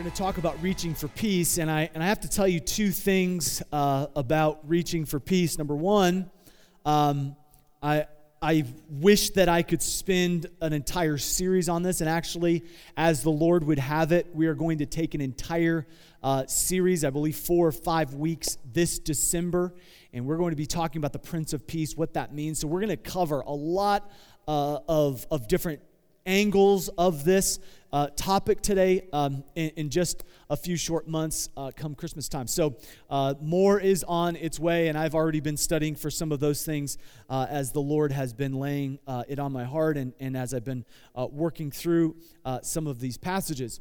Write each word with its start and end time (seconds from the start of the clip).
We're 0.00 0.04
going 0.04 0.12
to 0.12 0.22
talk 0.22 0.38
about 0.38 0.62
reaching 0.62 0.94
for 0.94 1.08
peace, 1.08 1.58
and 1.58 1.70
I, 1.70 1.90
and 1.92 2.02
I 2.02 2.06
have 2.06 2.20
to 2.20 2.28
tell 2.28 2.48
you 2.48 2.58
two 2.58 2.90
things 2.90 3.62
uh, 3.70 4.06
about 4.16 4.60
reaching 4.66 5.04
for 5.04 5.20
peace. 5.20 5.58
Number 5.58 5.76
one, 5.76 6.30
um, 6.86 7.36
I, 7.82 8.06
I 8.40 8.64
wish 8.88 9.28
that 9.32 9.50
I 9.50 9.60
could 9.60 9.82
spend 9.82 10.46
an 10.62 10.72
entire 10.72 11.18
series 11.18 11.68
on 11.68 11.82
this, 11.82 12.00
and 12.00 12.08
actually, 12.08 12.64
as 12.96 13.22
the 13.22 13.30
Lord 13.30 13.62
would 13.64 13.78
have 13.78 14.10
it, 14.10 14.34
we 14.34 14.46
are 14.46 14.54
going 14.54 14.78
to 14.78 14.86
take 14.86 15.12
an 15.12 15.20
entire 15.20 15.86
uh, 16.22 16.46
series, 16.46 17.04
I 17.04 17.10
believe 17.10 17.36
four 17.36 17.66
or 17.66 17.72
five 17.72 18.14
weeks 18.14 18.56
this 18.72 18.98
December, 18.98 19.74
and 20.14 20.24
we're 20.24 20.38
going 20.38 20.52
to 20.52 20.56
be 20.56 20.64
talking 20.64 20.98
about 20.98 21.12
the 21.12 21.18
Prince 21.18 21.52
of 21.52 21.66
Peace, 21.66 21.94
what 21.94 22.14
that 22.14 22.34
means. 22.34 22.58
So, 22.58 22.68
we're 22.68 22.80
going 22.80 22.88
to 22.88 22.96
cover 22.96 23.40
a 23.40 23.52
lot 23.52 24.10
uh, 24.48 24.78
of, 24.88 25.26
of 25.30 25.46
different 25.46 25.82
angles 26.24 26.88
of 26.96 27.24
this 27.24 27.58
uh, 27.92 28.08
topic 28.16 28.60
today 28.60 29.08
um, 29.12 29.42
in, 29.54 29.70
in, 29.70 29.90
just 29.90 30.24
a 30.48 30.56
few 30.56 30.76
short 30.76 31.08
months 31.08 31.48
uh, 31.56 31.70
come 31.74 31.94
Christmas 31.94 32.28
time. 32.28 32.46
So, 32.46 32.76
uh, 33.08 33.34
more 33.40 33.80
is 33.80 34.04
on 34.04 34.36
its 34.36 34.60
way, 34.60 34.88
and 34.88 34.96
I've 34.96 35.14
already 35.14 35.40
been 35.40 35.56
studying 35.56 35.94
for 35.94 36.10
some 36.10 36.32
of 36.32 36.40
those 36.40 36.64
things 36.64 36.98
uh, 37.28 37.46
as 37.48 37.72
the 37.72 37.80
Lord 37.80 38.12
has 38.12 38.32
been 38.32 38.54
laying 38.54 38.98
uh, 39.06 39.24
it 39.28 39.38
on 39.38 39.52
my 39.52 39.64
heart 39.64 39.96
and, 39.96 40.12
and 40.20 40.36
as 40.36 40.54
I've 40.54 40.64
been 40.64 40.84
uh, 41.16 41.26
working 41.30 41.70
through 41.70 42.16
some 42.62 42.86
of 42.86 43.00
these 43.00 43.16
passages. 43.16 43.80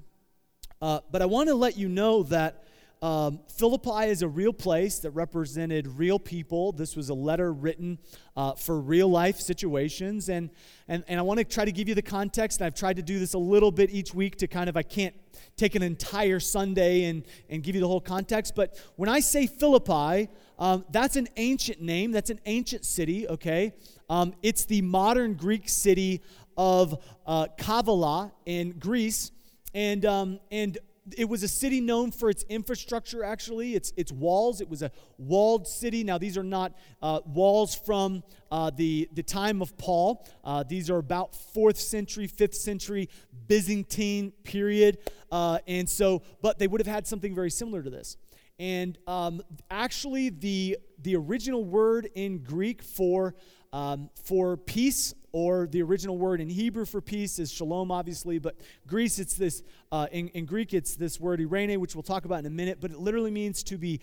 but 0.80 1.22
I 1.22 1.26
want 1.26 1.50
to 1.50 1.56
let 1.56 1.78
you 1.78 1.90
know 1.90 2.24
that 2.24 2.64
um, 3.02 3.40
Philippi 3.58 4.10
is 4.10 4.22
a 4.24 4.28
real 4.28 4.52
place 4.52 5.00
that 5.00 5.12
represented 5.12 5.88
real 5.88 6.20
people. 6.20 6.74
This 6.74 6.98
was 6.98 7.10
a 7.10 7.14
letter 7.14 7.54
written 7.54 7.98
uh, 8.36 8.56
for 8.56 8.80
real 8.80 9.08
life 9.08 9.40
situations. 9.40 10.28
And, 10.28 10.50
and, 10.90 11.06
and 11.08 11.18
I 11.18 11.24
want 11.24 11.38
to 11.38 11.46
try 11.46 11.64
to 11.64 11.72
give 11.72 11.88
you 11.88 11.96
the 11.96 12.02
context. 12.02 12.60
And 12.60 12.66
I've 12.66 12.76
tried 12.76 12.98
to 12.98 13.02
do 13.02 13.18
this 13.18 13.34
a 13.36 13.38
little 13.38 13.72
bit 13.72 13.90
each 13.90 14.14
week 14.14 14.36
to 14.38 14.48
kind 14.48 14.70
of, 14.70 14.76
I 14.76 14.84
can't 14.84 15.16
take 15.56 15.76
an 15.76 15.82
entire 15.82 16.42
Sunday 16.42 17.06
and, 17.06 17.26
and 17.50 17.64
give 17.64 17.74
you 17.74 17.80
the 17.80 17.88
whole 17.88 18.02
context. 18.02 18.54
But 18.54 18.78
when 18.98 19.08
I 19.08 19.22
say 19.22 19.48
Philippi, 19.48 20.30
um, 20.58 20.84
that's 20.92 21.16
an 21.16 21.30
ancient 21.38 21.82
name, 21.82 22.12
that's 22.12 22.30
an 22.30 22.42
ancient 22.46 22.84
city, 22.84 23.30
okay? 23.30 23.74
Um, 24.10 24.34
it's 24.44 24.66
the 24.66 24.82
modern 24.82 25.36
Greek 25.36 25.70
city 25.70 26.22
of 26.58 27.02
uh, 27.26 27.48
Kavala 27.58 28.34
in 28.46 28.72
Greece. 28.72 29.32
And, 29.74 30.06
um, 30.06 30.40
and 30.52 30.78
it 31.18 31.26
was 31.26 31.44
a 31.44 31.48
city 31.48 31.82
known 31.82 32.12
for 32.12 32.30
its 32.30 32.44
infrastructure, 32.50 33.24
actually, 33.24 33.76
its, 33.76 33.94
its 33.98 34.12
walls. 34.12 34.62
It 34.62 34.70
was 34.70 34.82
a 34.82 34.92
walled 35.18 35.68
city. 35.68 36.04
Now, 36.04 36.18
these 36.18 36.38
are 36.38 36.44
not 36.44 36.74
uh, 37.02 37.20
walls 37.26 37.76
from 37.76 38.24
uh, 38.52 38.72
the, 38.76 39.10
the 39.14 39.24
time 39.24 39.62
of 39.62 39.78
Paul. 39.78 40.28
Uh, 40.44 40.64
these 40.64 40.90
are 40.90 40.98
about 40.98 41.34
4th 41.56 41.78
century, 41.78 42.28
5th 42.28 42.56
century 42.56 43.10
Byzantine 43.48 44.32
period. 44.44 45.00
Uh, 45.32 45.60
and 45.68 45.90
so, 45.90 46.22
but 46.42 46.60
they 46.60 46.68
would 46.68 46.82
have 46.82 46.88
had 46.88 47.08
something 47.08 47.34
very 47.34 47.52
similar 47.52 47.82
to 47.84 47.90
this. 47.90 48.18
And 48.60 48.98
um, 49.08 49.42
actually, 49.72 50.30
the, 50.30 50.78
the 51.02 51.16
original 51.16 51.64
word 51.64 52.10
in 52.14 52.40
Greek 52.40 52.84
for, 52.84 53.36
um, 53.72 54.10
for 54.26 54.58
peace 54.58 55.14
or 55.32 55.68
the 55.68 55.82
original 55.82 56.18
word 56.18 56.42
in 56.42 56.50
Hebrew 56.50 56.86
for 56.86 57.02
peace 57.02 57.40
is 57.40 57.52
shalom, 57.52 57.92
obviously, 57.92 58.40
but 58.40 58.56
Greece, 58.88 59.20
it's 59.20 59.36
this, 59.36 59.64
uh, 59.92 60.08
in, 60.12 60.30
in, 60.30 60.46
Greek, 60.46 60.74
it's 60.74 60.96
this 60.96 61.20
word 61.20 61.40
eirene, 61.40 61.78
which 61.78 61.96
we'll 61.96 62.04
talk 62.04 62.26
about 62.26 62.40
in 62.40 62.46
a 62.46 62.52
minute, 62.52 62.80
but 62.82 62.92
it 62.92 63.00
literally 63.00 63.32
means 63.32 63.64
to 63.64 63.78
be 63.78 64.00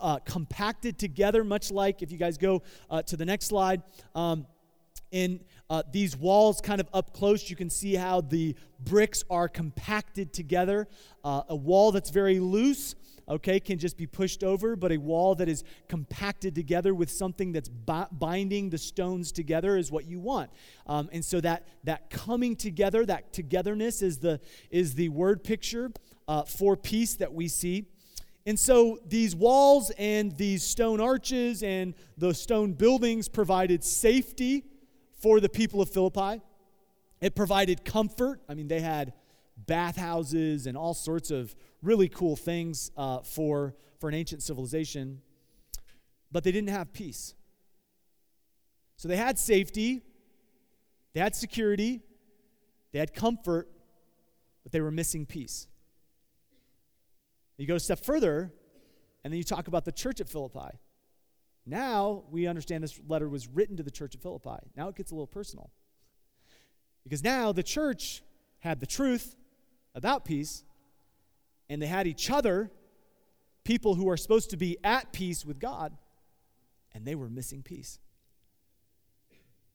uh, 0.00 0.18
compacted 0.20 0.98
together, 0.98 1.44
much 1.44 1.70
like 1.70 2.02
if 2.02 2.10
you 2.10 2.18
guys 2.18 2.38
go 2.38 2.62
uh, 2.90 3.02
to 3.02 3.16
the 3.16 3.24
next 3.24 3.46
slide. 3.46 3.82
Um, 4.14 4.46
in 5.10 5.40
uh, 5.70 5.82
these 5.92 6.16
walls, 6.16 6.60
kind 6.60 6.80
of 6.80 6.88
up 6.92 7.12
close, 7.12 7.48
you 7.48 7.54
can 7.54 7.70
see 7.70 7.94
how 7.94 8.20
the 8.20 8.56
bricks 8.80 9.22
are 9.30 9.48
compacted 9.48 10.32
together. 10.32 10.88
Uh, 11.22 11.42
a 11.48 11.54
wall 11.54 11.92
that's 11.92 12.10
very 12.10 12.40
loose 12.40 12.96
okay, 13.28 13.60
can 13.60 13.78
just 13.78 13.96
be 13.96 14.06
pushed 14.06 14.44
over, 14.44 14.76
but 14.76 14.92
a 14.92 14.98
wall 14.98 15.34
that 15.34 15.48
is 15.48 15.64
compacted 15.88 16.54
together 16.54 16.94
with 16.94 17.10
something 17.10 17.52
that's 17.52 17.68
binding 17.68 18.70
the 18.70 18.78
stones 18.78 19.32
together 19.32 19.76
is 19.76 19.90
what 19.90 20.06
you 20.06 20.20
want. 20.20 20.50
Um, 20.86 21.08
and 21.12 21.24
so 21.24 21.40
that, 21.40 21.66
that 21.84 22.10
coming 22.10 22.56
together, 22.56 23.04
that 23.06 23.32
togetherness 23.32 24.02
is 24.02 24.18
the, 24.18 24.40
is 24.70 24.94
the 24.94 25.08
word 25.08 25.42
picture 25.44 25.90
uh, 26.28 26.44
for 26.44 26.76
peace 26.76 27.14
that 27.14 27.32
we 27.32 27.48
see. 27.48 27.86
And 28.46 28.60
so 28.60 28.98
these 29.06 29.34
walls 29.34 29.90
and 29.96 30.36
these 30.36 30.62
stone 30.62 31.00
arches 31.00 31.62
and 31.62 31.94
the 32.18 32.34
stone 32.34 32.74
buildings 32.74 33.28
provided 33.28 33.82
safety 33.82 34.64
for 35.20 35.40
the 35.40 35.48
people 35.48 35.80
of 35.80 35.88
Philippi. 35.88 36.42
It 37.22 37.34
provided 37.34 37.86
comfort. 37.86 38.42
I 38.48 38.54
mean, 38.54 38.68
they 38.68 38.80
had 38.80 39.14
bathhouses 39.56 40.66
and 40.66 40.76
all 40.76 40.92
sorts 40.92 41.30
of 41.30 41.54
really 41.84 42.08
cool 42.08 42.36
things 42.36 42.90
uh, 42.96 43.20
for, 43.20 43.74
for 44.00 44.08
an 44.08 44.14
ancient 44.14 44.42
civilization, 44.42 45.20
but 46.32 46.42
they 46.42 46.52
didn't 46.52 46.70
have 46.70 46.92
peace. 46.92 47.34
So 48.96 49.08
they 49.08 49.16
had 49.16 49.38
safety, 49.38 50.02
they 51.12 51.20
had 51.20 51.36
security, 51.36 52.00
they 52.92 52.98
had 52.98 53.12
comfort, 53.12 53.68
but 54.62 54.72
they 54.72 54.80
were 54.80 54.90
missing 54.90 55.26
peace. 55.26 55.68
You 57.58 57.66
go 57.66 57.76
a 57.76 57.80
step 57.80 58.00
further, 58.00 58.52
and 59.22 59.32
then 59.32 59.38
you 59.38 59.44
talk 59.44 59.68
about 59.68 59.84
the 59.84 59.92
church 59.92 60.20
at 60.20 60.28
Philippi. 60.28 60.78
Now 61.66 62.24
we 62.30 62.46
understand 62.46 62.82
this 62.82 63.00
letter 63.06 63.28
was 63.28 63.46
written 63.46 63.76
to 63.76 63.82
the 63.82 63.90
church 63.90 64.14
at 64.14 64.22
Philippi. 64.22 64.58
Now 64.76 64.88
it 64.88 64.96
gets 64.96 65.12
a 65.12 65.14
little 65.14 65.26
personal. 65.26 65.70
Because 67.04 67.22
now 67.22 67.52
the 67.52 67.62
church 67.62 68.22
had 68.60 68.80
the 68.80 68.86
truth 68.86 69.36
about 69.94 70.24
peace, 70.24 70.64
and 71.68 71.80
they 71.80 71.86
had 71.86 72.06
each 72.06 72.30
other, 72.30 72.70
people 73.64 73.94
who 73.94 74.08
are 74.08 74.16
supposed 74.16 74.50
to 74.50 74.56
be 74.56 74.76
at 74.84 75.12
peace 75.12 75.44
with 75.44 75.58
God, 75.58 75.96
and 76.92 77.04
they 77.06 77.14
were 77.14 77.28
missing 77.28 77.62
peace. 77.62 77.98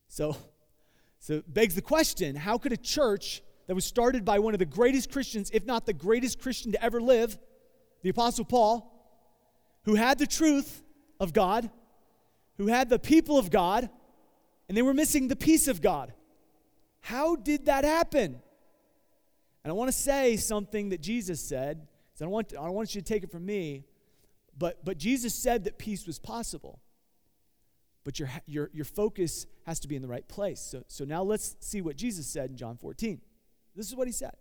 So, 0.08 0.36
so 1.20 1.34
it 1.36 1.54
begs 1.54 1.76
the 1.76 1.82
question 1.82 2.36
how 2.36 2.58
could 2.58 2.72
a 2.72 2.78
church 2.78 3.42
that 3.68 3.76
was 3.76 3.86
started 3.86 4.26
by 4.26 4.40
one 4.40 4.54
of 4.54 4.60
the 4.60 4.66
greatest 4.66 5.12
Christians, 5.12 5.52
if 5.54 5.66
not 5.66 5.86
the 5.86 5.94
greatest 5.94 6.40
Christian 6.42 6.72
to 6.72 6.84
ever 6.84 7.00
live, 7.00 7.38
the 8.02 8.10
Apostle 8.10 8.46
Paul, 8.46 8.92
who 9.84 9.96
had 9.96 10.18
the 10.18 10.28
truth 10.28 10.82
of 11.20 11.34
God, 11.34 11.70
who 12.58 12.68
had 12.68 12.90
the 12.90 13.00
people 13.00 13.38
of 13.38 13.52
God, 13.52 13.90
and 14.68 14.78
they 14.78 14.82
were 14.82 14.94
missing 14.94 15.28
the 15.28 15.36
peace 15.36 15.68
of 15.68 15.82
God? 15.82 16.14
How 17.02 17.36
did 17.36 17.68
that 17.68 17.84
happen? 17.84 18.42
And 19.64 19.72
I 19.72 19.74
want 19.74 19.90
to 19.90 19.98
say 19.98 20.38
something 20.38 20.90
that 20.90 21.02
Jesus 21.02 21.42
said. 21.42 21.88
I 22.22 22.26
don't, 22.26 22.32
want, 22.32 22.54
I 22.60 22.66
don't 22.66 22.74
want 22.74 22.94
you 22.94 23.02
to 23.02 23.08
take 23.08 23.24
it 23.24 23.32
from 23.32 23.46
me, 23.46 23.86
but, 24.58 24.84
but 24.84 24.98
Jesus 24.98 25.34
said 25.34 25.64
that 25.64 25.78
peace 25.78 26.06
was 26.06 26.20
possible. 26.20 26.82
But 28.04 28.20
your, 28.20 28.30
your, 28.46 28.70
your 28.74 28.86
focus 28.86 29.46
has 29.66 29.80
to 29.82 29.88
be 29.88 29.96
in 29.96 30.02
the 30.02 30.08
right 30.08 30.28
place. 30.28 30.60
So, 30.60 30.84
so 30.88 31.06
now 31.06 31.24
let's 31.24 31.56
see 31.62 31.82
what 31.82 31.96
Jesus 31.96 32.28
said 32.28 32.50
in 32.50 32.58
John 32.58 32.76
14. 32.76 33.22
This 33.76 33.88
is 33.88 33.96
what 33.96 34.08
he 34.08 34.12
said 34.12 34.34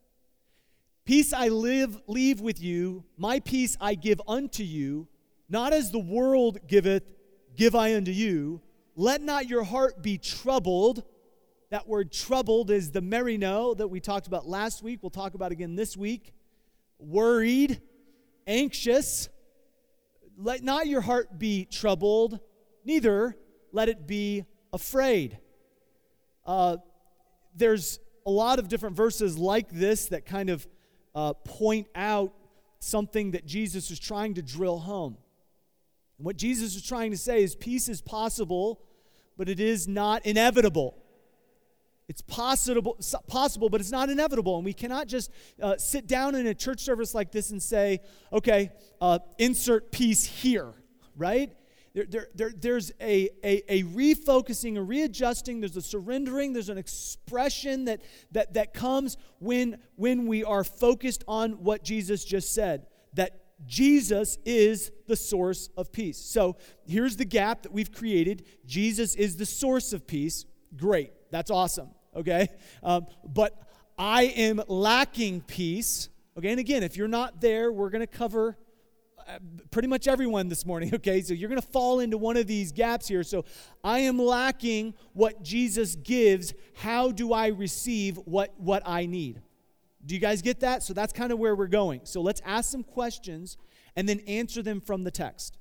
Peace 1.04 1.32
I 1.32 1.48
live, 1.48 2.00
leave 2.06 2.40
with 2.40 2.60
you, 2.60 3.04
my 3.16 3.40
peace 3.40 3.76
I 3.80 3.94
give 3.94 4.20
unto 4.26 4.62
you, 4.62 5.08
not 5.48 5.72
as 5.72 5.90
the 5.90 5.98
world 5.98 6.58
giveth, 6.66 7.04
give 7.56 7.74
I 7.74 7.94
unto 7.94 8.10
you. 8.10 8.60
Let 8.96 9.22
not 9.22 9.48
your 9.48 9.62
heart 9.62 10.02
be 10.02 10.18
troubled 10.18 11.04
that 11.70 11.86
word 11.86 12.10
troubled 12.10 12.70
is 12.70 12.90
the 12.90 13.02
merino 13.02 13.74
that 13.74 13.88
we 13.88 14.00
talked 14.00 14.26
about 14.26 14.46
last 14.46 14.82
week. 14.82 15.00
We'll 15.02 15.10
talk 15.10 15.34
about 15.34 15.52
again 15.52 15.76
this 15.76 15.96
week. 15.96 16.32
Worried, 16.98 17.80
anxious. 18.46 19.28
Let 20.38 20.62
not 20.62 20.86
your 20.86 21.00
heart 21.00 21.38
be 21.38 21.66
troubled, 21.66 22.40
neither 22.84 23.36
let 23.72 23.88
it 23.88 24.06
be 24.06 24.44
afraid. 24.72 25.38
Uh, 26.46 26.78
there's 27.54 27.98
a 28.24 28.30
lot 28.30 28.58
of 28.58 28.68
different 28.68 28.96
verses 28.96 29.36
like 29.36 29.70
this 29.70 30.06
that 30.06 30.24
kind 30.24 30.48
of 30.48 30.66
uh, 31.14 31.34
point 31.44 31.88
out 31.94 32.32
something 32.78 33.32
that 33.32 33.44
Jesus 33.44 33.90
is 33.90 33.98
trying 33.98 34.34
to 34.34 34.42
drill 34.42 34.78
home. 34.78 35.18
And 36.16 36.24
what 36.24 36.36
Jesus 36.36 36.76
is 36.76 36.82
trying 36.82 37.10
to 37.10 37.16
say 37.16 37.42
is 37.42 37.54
peace 37.54 37.88
is 37.88 38.00
possible, 38.00 38.80
but 39.36 39.48
it 39.48 39.60
is 39.60 39.86
not 39.86 40.24
inevitable. 40.24 40.96
It's 42.08 42.22
possible, 42.22 42.98
possible, 43.26 43.68
but 43.68 43.80
it's 43.80 43.90
not 43.90 44.08
inevitable. 44.08 44.56
And 44.56 44.64
we 44.64 44.72
cannot 44.72 45.08
just 45.08 45.30
uh, 45.62 45.76
sit 45.76 46.06
down 46.06 46.34
in 46.34 46.46
a 46.46 46.54
church 46.54 46.80
service 46.80 47.14
like 47.14 47.32
this 47.32 47.50
and 47.50 47.62
say, 47.62 48.00
okay, 48.32 48.70
uh, 49.00 49.18
insert 49.36 49.92
peace 49.92 50.24
here, 50.24 50.72
right? 51.16 51.52
There, 51.94 52.06
there, 52.06 52.28
there, 52.34 52.52
there's 52.56 52.92
a, 53.00 53.28
a, 53.42 53.62
a 53.72 53.82
refocusing, 53.84 54.76
a 54.76 54.82
readjusting, 54.82 55.60
there's 55.60 55.76
a 55.76 55.82
surrendering, 55.82 56.52
there's 56.52 56.68
an 56.68 56.78
expression 56.78 57.86
that, 57.86 58.00
that, 58.32 58.54
that 58.54 58.72
comes 58.72 59.16
when, 59.38 59.78
when 59.96 60.26
we 60.26 60.44
are 60.44 60.64
focused 60.64 61.24
on 61.26 61.52
what 61.64 61.82
Jesus 61.82 62.24
just 62.24 62.54
said 62.54 62.86
that 63.14 63.40
Jesus 63.66 64.38
is 64.44 64.92
the 65.08 65.16
source 65.16 65.70
of 65.76 65.90
peace. 65.90 66.18
So 66.18 66.56
here's 66.86 67.16
the 67.16 67.24
gap 67.24 67.62
that 67.62 67.72
we've 67.72 67.92
created 67.92 68.44
Jesus 68.64 69.14
is 69.16 69.36
the 69.36 69.46
source 69.46 69.92
of 69.92 70.06
peace. 70.06 70.44
Great, 70.76 71.10
that's 71.30 71.50
awesome, 71.50 71.90
okay? 72.18 72.48
Um, 72.82 73.06
but 73.24 73.58
I 73.96 74.24
am 74.24 74.62
lacking 74.68 75.40
peace. 75.42 76.08
Okay, 76.36 76.50
and 76.50 76.60
again, 76.60 76.82
if 76.82 76.96
you're 76.96 77.08
not 77.08 77.40
there, 77.40 77.72
we're 77.72 77.90
going 77.90 78.00
to 78.00 78.06
cover 78.06 78.56
uh, 79.26 79.38
pretty 79.70 79.88
much 79.88 80.08
everyone 80.08 80.48
this 80.48 80.64
morning, 80.64 80.94
okay? 80.94 81.20
So 81.20 81.34
you're 81.34 81.48
going 81.48 81.60
to 81.60 81.66
fall 81.66 82.00
into 82.00 82.16
one 82.18 82.36
of 82.36 82.46
these 82.46 82.72
gaps 82.72 83.08
here. 83.08 83.22
So 83.22 83.44
I 83.82 84.00
am 84.00 84.18
lacking 84.18 84.94
what 85.12 85.42
Jesus 85.42 85.96
gives. 85.96 86.54
How 86.74 87.10
do 87.10 87.32
I 87.32 87.48
receive 87.48 88.16
what, 88.24 88.54
what 88.58 88.82
I 88.86 89.06
need? 89.06 89.42
Do 90.04 90.14
you 90.14 90.20
guys 90.20 90.42
get 90.42 90.60
that? 90.60 90.82
So 90.82 90.94
that's 90.94 91.12
kind 91.12 91.32
of 91.32 91.38
where 91.38 91.54
we're 91.54 91.66
going. 91.66 92.02
So 92.04 92.20
let's 92.20 92.40
ask 92.44 92.70
some 92.70 92.84
questions 92.84 93.56
and 93.96 94.08
then 94.08 94.20
answer 94.20 94.62
them 94.62 94.80
from 94.80 95.04
the 95.04 95.10
text. 95.10 95.58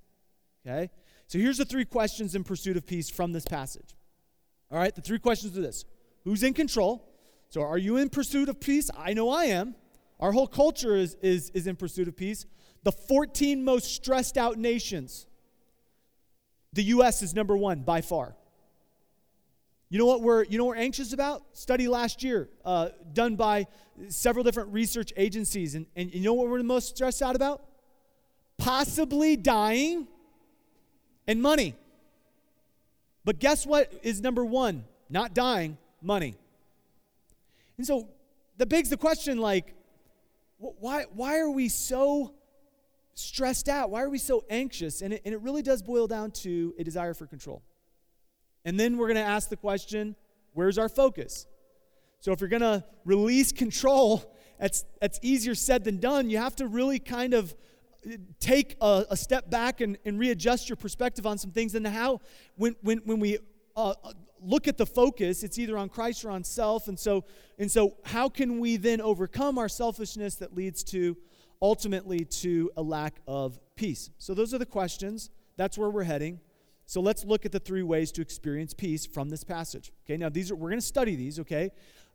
Okay? 0.65 0.89
So 1.27 1.39
here's 1.39 1.57
the 1.57 1.65
three 1.65 1.86
questions 1.86 2.36
in 2.36 2.44
pursuit 2.44 2.77
of 2.77 2.86
peace 2.86 3.09
from 3.09 3.33
this 3.33 3.45
passage. 3.45 3.95
All 4.71 4.77
right, 4.77 4.94
the 4.94 5.01
three 5.01 5.19
questions 5.19 5.57
are 5.57 5.62
this 5.62 5.86
Who's 6.27 6.44
in 6.44 6.53
control? 6.53 7.07
So 7.47 7.62
are 7.62 7.77
you 7.77 7.95
in 7.95 8.09
pursuit 8.09 8.50
of 8.50 8.59
peace? 8.59 8.89
I 8.97 9.13
know 9.13 9.29
I 9.29 9.45
am. 9.45 9.75
Our 10.19 10.33
whole 10.33 10.45
culture 10.45 10.94
is, 10.94 11.15
is, 11.21 11.51
is 11.51 11.68
in 11.68 11.77
pursuit 11.77 12.09
of 12.09 12.18
peace. 12.18 12.45
The 12.83 12.91
14 12.91 13.63
most 13.63 13.95
stressed 13.95 14.38
out 14.38 14.57
nations, 14.57 15.25
the 16.74 16.83
U.S. 16.83 17.21
is 17.21 17.33
number 17.33 17.56
one 17.56 17.79
by 17.79 18.01
far. 18.01 18.35
You 19.88 20.00
know 20.00 20.06
what 20.06 20.21
we're 20.21 20.44
you 20.44 20.57
know 20.57 20.65
we're 20.65 20.75
anxious 20.75 21.13
about? 21.13 21.44
Study 21.53 21.88
last 21.88 22.21
year, 22.21 22.50
uh, 22.65 22.89
done 23.13 23.38
by 23.38 23.68
several 24.09 24.44
different 24.44 24.73
research 24.73 25.13
agencies, 25.15 25.75
and, 25.75 25.85
and 25.95 26.13
you 26.13 26.19
know 26.19 26.33
what 26.33 26.50
we're 26.50 26.57
the 26.57 26.65
most 26.65 26.89
stressed 26.94 27.21
out 27.21 27.38
about? 27.38 27.63
Possibly 28.57 29.38
dying 29.38 30.09
and 31.25 31.41
money. 31.41 31.73
But 33.23 33.39
guess 33.39 33.65
what 33.65 33.94
is 34.03 34.19
number 34.19 34.44
one? 34.44 34.83
Not 35.09 35.33
dying, 35.33 35.77
money. 36.01 36.35
And 37.77 37.85
so 37.85 38.07
that 38.57 38.67
begs 38.67 38.89
the 38.89 38.97
question 38.97 39.38
like, 39.38 39.75
why, 40.57 41.05
why 41.13 41.39
are 41.39 41.51
we 41.51 41.69
so 41.69 42.33
stressed 43.13 43.69
out? 43.69 43.89
Why 43.89 44.01
are 44.01 44.09
we 44.09 44.17
so 44.17 44.44
anxious? 44.49 45.01
And 45.01 45.13
it, 45.13 45.21
and 45.25 45.33
it 45.33 45.41
really 45.41 45.61
does 45.61 45.81
boil 45.81 46.07
down 46.07 46.31
to 46.31 46.73
a 46.79 46.83
desire 46.83 47.13
for 47.13 47.27
control. 47.27 47.61
And 48.65 48.79
then 48.79 48.97
we're 48.97 49.07
going 49.07 49.15
to 49.15 49.21
ask 49.21 49.49
the 49.49 49.57
question 49.57 50.15
where's 50.53 50.77
our 50.77 50.89
focus? 50.89 51.45
So 52.19 52.31
if 52.31 52.41
you're 52.41 52.49
going 52.49 52.61
to 52.63 52.83
release 53.05 53.51
control, 53.51 54.35
that's, 54.59 54.85
that's 54.99 55.19
easier 55.21 55.53
said 55.53 55.83
than 55.83 55.99
done. 55.99 56.29
You 56.29 56.39
have 56.39 56.55
to 56.57 56.67
really 56.67 56.97
kind 56.97 57.35
of 57.35 57.55
uh, 58.05 58.17
take 58.39 58.75
a, 58.81 59.05
a 59.11 59.17
step 59.17 59.51
back 59.51 59.81
and, 59.81 59.97
and 60.03 60.19
readjust 60.19 60.67
your 60.67 60.75
perspective 60.75 61.27
on 61.27 61.38
some 61.38 61.51
things. 61.51 61.75
And 61.75 61.85
how, 61.85 62.21
when, 62.55 62.75
when, 62.81 62.99
when 63.05 63.19
we 63.19 63.38
uh, 63.77 63.94
uh, 64.03 64.12
look 64.41 64.68
at 64.68 64.77
the 64.77 64.85
focus, 64.85 65.44
it's 65.44 65.57
either 65.57 65.77
on 65.77 65.88
Christ 65.88 66.25
or 66.25 66.31
on 66.31 66.44
self. 66.44 66.88
And 66.88 67.00
so, 67.00 67.24
and 67.57 67.71
so, 67.71 67.95
how 68.03 68.27
can 68.27 68.59
we 68.59 68.75
then 68.75 69.00
overcome 69.00 69.57
our 69.57 69.69
selfishness 69.69 70.35
that 70.35 70.56
leads 70.56 70.83
to 70.85 71.15
ultimately 71.62 72.25
to 72.25 72.71
a 72.75 72.81
lack 72.81 73.21
of 73.27 73.59
peace? 73.75 74.09
So, 74.18 74.33
those 74.33 74.53
are 74.53 74.57
the 74.57 74.65
questions. 74.65 75.29
That's 75.56 75.77
where 75.77 75.89
we're 75.89 76.03
heading. 76.03 76.39
So 76.89 77.01
let's 77.01 77.25
look 77.25 77.45
at 77.45 77.51
the 77.51 77.59
three 77.59 77.83
ways 77.83 78.13
to 78.13 78.21
experience 78.21 78.74
peace 78.74 79.06
from 79.06 79.29
this 79.29 79.44
passage. 79.44 79.91
Okay, 80.06 80.15
now 80.15 80.30
these 80.30 80.51
are 80.51 80.56
we're 80.56 80.69
going 80.69 80.80
to 80.80 80.85
study 80.85 81.18
these. 81.18 81.38
Okay, 81.38 81.69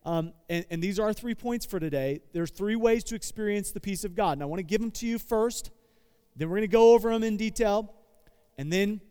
um, 0.05 0.33
and, 0.49 0.65
and 0.71 0.83
these 0.83 0.99
are 0.99 1.05
our 1.05 1.13
three 1.13 1.35
points 1.35 1.67
for 1.67 1.79
today. 1.79 2.21
There's 2.33 2.51
three 2.51 2.77
ways 2.77 3.05
to 3.05 3.15
experience 3.15 3.71
the 3.71 3.81
peace 3.81 4.03
of 4.03 4.15
God. 4.15 4.33
And 4.33 4.43
I 4.43 4.47
want 4.47 4.61
to 4.61 4.65
give 4.65 4.81
them 4.81 4.91
to 4.93 5.07
you 5.07 5.19
first. 5.19 5.71
Then 6.37 6.49
we're 6.49 6.57
going 6.57 6.69
to 6.71 6.73
go 6.73 6.95
over 6.95 7.13
them 7.13 7.23
in 7.23 7.37
detail, 7.37 7.93
and 8.57 8.73
then 8.73 9.03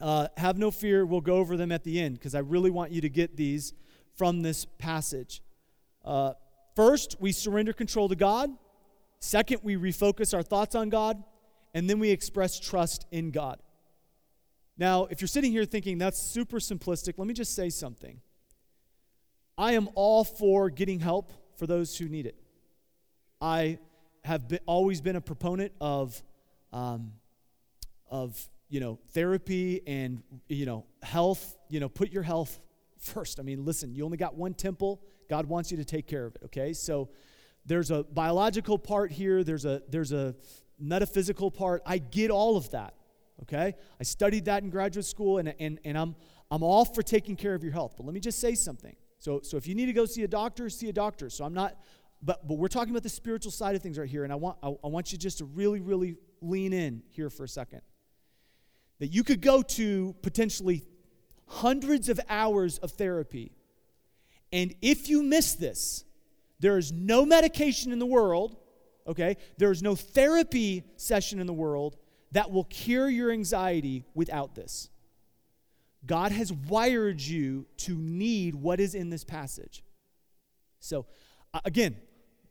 uh, 0.00 0.28
have 0.36 0.58
no 0.58 0.70
fear. 0.70 1.04
We'll 1.04 1.20
go 1.20 1.36
over 1.36 1.56
them 1.56 1.72
at 1.72 1.84
the 1.84 2.00
end 2.00 2.14
because 2.14 2.34
I 2.34 2.40
really 2.40 2.70
want 2.70 2.92
you 2.92 3.00
to 3.00 3.08
get 3.08 3.36
these 3.36 3.72
from 4.16 4.42
this 4.42 4.64
passage. 4.64 5.42
Uh, 6.04 6.32
first, 6.76 7.16
we 7.20 7.32
surrender 7.32 7.72
control 7.72 8.08
to 8.08 8.16
God. 8.16 8.50
Second, 9.20 9.60
we 9.62 9.76
refocus 9.76 10.34
our 10.34 10.42
thoughts 10.42 10.74
on 10.74 10.88
God, 10.88 11.22
and 11.74 11.88
then 11.90 11.98
we 11.98 12.10
express 12.10 12.58
trust 12.58 13.06
in 13.10 13.30
God. 13.30 13.58
Now, 14.76 15.06
if 15.06 15.20
you're 15.20 15.28
sitting 15.28 15.50
here 15.50 15.64
thinking 15.64 15.98
that's 15.98 16.20
super 16.20 16.58
simplistic, 16.58 17.14
let 17.16 17.26
me 17.26 17.34
just 17.34 17.54
say 17.54 17.68
something. 17.68 18.20
I 19.56 19.72
am 19.72 19.88
all 19.96 20.22
for 20.22 20.70
getting 20.70 21.00
help 21.00 21.32
for 21.56 21.66
those 21.66 21.98
who 21.98 22.08
need 22.08 22.26
it. 22.26 22.36
I 23.40 23.78
have 24.22 24.46
been, 24.48 24.60
always 24.66 25.00
been 25.00 25.16
a 25.16 25.20
proponent 25.20 25.72
of, 25.80 26.22
um, 26.72 27.12
of 28.08 28.48
you 28.68 28.80
know, 28.80 28.98
therapy 29.12 29.82
and 29.86 30.22
you 30.48 30.66
know, 30.66 30.84
health. 31.02 31.56
You 31.68 31.80
know, 31.80 31.88
put 31.88 32.10
your 32.10 32.22
health 32.22 32.58
first. 32.98 33.38
I 33.40 33.42
mean, 33.42 33.64
listen, 33.64 33.94
you 33.94 34.04
only 34.04 34.18
got 34.18 34.34
one 34.36 34.54
temple. 34.54 35.02
God 35.28 35.46
wants 35.46 35.70
you 35.70 35.76
to 35.76 35.84
take 35.84 36.06
care 36.06 36.26
of 36.26 36.34
it. 36.36 36.42
Okay, 36.46 36.72
so 36.72 37.10
there's 37.66 37.90
a 37.90 38.04
biological 38.04 38.78
part 38.78 39.12
here. 39.12 39.44
There's 39.44 39.64
a 39.64 39.82
there's 39.88 40.12
a 40.12 40.34
metaphysical 40.78 41.50
part. 41.50 41.82
I 41.84 41.98
get 41.98 42.30
all 42.30 42.56
of 42.56 42.70
that 42.70 42.94
okay? 43.42 43.74
I 44.00 44.04
studied 44.04 44.46
that 44.46 44.62
in 44.62 44.70
graduate 44.70 45.06
school, 45.06 45.38
and, 45.38 45.54
and, 45.58 45.78
and 45.84 45.96
I'm, 45.96 46.14
I'm 46.50 46.62
all 46.62 46.84
for 46.84 47.02
taking 47.02 47.36
care 47.36 47.54
of 47.54 47.62
your 47.62 47.72
health. 47.72 47.94
But 47.96 48.06
let 48.06 48.14
me 48.14 48.20
just 48.20 48.40
say 48.40 48.54
something. 48.54 48.96
So, 49.18 49.40
so 49.42 49.56
if 49.56 49.66
you 49.66 49.74
need 49.74 49.86
to 49.86 49.92
go 49.92 50.06
see 50.06 50.22
a 50.22 50.28
doctor, 50.28 50.68
see 50.70 50.88
a 50.88 50.92
doctor. 50.92 51.30
So 51.30 51.44
I'm 51.44 51.54
not, 51.54 51.76
but, 52.22 52.46
but 52.46 52.54
we're 52.54 52.68
talking 52.68 52.90
about 52.90 53.02
the 53.02 53.08
spiritual 53.08 53.52
side 53.52 53.74
of 53.74 53.82
things 53.82 53.98
right 53.98 54.08
here, 54.08 54.24
and 54.24 54.32
I 54.32 54.36
want, 54.36 54.58
I, 54.62 54.68
I 54.68 54.88
want 54.88 55.12
you 55.12 55.18
just 55.18 55.38
to 55.38 55.44
really, 55.44 55.80
really 55.80 56.16
lean 56.40 56.72
in 56.72 57.02
here 57.08 57.30
for 57.30 57.44
a 57.44 57.48
second. 57.48 57.82
That 59.00 59.08
you 59.08 59.22
could 59.22 59.40
go 59.40 59.62
to 59.62 60.14
potentially 60.22 60.84
hundreds 61.46 62.08
of 62.08 62.20
hours 62.28 62.78
of 62.78 62.92
therapy, 62.92 63.52
and 64.52 64.74
if 64.82 65.08
you 65.08 65.22
miss 65.22 65.54
this, 65.54 66.04
there 66.60 66.78
is 66.78 66.92
no 66.92 67.24
medication 67.24 67.92
in 67.92 67.98
the 67.98 68.06
world, 68.06 68.56
okay? 69.06 69.36
There 69.58 69.70
is 69.70 69.82
no 69.82 69.94
therapy 69.94 70.84
session 70.96 71.38
in 71.38 71.46
the 71.46 71.52
world 71.52 71.96
that 72.32 72.50
will 72.50 72.64
cure 72.64 73.08
your 73.08 73.30
anxiety 73.30 74.04
without 74.14 74.54
this. 74.54 74.90
God 76.04 76.32
has 76.32 76.52
wired 76.52 77.20
you 77.20 77.66
to 77.78 77.94
need 77.94 78.54
what 78.54 78.80
is 78.80 78.94
in 78.94 79.10
this 79.10 79.24
passage. 79.24 79.82
So, 80.80 81.06
again, 81.64 81.96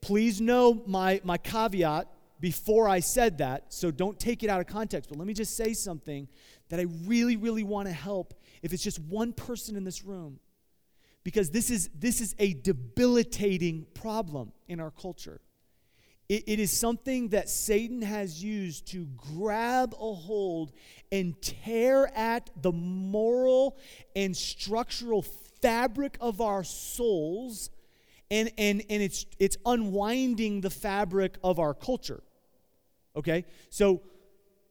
please 0.01 0.41
know 0.41 0.83
my, 0.85 1.21
my 1.23 1.37
caveat 1.37 2.07
before 2.39 2.87
I 2.87 2.99
said 2.99 3.39
that, 3.39 3.73
so 3.73 3.91
don't 3.91 4.19
take 4.19 4.43
it 4.43 4.49
out 4.49 4.61
of 4.61 4.67
context. 4.67 5.09
But 5.09 5.17
let 5.17 5.27
me 5.27 5.33
just 5.33 5.55
say 5.57 5.73
something 5.73 6.27
that 6.69 6.79
I 6.79 6.85
really, 7.05 7.35
really 7.35 7.63
want 7.63 7.87
to 7.87 7.93
help 7.93 8.33
if 8.61 8.73
it's 8.73 8.83
just 8.83 8.99
one 8.99 9.33
person 9.33 9.75
in 9.75 9.83
this 9.83 10.03
room. 10.03 10.39
Because 11.23 11.49
this 11.49 11.69
is, 11.69 11.89
this 11.93 12.21
is 12.21 12.35
a 12.39 12.53
debilitating 12.53 13.85
problem 13.93 14.53
in 14.67 14.79
our 14.79 14.91
culture. 14.91 15.41
It, 16.29 16.43
it 16.47 16.59
is 16.59 16.77
something 16.77 17.29
that 17.29 17.49
Satan 17.49 18.01
has 18.01 18.43
used 18.43 18.87
to 18.91 19.07
grab 19.35 19.93
a 19.93 20.13
hold 20.13 20.71
and 21.11 21.41
tear 21.41 22.07
at 22.15 22.49
the 22.61 22.71
moral 22.71 23.77
and 24.15 24.35
structural 24.35 25.25
fabric 25.61 26.17
of 26.21 26.39
our 26.39 26.63
souls, 26.63 27.71
and, 28.29 28.51
and, 28.57 28.83
and 28.89 29.01
it's, 29.01 29.25
it's 29.39 29.57
unwinding 29.65 30.61
the 30.61 30.69
fabric 30.69 31.37
of 31.43 31.59
our 31.59 31.73
culture. 31.73 32.21
Okay? 33.17 33.43
So, 33.69 34.01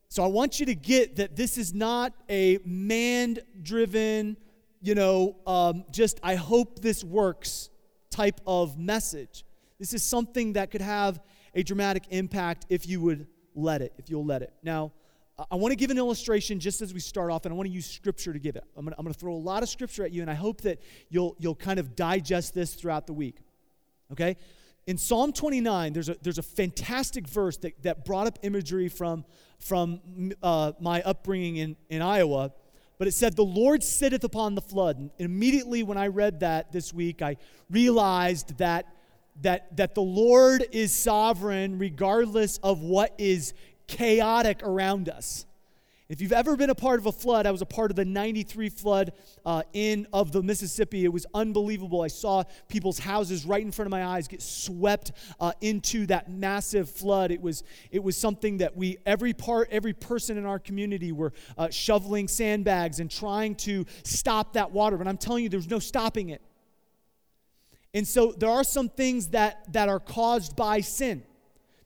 so 0.08 0.24
I 0.24 0.28
want 0.28 0.60
you 0.60 0.66
to 0.66 0.74
get 0.74 1.16
that 1.16 1.36
this 1.36 1.58
is 1.58 1.74
not 1.74 2.14
a 2.30 2.58
man 2.64 3.38
driven, 3.60 4.36
you 4.80 4.94
know, 4.94 5.36
um, 5.46 5.84
just 5.90 6.20
I 6.22 6.36
hope 6.36 6.80
this 6.80 7.04
works 7.04 7.68
type 8.10 8.40
of 8.46 8.78
message. 8.78 9.44
This 9.78 9.92
is 9.92 10.02
something 10.02 10.54
that 10.54 10.70
could 10.70 10.80
have 10.80 11.20
a 11.54 11.62
dramatic 11.62 12.04
impact 12.10 12.66
if 12.68 12.86
you 12.86 13.00
would 13.00 13.26
let 13.54 13.82
it, 13.82 13.92
if 13.98 14.08
you'll 14.08 14.24
let 14.24 14.42
it. 14.42 14.52
Now, 14.62 14.92
I 15.50 15.56
want 15.56 15.72
to 15.72 15.76
give 15.76 15.90
an 15.90 15.98
illustration 15.98 16.60
just 16.60 16.80
as 16.80 16.94
we 16.94 17.00
start 17.00 17.30
off, 17.30 17.44
and 17.44 17.52
I 17.52 17.56
want 17.56 17.68
to 17.68 17.72
use 17.72 17.84
scripture 17.84 18.32
to 18.32 18.38
give 18.38 18.56
it. 18.56 18.64
I'm 18.74 18.84
going 18.84 18.92
to, 18.92 18.98
I'm 18.98 19.04
going 19.04 19.12
to 19.12 19.20
throw 19.20 19.34
a 19.34 19.36
lot 19.36 19.62
of 19.62 19.68
scripture 19.68 20.02
at 20.04 20.12
you, 20.12 20.22
and 20.22 20.30
I 20.30 20.34
hope 20.34 20.62
that 20.62 20.80
you'll, 21.10 21.36
you'll 21.38 21.54
kind 21.54 21.78
of 21.78 21.94
digest 21.94 22.54
this 22.54 22.74
throughout 22.74 23.06
the 23.06 23.12
week. 23.12 23.36
Okay? 24.12 24.36
In 24.86 24.98
Psalm 24.98 25.32
29, 25.32 25.92
there's 25.92 26.08
a, 26.08 26.16
there's 26.22 26.38
a 26.38 26.42
fantastic 26.42 27.26
verse 27.26 27.56
that, 27.58 27.82
that 27.82 28.04
brought 28.04 28.28
up 28.28 28.38
imagery 28.42 28.88
from, 28.88 29.24
from 29.58 30.32
uh, 30.42 30.72
my 30.78 31.02
upbringing 31.02 31.56
in, 31.56 31.76
in 31.90 32.02
Iowa. 32.02 32.52
But 32.98 33.08
it 33.08 33.12
said, 33.12 33.34
The 33.34 33.44
Lord 33.44 33.82
sitteth 33.82 34.22
upon 34.22 34.54
the 34.54 34.60
flood. 34.60 34.96
And 34.98 35.10
immediately 35.18 35.82
when 35.82 35.98
I 35.98 36.06
read 36.06 36.40
that 36.40 36.70
this 36.70 36.94
week, 36.94 37.20
I 37.20 37.36
realized 37.68 38.58
that 38.58 38.86
that, 39.42 39.76
that 39.76 39.94
the 39.94 40.02
Lord 40.02 40.64
is 40.72 40.94
sovereign 40.94 41.78
regardless 41.78 42.58
of 42.58 42.80
what 42.80 43.14
is 43.18 43.54
chaotic 43.86 44.62
around 44.62 45.08
us. 45.08 45.46
If 46.08 46.20
you've 46.20 46.32
ever 46.32 46.54
been 46.54 46.70
a 46.70 46.74
part 46.74 47.00
of 47.00 47.06
a 47.06 47.12
flood, 47.12 47.46
I 47.46 47.50
was 47.50 47.62
a 47.62 47.66
part 47.66 47.90
of 47.90 47.96
the 47.96 48.04
93 48.04 48.68
flood 48.68 49.12
uh, 49.44 49.64
in 49.72 50.06
of 50.12 50.30
the 50.30 50.40
Mississippi. 50.40 51.04
It 51.04 51.12
was 51.12 51.26
unbelievable. 51.34 52.00
I 52.00 52.06
saw 52.06 52.44
people's 52.68 53.00
houses 53.00 53.44
right 53.44 53.60
in 53.60 53.72
front 53.72 53.88
of 53.88 53.90
my 53.90 54.06
eyes 54.06 54.28
get 54.28 54.40
swept 54.40 55.10
uh, 55.40 55.50
into 55.60 56.06
that 56.06 56.30
massive 56.30 56.88
flood. 56.88 57.32
It 57.32 57.42
was 57.42 57.64
it 57.90 58.04
was 58.04 58.16
something 58.16 58.58
that 58.58 58.76
we 58.76 58.98
every 59.04 59.32
part 59.32 59.68
every 59.72 59.92
person 59.92 60.38
in 60.38 60.46
our 60.46 60.60
community 60.60 61.10
were 61.10 61.32
uh, 61.58 61.70
shoveling 61.70 62.28
sandbags 62.28 63.00
and 63.00 63.10
trying 63.10 63.56
to 63.56 63.84
stop 64.04 64.52
that 64.52 64.70
water. 64.70 64.96
But 64.96 65.08
I'm 65.08 65.18
telling 65.18 65.42
you, 65.42 65.48
there's 65.48 65.70
no 65.70 65.80
stopping 65.80 66.28
it. 66.28 66.42
And 67.94 68.06
so 68.06 68.32
there 68.38 68.50
are 68.50 68.62
some 68.62 68.88
things 68.90 69.28
that 69.28 69.72
that 69.72 69.88
are 69.88 70.00
caused 70.00 70.54
by 70.54 70.82
sin. 70.82 71.24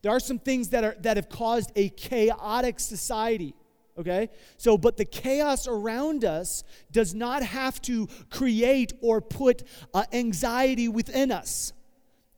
There 0.02 0.12
are 0.12 0.20
some 0.20 0.38
things 0.38 0.68
that 0.70 0.84
are 0.84 0.96
that 1.00 1.16
have 1.16 1.30
caused 1.30 1.72
a 1.74 1.88
chaotic 1.88 2.80
society 2.80 3.54
okay? 4.00 4.30
So, 4.56 4.76
but 4.76 4.96
the 4.96 5.04
chaos 5.04 5.66
around 5.66 6.24
us 6.24 6.64
does 6.90 7.14
not 7.14 7.42
have 7.42 7.80
to 7.82 8.08
create 8.30 8.92
or 9.00 9.20
put 9.20 9.62
uh, 9.94 10.04
anxiety 10.12 10.88
within 10.88 11.30
us. 11.30 11.72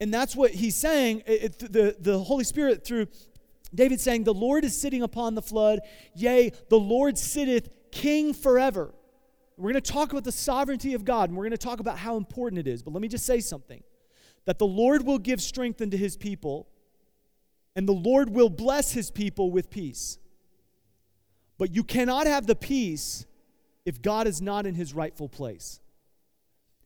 And 0.00 0.12
that's 0.12 0.34
what 0.34 0.50
he's 0.50 0.76
saying. 0.76 1.22
It, 1.26 1.58
the, 1.58 1.96
the 1.98 2.18
Holy 2.18 2.44
Spirit, 2.44 2.84
through 2.84 3.06
David, 3.74 4.00
saying, 4.00 4.24
The 4.24 4.34
Lord 4.34 4.64
is 4.64 4.78
sitting 4.78 5.02
upon 5.02 5.34
the 5.34 5.42
flood, 5.42 5.80
yea, 6.14 6.52
the 6.68 6.78
Lord 6.78 7.16
sitteth 7.16 7.70
king 7.92 8.34
forever. 8.34 8.92
We're 9.56 9.70
going 9.70 9.82
to 9.82 9.92
talk 9.92 10.10
about 10.10 10.24
the 10.24 10.32
sovereignty 10.32 10.94
of 10.94 11.04
God, 11.04 11.28
and 11.28 11.38
we're 11.38 11.44
going 11.44 11.52
to 11.52 11.58
talk 11.58 11.78
about 11.78 11.98
how 11.98 12.16
important 12.16 12.58
it 12.58 12.66
is. 12.66 12.82
But 12.82 12.92
let 12.94 13.00
me 13.02 13.08
just 13.08 13.24
say 13.24 13.40
something 13.40 13.82
that 14.44 14.58
the 14.58 14.66
Lord 14.66 15.06
will 15.06 15.18
give 15.18 15.40
strength 15.40 15.80
unto 15.80 15.96
his 15.96 16.16
people, 16.16 16.66
and 17.76 17.88
the 17.88 17.92
Lord 17.92 18.30
will 18.30 18.50
bless 18.50 18.92
his 18.92 19.10
people 19.10 19.52
with 19.52 19.70
peace. 19.70 20.18
But 21.62 21.76
you 21.76 21.84
cannot 21.84 22.26
have 22.26 22.48
the 22.48 22.56
peace 22.56 23.24
if 23.84 24.02
God 24.02 24.26
is 24.26 24.42
not 24.42 24.66
in 24.66 24.74
his 24.74 24.94
rightful 24.94 25.28
place. 25.28 25.78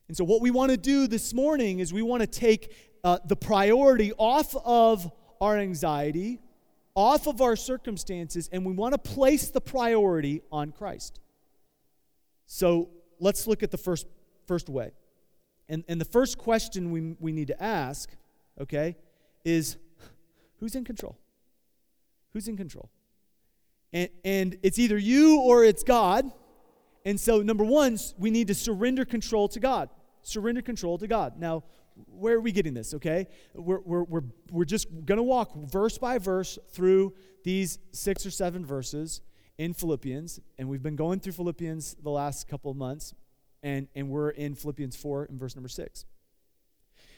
And 0.07 0.15
so, 0.15 0.23
what 0.23 0.39
we 0.39 0.51
want 0.51 0.69
to 0.69 0.77
do 0.77 1.07
this 1.07 1.33
morning 1.33 1.79
is 1.79 1.91
we 1.91 2.03
want 2.03 2.21
to 2.21 2.27
take 2.27 2.71
uh, 3.03 3.17
the 3.25 3.35
priority 3.35 4.13
off 4.19 4.55
of 4.63 5.11
our 5.41 5.57
anxiety, 5.57 6.39
off 6.93 7.25
of 7.25 7.41
our 7.41 7.55
circumstances, 7.55 8.51
and 8.51 8.63
we 8.63 8.71
want 8.71 8.91
to 8.91 8.99
place 8.99 9.49
the 9.49 9.59
priority 9.59 10.43
on 10.51 10.71
Christ. 10.71 11.21
So, 12.45 12.89
let's 13.19 13.47
look 13.47 13.63
at 13.63 13.71
the 13.71 13.79
first, 13.79 14.05
first 14.45 14.69
way. 14.69 14.91
And, 15.67 15.85
and 15.87 15.99
the 15.99 16.05
first 16.05 16.37
question 16.37 16.91
we, 16.91 17.15
we 17.19 17.31
need 17.31 17.47
to 17.47 17.63
ask, 17.63 18.11
okay, 18.61 18.95
is 19.43 19.77
who's 20.59 20.75
in 20.75 20.85
control? 20.85 21.17
Who's 22.31 22.47
in 22.47 22.55
control? 22.55 22.91
And, 23.93 24.09
and 24.23 24.57
it's 24.63 24.79
either 24.79 24.97
you 24.97 25.39
or 25.41 25.63
it's 25.63 25.83
God. 25.83 26.29
And 27.05 27.19
so, 27.19 27.41
number 27.41 27.63
one, 27.63 27.97
we 28.17 28.31
need 28.31 28.47
to 28.47 28.55
surrender 28.55 29.05
control 29.05 29.47
to 29.49 29.59
God. 29.59 29.89
Surrender 30.23 30.61
control 30.61 30.97
to 30.97 31.07
God. 31.07 31.39
Now, 31.39 31.63
where 32.05 32.35
are 32.35 32.41
we 32.41 32.51
getting 32.51 32.73
this, 32.73 32.93
okay? 32.93 33.27
We're, 33.53 33.79
we're, 33.79 34.03
we're, 34.03 34.23
we're 34.51 34.65
just 34.65 34.87
going 35.05 35.17
to 35.17 35.23
walk 35.23 35.55
verse 35.55 35.97
by 35.97 36.17
verse 36.17 36.59
through 36.71 37.13
these 37.43 37.79
six 37.91 38.25
or 38.25 38.31
seven 38.31 38.65
verses 38.65 39.21
in 39.57 39.73
Philippians. 39.73 40.39
And 40.57 40.69
we've 40.69 40.83
been 40.83 40.95
going 40.95 41.19
through 41.19 41.33
Philippians 41.33 41.95
the 42.03 42.09
last 42.09 42.47
couple 42.47 42.69
of 42.69 42.77
months. 42.77 43.13
And, 43.63 43.87
and 43.95 44.09
we're 44.09 44.29
in 44.29 44.53
Philippians 44.53 44.95
4 44.95 45.25
in 45.25 45.39
verse 45.39 45.55
number 45.55 45.69
6. 45.69 46.05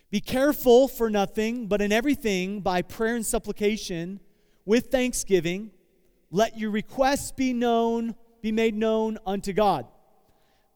Be 0.10 0.22
careful 0.22 0.88
for 0.88 1.10
nothing, 1.10 1.68
but 1.68 1.82
in 1.82 1.92
everything, 1.92 2.62
by 2.62 2.82
prayer 2.82 3.16
and 3.16 3.26
supplication, 3.26 4.20
with 4.66 4.88
thanksgiving, 4.88 5.72
let 6.32 6.58
your 6.58 6.72
requests 6.72 7.32
be 7.32 7.54
known, 7.54 8.16
be 8.42 8.52
made 8.52 8.76
known 8.76 9.18
unto 9.26 9.54
God. 9.54 9.86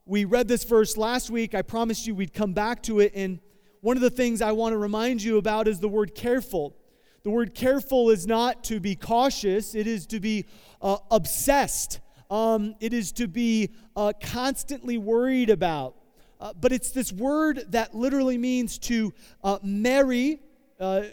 We 0.06 0.24
read 0.24 0.48
this 0.48 0.64
verse 0.64 0.96
last 0.96 1.30
week. 1.30 1.54
I 1.54 1.62
promised 1.62 2.06
you 2.06 2.14
we'd 2.14 2.34
come 2.34 2.52
back 2.52 2.82
to 2.84 3.00
it. 3.00 3.12
And 3.14 3.40
one 3.80 3.96
of 3.96 4.02
the 4.02 4.10
things 4.10 4.42
I 4.42 4.52
want 4.52 4.72
to 4.72 4.78
remind 4.78 5.22
you 5.22 5.38
about 5.38 5.68
is 5.68 5.80
the 5.80 5.88
word 5.88 6.14
careful. 6.14 6.76
The 7.22 7.30
word 7.30 7.54
careful 7.54 8.10
is 8.10 8.26
not 8.26 8.64
to 8.64 8.80
be 8.80 8.96
cautious, 8.96 9.74
it 9.74 9.86
is 9.86 10.06
to 10.08 10.20
be 10.20 10.44
uh, 10.82 10.98
obsessed, 11.10 12.00
um, 12.30 12.74
it 12.80 12.92
is 12.92 13.12
to 13.12 13.26
be 13.26 13.70
uh, 13.96 14.12
constantly 14.20 14.98
worried 14.98 15.48
about. 15.48 15.94
Uh, 16.38 16.52
but 16.52 16.70
it's 16.70 16.90
this 16.90 17.12
word 17.12 17.64
that 17.68 17.94
literally 17.94 18.36
means 18.36 18.78
to 18.78 19.14
uh, 19.42 19.58
marry, 19.62 20.40
uh, 20.78 21.04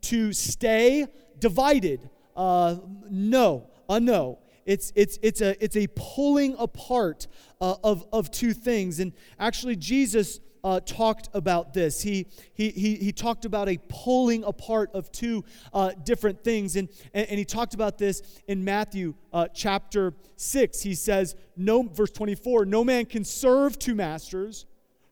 to 0.00 0.32
stay 0.32 1.06
divided. 1.38 2.10
Uh, 2.34 2.76
no, 3.08 3.68
a 3.92 4.00
no. 4.00 4.38
It's, 4.64 4.92
it's, 4.94 5.18
it's, 5.22 5.40
a, 5.40 5.62
it's 5.62 5.76
a 5.76 5.88
pulling 5.94 6.54
apart 6.58 7.26
uh, 7.60 7.76
of, 7.82 8.06
of 8.12 8.30
two 8.30 8.52
things. 8.52 9.00
And 9.00 9.12
actually, 9.38 9.76
Jesus 9.76 10.40
uh, 10.64 10.80
talked 10.80 11.28
about 11.34 11.72
this. 11.72 12.02
He, 12.02 12.26
he, 12.54 12.70
he, 12.70 12.94
he 12.96 13.12
talked 13.12 13.44
about 13.44 13.68
a 13.68 13.78
pulling 13.88 14.44
apart 14.44 14.90
of 14.94 15.10
two 15.10 15.44
uh, 15.74 15.92
different 16.04 16.44
things. 16.44 16.76
And, 16.76 16.88
and, 17.12 17.28
and, 17.28 17.38
he 17.38 17.44
talked 17.44 17.74
about 17.74 17.98
this 17.98 18.22
in 18.46 18.64
Matthew 18.64 19.14
uh, 19.32 19.48
chapter 19.52 20.14
6. 20.36 20.80
He 20.82 20.94
says, 20.94 21.34
no, 21.56 21.82
verse 21.82 22.12
24, 22.12 22.64
no 22.64 22.84
man 22.84 23.06
can 23.06 23.24
serve 23.24 23.78
two 23.78 23.96
masters, 23.96 24.66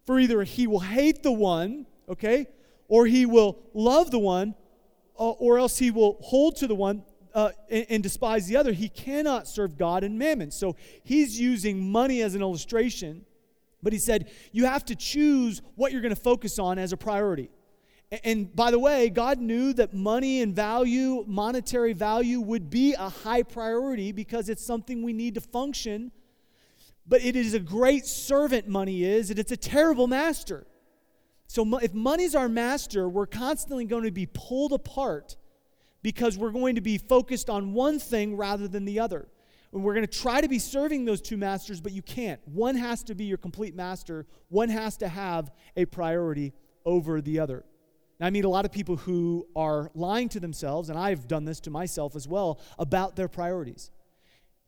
for 0.06 0.20
either 0.20 0.44
he 0.44 0.68
will 0.68 0.80
hate 0.80 1.22
the 1.22 1.32
one, 1.32 1.86
okay, 2.08 2.46
or 2.88 3.06
he 3.06 3.26
will 3.26 3.58
love 3.74 4.12
the 4.12 4.18
one, 4.18 4.54
uh, 5.18 5.30
or 5.30 5.58
else 5.58 5.78
he 5.78 5.90
will 5.90 6.18
hold 6.22 6.56
to 6.56 6.66
the 6.68 6.74
one 6.74 7.02
uh, 7.34 7.50
and, 7.70 8.02
despise 8.02 8.46
the 8.46 8.56
other. 8.56 8.72
He 8.72 8.88
cannot 8.88 9.46
serve 9.46 9.76
God 9.76 10.04
and 10.04 10.18
mammon. 10.18 10.50
So 10.50 10.76
he's 11.02 11.38
using 11.38 11.90
money 11.90 12.22
as 12.22 12.34
an 12.34 12.42
illustration, 12.42 13.24
but 13.82 13.92
he 13.92 13.98
said 13.98 14.30
you 14.52 14.66
have 14.66 14.84
to 14.86 14.96
choose 14.96 15.62
what 15.74 15.92
you're 15.92 16.00
going 16.00 16.14
to 16.14 16.20
focus 16.20 16.58
on 16.58 16.78
as 16.78 16.92
a 16.92 16.96
priority. 16.96 17.50
And, 18.10 18.20
and 18.24 18.56
by 18.56 18.70
the 18.70 18.78
way, 18.78 19.10
God 19.10 19.38
knew 19.38 19.72
that 19.74 19.94
money 19.94 20.42
and 20.42 20.54
value, 20.54 21.24
monetary 21.26 21.92
value, 21.92 22.40
would 22.40 22.70
be 22.70 22.94
a 22.94 23.08
high 23.08 23.42
priority 23.42 24.12
because 24.12 24.48
it's 24.48 24.64
something 24.64 25.02
we 25.02 25.12
need 25.12 25.34
to 25.34 25.40
function. 25.40 26.12
But 27.06 27.24
it 27.24 27.34
is 27.34 27.54
a 27.54 27.60
great 27.60 28.06
servant, 28.06 28.68
money 28.68 29.04
is, 29.04 29.30
and 29.30 29.38
it's 29.38 29.52
a 29.52 29.56
terrible 29.56 30.06
master. 30.06 30.66
So 31.48 31.78
if 31.78 31.92
money's 31.92 32.36
our 32.36 32.48
master, 32.48 33.08
we're 33.08 33.26
constantly 33.26 33.84
going 33.84 34.04
to 34.04 34.12
be 34.12 34.26
pulled 34.26 34.72
apart 34.72 35.36
because 36.02 36.38
we're 36.38 36.50
going 36.50 36.74
to 36.74 36.80
be 36.80 36.98
focused 36.98 37.50
on 37.50 37.72
one 37.72 37.98
thing 37.98 38.36
rather 38.36 38.68
than 38.68 38.84
the 38.84 39.00
other. 39.00 39.28
And 39.72 39.84
we're 39.84 39.94
going 39.94 40.06
to 40.06 40.18
try 40.18 40.40
to 40.40 40.48
be 40.48 40.58
serving 40.58 41.04
those 41.04 41.20
two 41.20 41.36
masters, 41.36 41.80
but 41.80 41.92
you 41.92 42.02
can't. 42.02 42.40
One 42.46 42.74
has 42.76 43.04
to 43.04 43.14
be 43.14 43.24
your 43.24 43.38
complete 43.38 43.74
master, 43.74 44.26
one 44.48 44.68
has 44.68 44.96
to 44.98 45.08
have 45.08 45.50
a 45.76 45.84
priority 45.84 46.52
over 46.84 47.20
the 47.20 47.38
other. 47.38 47.64
Now, 48.18 48.26
I 48.26 48.30
meet 48.30 48.44
a 48.44 48.48
lot 48.48 48.64
of 48.64 48.72
people 48.72 48.96
who 48.96 49.46
are 49.56 49.90
lying 49.94 50.28
to 50.30 50.40
themselves, 50.40 50.90
and 50.90 50.98
I've 50.98 51.26
done 51.26 51.44
this 51.44 51.60
to 51.60 51.70
myself 51.70 52.14
as 52.16 52.28
well, 52.28 52.60
about 52.78 53.16
their 53.16 53.28
priorities. 53.28 53.90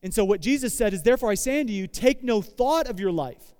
And 0.01 0.13
so, 0.13 0.25
what 0.25 0.41
Jesus 0.41 0.75
said 0.75 0.93
is, 0.93 1.03
Therefore, 1.03 1.29
I 1.29 1.35
say 1.35 1.59
unto 1.59 1.71
you, 1.71 1.85
take 1.85 2.23
no 2.23 2.41
thought 2.41 2.89
of 2.89 2.99
your 2.99 3.11
life. 3.11 3.53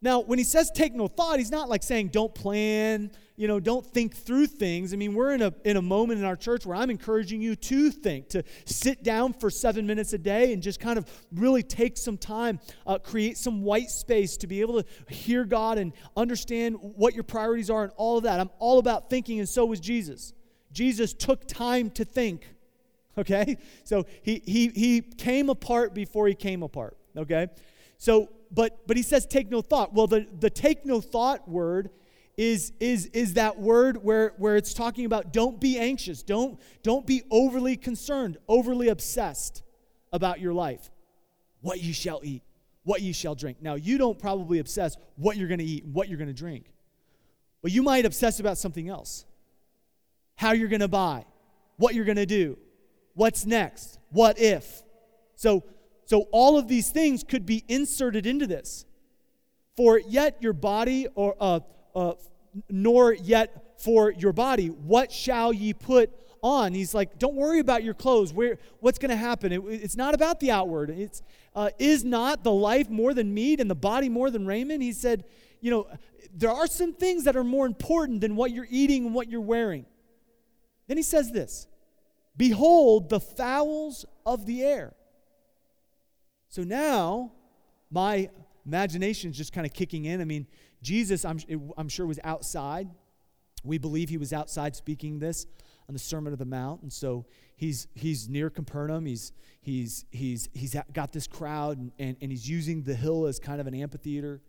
Now, 0.00 0.20
when 0.20 0.38
he 0.38 0.44
says 0.44 0.70
take 0.72 0.94
no 0.94 1.08
thought, 1.08 1.38
he's 1.38 1.50
not 1.50 1.68
like 1.68 1.82
saying 1.82 2.08
don't 2.08 2.32
plan, 2.32 3.10
you 3.38 3.48
know, 3.48 3.58
don't 3.58 3.84
think 3.84 4.14
through 4.14 4.46
things. 4.46 4.92
I 4.92 4.96
mean, 4.96 5.14
we're 5.14 5.32
in 5.32 5.42
a, 5.42 5.52
in 5.64 5.76
a 5.76 5.82
moment 5.82 6.20
in 6.20 6.26
our 6.26 6.36
church 6.36 6.66
where 6.66 6.76
I'm 6.76 6.90
encouraging 6.90 7.40
you 7.40 7.56
to 7.56 7.90
think, 7.90 8.28
to 8.30 8.44
sit 8.64 9.02
down 9.02 9.32
for 9.32 9.50
seven 9.50 9.86
minutes 9.86 10.12
a 10.12 10.18
day 10.18 10.52
and 10.52 10.62
just 10.62 10.78
kind 10.78 10.98
of 10.98 11.08
really 11.32 11.62
take 11.62 11.96
some 11.96 12.16
time, 12.16 12.60
uh, 12.86 12.98
create 12.98 13.38
some 13.38 13.62
white 13.62 13.90
space 13.90 14.36
to 14.38 14.46
be 14.46 14.60
able 14.60 14.82
to 14.82 15.14
hear 15.14 15.44
God 15.44 15.78
and 15.78 15.92
understand 16.16 16.76
what 16.80 17.14
your 17.14 17.24
priorities 17.24 17.70
are 17.70 17.84
and 17.84 17.92
all 17.96 18.18
of 18.18 18.24
that. 18.24 18.38
I'm 18.38 18.50
all 18.58 18.78
about 18.78 19.10
thinking, 19.10 19.40
and 19.40 19.48
so 19.48 19.66
was 19.66 19.80
Jesus. 19.80 20.32
Jesus 20.72 21.12
took 21.12 21.46
time 21.46 21.90
to 21.90 22.04
think, 22.04 22.46
okay? 23.18 23.56
So 23.84 24.06
he, 24.22 24.42
he, 24.44 24.68
he 24.68 25.00
came 25.00 25.48
apart 25.48 25.94
before 25.94 26.28
he 26.28 26.34
came 26.34 26.62
apart, 26.62 26.96
okay? 27.16 27.48
So, 27.98 28.30
but, 28.50 28.86
but 28.86 28.96
he 28.96 29.02
says 29.02 29.26
take 29.26 29.50
no 29.50 29.60
thought. 29.60 29.94
Well, 29.94 30.06
the, 30.06 30.26
the 30.38 30.50
take 30.50 30.84
no 30.84 31.00
thought 31.00 31.48
word 31.48 31.90
is, 32.36 32.72
is, 32.80 33.06
is 33.06 33.34
that 33.34 33.58
word 33.58 34.02
where, 34.02 34.34
where 34.38 34.56
it's 34.56 34.72
talking 34.72 35.04
about 35.04 35.32
don't 35.32 35.60
be 35.60 35.78
anxious, 35.78 36.22
don't, 36.22 36.58
don't 36.82 37.06
be 37.06 37.22
overly 37.30 37.76
concerned, 37.76 38.38
overly 38.48 38.88
obsessed 38.88 39.62
about 40.12 40.40
your 40.40 40.54
life. 40.54 40.90
What 41.60 41.82
you 41.82 41.92
shall 41.92 42.20
eat, 42.22 42.42
what 42.84 43.02
you 43.02 43.12
shall 43.12 43.34
drink. 43.34 43.58
Now, 43.60 43.74
you 43.74 43.98
don't 43.98 44.18
probably 44.18 44.60
obsess 44.60 44.96
what 45.16 45.36
you're 45.36 45.48
going 45.48 45.58
to 45.58 45.64
eat 45.64 45.84
and 45.84 45.92
what 45.92 46.08
you're 46.08 46.18
going 46.18 46.28
to 46.28 46.34
drink, 46.34 46.66
but 47.60 47.72
you 47.72 47.82
might 47.82 48.06
obsess 48.06 48.38
about 48.38 48.58
something 48.58 48.88
else 48.88 49.24
how 50.38 50.52
you're 50.52 50.68
going 50.68 50.80
to 50.80 50.86
buy, 50.86 51.24
what 51.78 51.96
you're 51.96 52.04
going 52.04 52.16
to 52.16 52.24
do, 52.24 52.56
what's 53.14 53.44
next, 53.44 53.98
what 54.10 54.38
if. 54.38 54.84
So, 55.34 55.64
so 56.08 56.22
all 56.32 56.56
of 56.56 56.68
these 56.68 56.90
things 56.90 57.22
could 57.22 57.44
be 57.44 57.64
inserted 57.68 58.24
into 58.24 58.46
this. 58.46 58.86
For 59.76 59.98
yet 59.98 60.38
your 60.40 60.54
body 60.54 61.06
or 61.14 61.36
uh, 61.38 61.60
uh, 61.94 62.14
nor 62.70 63.12
yet 63.12 63.80
for 63.82 64.10
your 64.10 64.32
body. 64.32 64.68
What 64.68 65.12
shall 65.12 65.52
ye 65.52 65.74
put 65.74 66.10
on. 66.42 66.72
He's 66.72 66.94
like, 66.94 67.18
don't 67.18 67.34
worry 67.34 67.58
about 67.58 67.82
your 67.82 67.94
clothes. 67.94 68.32
Where, 68.32 68.58
what's 68.80 68.98
going 68.98 69.10
to 69.10 69.16
happen? 69.16 69.52
It, 69.52 69.60
it's 69.66 69.96
not 69.96 70.14
about 70.14 70.40
the 70.40 70.50
outward. 70.50 70.88
It's, 70.88 71.20
uh, 71.54 71.70
is 71.78 72.04
not 72.04 72.44
the 72.44 72.52
life 72.52 72.88
more 72.88 73.12
than 73.12 73.34
meat 73.34 73.60
and 73.60 73.70
the 73.70 73.74
body 73.74 74.08
more 74.08 74.30
than 74.30 74.46
raiment? 74.46 74.80
He 74.80 74.92
said, 74.92 75.24
you 75.60 75.70
know, 75.70 75.88
there 76.32 76.50
are 76.50 76.68
some 76.68 76.94
things 76.94 77.24
that 77.24 77.36
are 77.36 77.44
more 77.44 77.66
important 77.66 78.20
than 78.20 78.36
what 78.36 78.52
you're 78.52 78.68
eating 78.70 79.06
and 79.06 79.14
what 79.14 79.28
you're 79.28 79.40
wearing. 79.40 79.84
Then 80.86 80.96
he 80.96 81.02
says 81.02 81.32
this 81.32 81.66
Behold 82.36 83.08
the 83.08 83.20
fowls 83.20 84.06
of 84.24 84.46
the 84.46 84.62
air. 84.62 84.94
So 86.48 86.62
now, 86.62 87.32
my 87.90 88.30
imagination 88.66 89.30
is 89.30 89.36
just 89.36 89.52
kind 89.52 89.66
of 89.66 89.72
kicking 89.72 90.06
in. 90.06 90.20
I 90.20 90.24
mean, 90.24 90.46
Jesus, 90.82 91.24
I'm, 91.24 91.38
I'm 91.76 91.88
sure, 91.88 92.06
was 92.06 92.20
outside. 92.24 92.88
We 93.64 93.78
believe 93.78 94.08
he 94.08 94.18
was 94.18 94.32
outside 94.32 94.76
speaking 94.76 95.18
this 95.18 95.46
on 95.88 95.94
the 95.94 95.98
Sermon 95.98 96.32
of 96.32 96.38
the 96.38 96.44
Mount. 96.44 96.82
And 96.82 96.92
so 96.92 97.26
he's, 97.56 97.88
he's 97.94 98.28
near 98.28 98.50
Capernaum. 98.50 99.06
He's, 99.06 99.32
he's, 99.60 100.04
he's, 100.10 100.48
he's 100.52 100.76
got 100.92 101.12
this 101.12 101.26
crowd, 101.26 101.78
and, 101.78 101.92
and, 101.98 102.16
and 102.20 102.30
he's 102.30 102.48
using 102.48 102.82
the 102.82 102.94
hill 102.94 103.26
as 103.26 103.38
kind 103.38 103.60
of 103.60 103.66
an 103.66 103.74
amphitheater. 103.74 104.40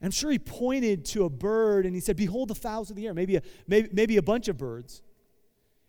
And 0.00 0.06
I'm 0.06 0.10
sure 0.12 0.30
he 0.30 0.38
pointed 0.38 1.04
to 1.06 1.24
a 1.24 1.30
bird 1.30 1.84
and 1.84 1.94
he 1.94 2.00
said, 2.00 2.16
Behold 2.16 2.48
the 2.48 2.54
fowls 2.54 2.90
of 2.90 2.96
the 2.96 3.06
air, 3.06 3.14
maybe 3.14 3.36
a, 3.36 3.42
maybe, 3.66 3.88
maybe 3.92 4.16
a 4.16 4.22
bunch 4.22 4.48
of 4.48 4.56
birds. 4.56 5.02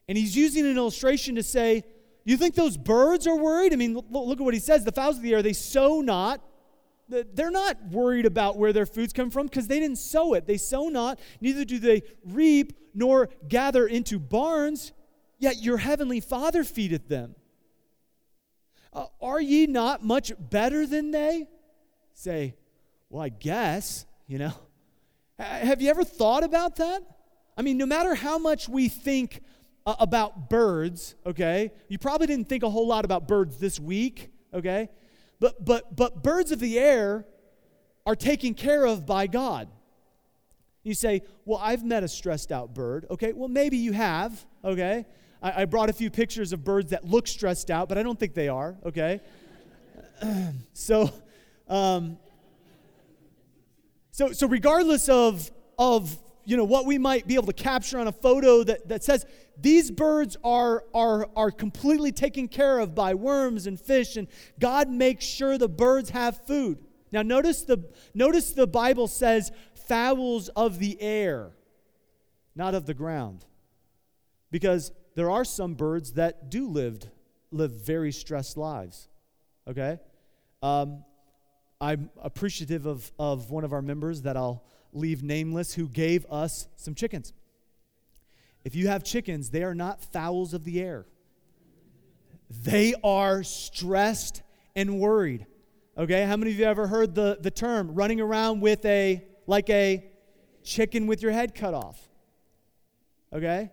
And 0.07 0.17
he's 0.17 0.35
using 0.35 0.65
an 0.65 0.75
illustration 0.75 1.35
to 1.35 1.43
say, 1.43 1.83
You 2.29 2.37
think 2.37 2.53
those 2.53 2.77
birds 2.77 3.25
are 3.25 3.35
worried? 3.35 3.73
I 3.73 3.75
mean, 3.75 3.95
look, 3.95 4.39
at 4.39 4.43
what 4.43 4.53
he 4.53 4.59
says. 4.59 4.83
The 4.83 4.91
fowls 4.91 5.17
of 5.17 5.23
the 5.23 5.33
air, 5.33 5.41
they 5.41 5.51
sow 5.51 5.99
not, 5.99 6.39
they're 7.07 7.49
not 7.49 7.83
worried 7.89 8.27
about 8.27 8.55
where 8.55 8.71
their 8.71 8.85
food's 8.85 9.13
come 9.13 9.31
from 9.31 9.47
because 9.47 9.67
they 9.67 9.79
didn't 9.79 9.97
sow 9.97 10.35
it. 10.35 10.45
They 10.45 10.57
sow 10.57 10.89
not, 10.89 11.19
neither 11.41 11.65
do 11.65 11.79
they 11.79 12.03
reap 12.23 12.77
nor 12.93 13.29
gather 13.47 13.87
into 13.87 14.19
barns, 14.19 14.91
yet 15.39 15.63
your 15.63 15.77
heavenly 15.77 16.19
Father 16.19 16.63
feedeth 16.63 17.07
them. 17.07 17.33
Uh, 18.93 19.07
are 19.19 19.41
ye 19.41 19.65
not 19.65 20.03
much 20.03 20.31
better 20.37 20.85
than 20.85 21.09
they? 21.09 21.47
Say, 22.13 22.53
well, 23.09 23.23
I 23.23 23.29
guess, 23.29 24.05
you 24.27 24.37
know. 24.37 24.53
Have 25.39 25.81
you 25.81 25.89
ever 25.89 26.03
thought 26.03 26.43
about 26.43 26.75
that? 26.75 27.01
I 27.57 27.63
mean, 27.63 27.79
no 27.79 27.87
matter 27.87 28.13
how 28.13 28.37
much 28.37 28.69
we 28.69 28.87
think 28.87 29.41
uh, 29.85 29.95
about 29.99 30.49
birds, 30.49 31.15
okay, 31.25 31.71
you 31.87 31.97
probably 31.97 32.27
didn't 32.27 32.49
think 32.49 32.63
a 32.63 32.69
whole 32.69 32.87
lot 32.87 33.05
about 33.05 33.27
birds 33.27 33.57
this 33.57 33.79
week, 33.79 34.31
okay? 34.53 34.89
But, 35.39 35.63
but, 35.63 35.95
but 35.95 36.21
birds 36.21 36.51
of 36.51 36.59
the 36.59 36.77
air 36.77 37.25
are 38.05 38.15
taken 38.15 38.53
care 38.53 38.85
of 38.85 39.05
by 39.05 39.27
God. 39.27 39.69
You 40.83 40.93
say, 40.93 41.21
Well, 41.45 41.59
I've 41.61 41.83
met 41.83 42.03
a 42.03 42.07
stressed 42.07 42.51
out 42.51 42.73
bird. 42.73 43.05
Okay, 43.11 43.33
well, 43.33 43.49
maybe 43.49 43.77
you 43.77 43.91
have. 43.91 44.45
Okay. 44.63 45.05
I, 45.41 45.61
I 45.61 45.65
brought 45.65 45.89
a 45.89 45.93
few 45.93 46.09
pictures 46.09 46.53
of 46.53 46.63
birds 46.63 46.91
that 46.91 47.05
look 47.05 47.27
stressed 47.27 47.69
out, 47.69 47.89
but 47.89 47.97
I 47.97 48.03
don't 48.03 48.19
think 48.19 48.33
they 48.33 48.47
are. 48.47 48.75
Okay. 48.85 49.21
so, 50.73 51.11
um, 51.67 52.17
so, 54.11 54.31
so 54.31 54.47
regardless 54.47 55.07
of, 55.09 55.51
of 55.77 56.17
you 56.49 56.57
know, 56.57 56.63
what 56.63 56.87
we 56.87 56.97
might 56.97 57.27
be 57.27 57.35
able 57.35 57.45
to 57.45 57.53
capture 57.53 57.99
on 57.99 58.07
a 58.07 58.11
photo 58.11 58.63
that, 58.63 58.87
that 58.89 59.03
says 59.03 59.23
these 59.55 59.91
birds 59.91 60.35
are, 60.43 60.83
are, 60.95 61.29
are 61.35 61.51
completely 61.51 62.11
taken 62.11 62.47
care 62.47 62.79
of 62.79 62.95
by 62.95 63.13
worms 63.13 63.67
and 63.67 63.79
fish, 63.79 64.17
and 64.17 64.27
God 64.59 64.89
makes 64.89 65.25
sure 65.25 65.59
the 65.59 65.69
birds 65.69 66.09
have 66.09 66.43
food. 66.47 66.79
Now, 67.11 67.21
notice 67.21 67.61
the, 67.61 67.87
notice 68.15 68.53
the 68.53 68.65
Bible 68.65 69.07
says 69.07 69.51
fowls 69.87 70.49
of 70.49 70.79
the 70.79 70.99
air, 70.99 71.51
not 72.55 72.73
of 72.73 72.87
the 72.87 72.95
ground. 72.95 73.45
Because 74.49 74.91
there 75.13 75.29
are 75.29 75.45
some 75.45 75.75
birds 75.75 76.13
that 76.13 76.49
do 76.49 76.67
live, 76.67 77.03
live 77.51 77.73
very 77.73 78.11
stressed 78.11 78.57
lives. 78.57 79.07
Okay? 79.67 79.99
Um, 80.63 81.03
I'm 81.79 82.09
appreciative 82.19 82.87
of, 82.87 83.11
of 83.19 83.51
one 83.51 83.63
of 83.63 83.71
our 83.71 83.83
members 83.83 84.23
that 84.23 84.35
I'll 84.35 84.63
leave 84.93 85.23
nameless 85.23 85.73
who 85.73 85.87
gave 85.87 86.25
us 86.29 86.67
some 86.75 86.95
chickens. 86.95 87.33
If 88.63 88.75
you 88.75 88.87
have 88.87 89.03
chickens, 89.03 89.49
they 89.49 89.63
are 89.63 89.75
not 89.75 90.03
fowls 90.03 90.53
of 90.53 90.63
the 90.63 90.81
air. 90.81 91.05
They 92.49 92.95
are 93.03 93.43
stressed 93.43 94.41
and 94.75 94.99
worried. 94.99 95.45
Okay, 95.97 96.25
how 96.25 96.37
many 96.37 96.51
of 96.51 96.59
you 96.59 96.65
ever 96.65 96.87
heard 96.87 97.13
the, 97.13 97.37
the 97.39 97.51
term 97.51 97.93
running 97.93 98.21
around 98.21 98.61
with 98.61 98.85
a, 98.85 99.23
like 99.47 99.69
a 99.69 100.05
chicken 100.63 101.07
with 101.07 101.21
your 101.21 101.31
head 101.31 101.53
cut 101.53 101.73
off? 101.73 101.99
Okay? 103.33 103.71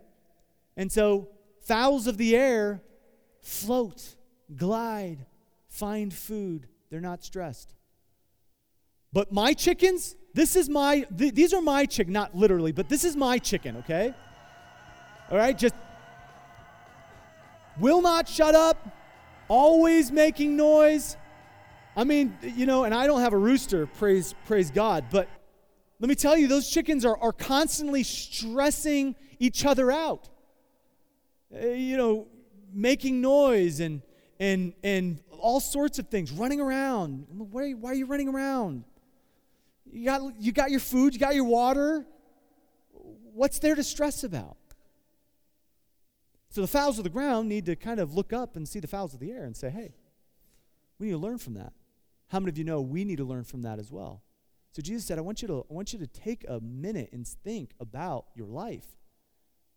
And 0.75 0.91
so, 0.91 1.29
fowls 1.61 2.07
of 2.07 2.17
the 2.17 2.35
air 2.35 2.83
float, 3.41 4.15
glide, 4.55 5.25
find 5.69 6.13
food. 6.13 6.67
They're 6.89 7.01
not 7.01 7.23
stressed. 7.23 7.73
But 9.13 9.31
my 9.31 9.53
chickens, 9.53 10.15
this 10.37 10.55
is 10.55 10.69
my, 10.69 10.99
th- 11.17 11.33
these 11.33 11.51
are 11.51 11.63
my 11.63 11.83
chicken, 11.87 12.13
not 12.13 12.35
literally, 12.35 12.71
but 12.71 12.87
this 12.87 13.03
is 13.03 13.15
my 13.15 13.39
chicken, 13.39 13.77
okay? 13.77 14.13
All 15.31 15.37
right, 15.39 15.57
just 15.57 15.73
will 17.79 18.03
not 18.03 18.29
shut 18.29 18.53
up, 18.53 18.87
always 19.47 20.11
making 20.11 20.55
noise. 20.55 21.17
I 21.95 22.03
mean, 22.03 22.37
you 22.43 22.67
know, 22.67 22.83
and 22.83 22.93
I 22.93 23.07
don't 23.07 23.21
have 23.21 23.33
a 23.33 23.37
rooster, 23.37 23.87
praise, 23.87 24.35
praise 24.45 24.69
God, 24.69 25.05
but 25.09 25.27
let 25.99 26.07
me 26.07 26.13
tell 26.13 26.37
you, 26.37 26.47
those 26.47 26.69
chickens 26.69 27.03
are, 27.03 27.17
are 27.17 27.33
constantly 27.33 28.03
stressing 28.03 29.15
each 29.39 29.65
other 29.65 29.91
out. 29.91 30.29
Uh, 31.51 31.69
you 31.69 31.97
know, 31.97 32.27
making 32.71 33.21
noise 33.21 33.79
and, 33.79 34.03
and, 34.39 34.73
and 34.83 35.19
all 35.39 35.59
sorts 35.59 35.97
of 35.97 36.09
things, 36.09 36.31
running 36.31 36.61
around. 36.61 37.25
Why, 37.31 37.71
why 37.71 37.89
are 37.89 37.95
you 37.95 38.05
running 38.05 38.29
around? 38.29 38.83
You 39.91 40.05
got, 40.05 40.41
you 40.41 40.51
got 40.51 40.71
your 40.71 40.79
food, 40.79 41.13
you 41.13 41.19
got 41.19 41.35
your 41.35 41.45
water. 41.45 42.05
What's 43.33 43.59
there 43.59 43.75
to 43.75 43.83
stress 43.83 44.23
about? 44.23 44.57
So 46.49 46.61
the 46.61 46.67
fowls 46.67 46.97
of 46.97 47.03
the 47.03 47.09
ground 47.09 47.49
need 47.49 47.65
to 47.65 47.75
kind 47.75 47.99
of 47.99 48.13
look 48.13 48.33
up 48.33 48.55
and 48.55 48.67
see 48.67 48.79
the 48.79 48.87
fowls 48.87 49.13
of 49.13 49.19
the 49.19 49.31
air 49.31 49.45
and 49.45 49.55
say, 49.55 49.69
hey, 49.69 49.93
we 50.97 51.07
need 51.07 51.13
to 51.13 51.17
learn 51.19 51.37
from 51.37 51.53
that. 51.55 51.73
How 52.29 52.39
many 52.39 52.49
of 52.49 52.57
you 52.57 52.63
know 52.63 52.81
we 52.81 53.05
need 53.05 53.17
to 53.17 53.23
learn 53.23 53.43
from 53.43 53.61
that 53.61 53.79
as 53.79 53.91
well? 53.91 54.23
So 54.71 54.81
Jesus 54.81 55.05
said, 55.05 55.17
I 55.17 55.21
want 55.21 55.41
you 55.41 55.47
to, 55.47 55.65
I 55.69 55.73
want 55.73 55.93
you 55.93 55.99
to 55.99 56.07
take 56.07 56.45
a 56.47 56.59
minute 56.59 57.09
and 57.11 57.27
think 57.27 57.71
about 57.79 58.25
your 58.35 58.47
life. 58.47 58.85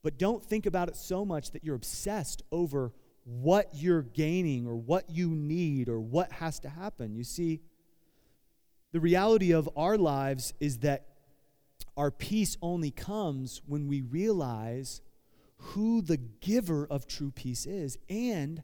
But 0.03 0.19
don't 0.19 0.45
think 0.45 0.67
about 0.67 0.89
it 0.89 0.97
so 0.97 1.25
much 1.25 1.51
that 1.53 1.65
you're 1.65 1.75
obsessed 1.75 2.43
over 2.51 2.93
what 3.25 3.69
you're 3.75 4.03
gaining 4.03 4.67
or 4.67 4.77
what 4.77 5.11
you 5.11 5.31
need 5.31 5.89
or 5.89 6.01
what 6.01 6.33
has 6.33 6.59
to 6.61 6.69
happen. 6.69 7.15
You 7.15 7.25
see, 7.25 7.61
the 8.93 9.01
reality 9.01 9.53
of 9.53 9.69
our 9.77 9.97
lives 9.97 10.53
is 10.61 10.79
that 10.79 11.07
our 11.97 12.11
peace 12.11 12.57
only 12.63 12.91
comes 12.91 13.61
when 13.67 13.87
we 13.87 14.01
realize 14.01 15.01
who 15.57 16.01
the 16.01 16.17
giver 16.17 16.87
of 16.91 17.07
true 17.07 17.31
peace 17.31 17.67
is 17.67 17.99
and 18.09 18.63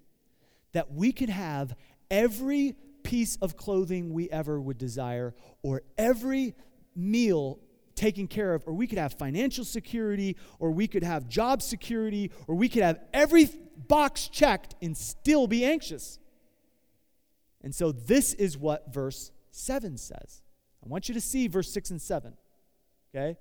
that 0.73 0.93
we 0.93 1.13
could 1.13 1.29
have 1.29 1.77
every 2.11 2.75
piece 3.03 3.37
of 3.37 3.57
clothing 3.57 4.13
we 4.13 4.29
ever 4.31 4.61
would 4.61 4.79
desire 4.79 5.35
or 5.63 5.83
every 5.97 6.55
meal 6.95 7.59
taken 7.95 8.27
care 8.27 8.55
of, 8.55 8.63
or 8.67 8.75
we 8.75 8.87
could 8.87 8.99
have 8.99 9.15
financial 9.15 9.65
security, 9.65 10.37
or 10.59 10.71
we 10.71 10.87
could 10.87 11.03
have 11.03 11.29
job 11.29 11.63
security, 11.63 12.31
or 12.47 12.55
we 12.55 12.69
could 12.69 12.83
have 12.83 13.01
every 13.13 13.49
box 13.89 14.29
checked 14.29 14.75
and 14.83 14.97
still 14.97 15.47
be 15.47 15.65
anxious. 15.65 16.19
And 17.63 17.75
so, 17.75 17.91
this 17.93 18.35
is 18.35 18.57
what 18.57 18.93
verse 18.93 19.33
7 19.57 19.97
says. 19.97 20.43
I 20.85 20.89
want 20.89 21.09
you 21.09 21.15
to 21.15 21.21
see 21.21 21.49
verse 21.49 21.71
6 21.73 21.91
and 21.91 22.03
7. 22.03 22.35
Okay? 23.15 23.37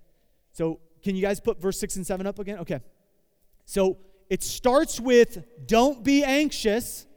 So, 0.52 0.80
can 1.04 1.16
you 1.16 1.22
guys 1.22 1.40
put 1.40 1.62
verse 1.62 1.80
6 1.80 1.98
and 1.98 2.08
7 2.08 2.26
up 2.26 2.40
again? 2.40 2.60
Okay. 2.60 2.80
So, 3.66 3.98
it 4.30 4.42
starts 4.42 5.00
with 5.00 5.44
don't 5.66 6.04
be 6.04 6.24
anxious. 6.24 7.06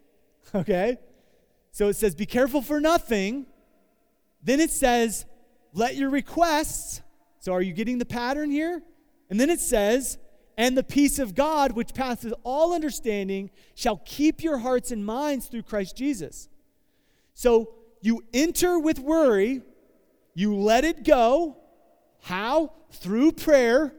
Okay? 0.55 0.97
So, 1.73 1.89
it 1.89 1.97
says 1.97 2.15
be 2.15 2.25
careful 2.25 2.63
for 2.63 2.81
nothing. 2.81 3.45
Then 4.43 4.61
it 4.61 4.71
says 4.71 5.27
let 5.75 5.95
your 5.95 6.09
requests. 6.09 7.03
So, 7.39 7.53
are 7.53 7.61
you 7.61 7.75
getting 7.75 7.99
the 7.99 8.07
pattern 8.07 8.51
here? 8.51 8.83
And 9.29 9.39
then 9.39 9.51
it 9.51 9.61
says, 9.61 10.19
and 10.57 10.77
the 10.77 10.83
peace 10.83 11.19
of 11.19 11.35
God, 11.35 11.73
which 11.73 11.95
passes 11.95 12.33
all 12.43 12.75
understanding, 12.75 13.51
shall 13.75 13.99
keep 14.05 14.43
your 14.43 14.59
hearts 14.59 14.91
and 14.91 15.05
minds 15.05 15.47
through 15.47 15.63
Christ 15.63 15.97
Jesus. 15.97 16.49
So, 17.35 17.75
you 18.01 18.23
enter 18.33 18.79
with 18.79 18.99
worry, 18.99 19.63
you 20.35 20.55
let 20.55 20.85
it 20.85 21.05
go. 21.05 21.57
How? 22.23 22.73
Through 22.91 23.33
prayer, 23.33 23.93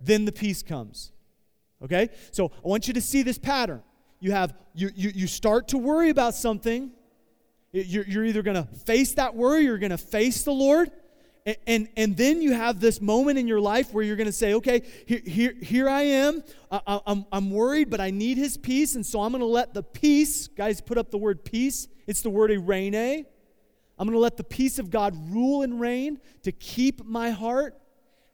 then 0.00 0.24
the 0.24 0.32
peace 0.32 0.62
comes. 0.62 1.12
Okay? 1.82 2.10
So 2.32 2.46
I 2.46 2.68
want 2.68 2.86
you 2.86 2.94
to 2.94 3.00
see 3.00 3.22
this 3.22 3.38
pattern. 3.38 3.82
You 4.20 4.32
have 4.32 4.54
you 4.74 4.90
you, 4.94 5.10
you 5.14 5.26
start 5.26 5.68
to 5.68 5.78
worry 5.78 6.10
about 6.10 6.34
something. 6.34 6.90
You're, 7.72 8.04
you're 8.04 8.24
either 8.24 8.42
going 8.42 8.56
to 8.56 8.68
face 8.84 9.12
that 9.14 9.34
worry, 9.36 9.64
you're 9.64 9.78
going 9.78 9.90
to 9.90 9.98
face 9.98 10.42
the 10.42 10.52
Lord, 10.52 10.90
And, 11.66 11.88
and, 11.96 12.16
then 12.16 12.42
you 12.42 12.52
have 12.52 12.80
this 12.80 13.00
moment 13.00 13.38
in 13.38 13.48
your 13.48 13.60
life 13.60 13.94
where 13.94 14.04
you're 14.04 14.16
going 14.16 14.26
to 14.26 14.32
say, 14.32 14.54
okay, 14.54 14.82
here, 15.06 15.22
here, 15.24 15.54
here 15.60 15.88
I 15.88 16.02
am. 16.02 16.44
I, 16.70 17.00
I'm, 17.06 17.24
I'm 17.32 17.50
worried, 17.50 17.88
but 17.88 17.98
I 17.98 18.10
need 18.10 18.36
his 18.36 18.58
peace. 18.58 18.94
And 18.94 19.04
so 19.04 19.22
I'm 19.22 19.32
going 19.32 19.40
to 19.40 19.46
let 19.46 19.72
the 19.72 19.82
peace, 19.82 20.48
guys, 20.48 20.82
put 20.82 20.98
up 20.98 21.10
the 21.10 21.16
word 21.16 21.44
peace. 21.44 21.88
It's 22.06 22.20
the 22.20 22.30
word 22.30 22.50
eirene. 22.50 23.24
I'm 23.98 24.06
going 24.06 24.16
to 24.16 24.20
let 24.20 24.36
the 24.36 24.44
peace 24.44 24.78
of 24.78 24.90
God 24.90 25.16
rule 25.32 25.62
and 25.62 25.80
reign 25.80 26.20
to 26.42 26.52
keep 26.52 27.04
my 27.04 27.30
heart. 27.30 27.78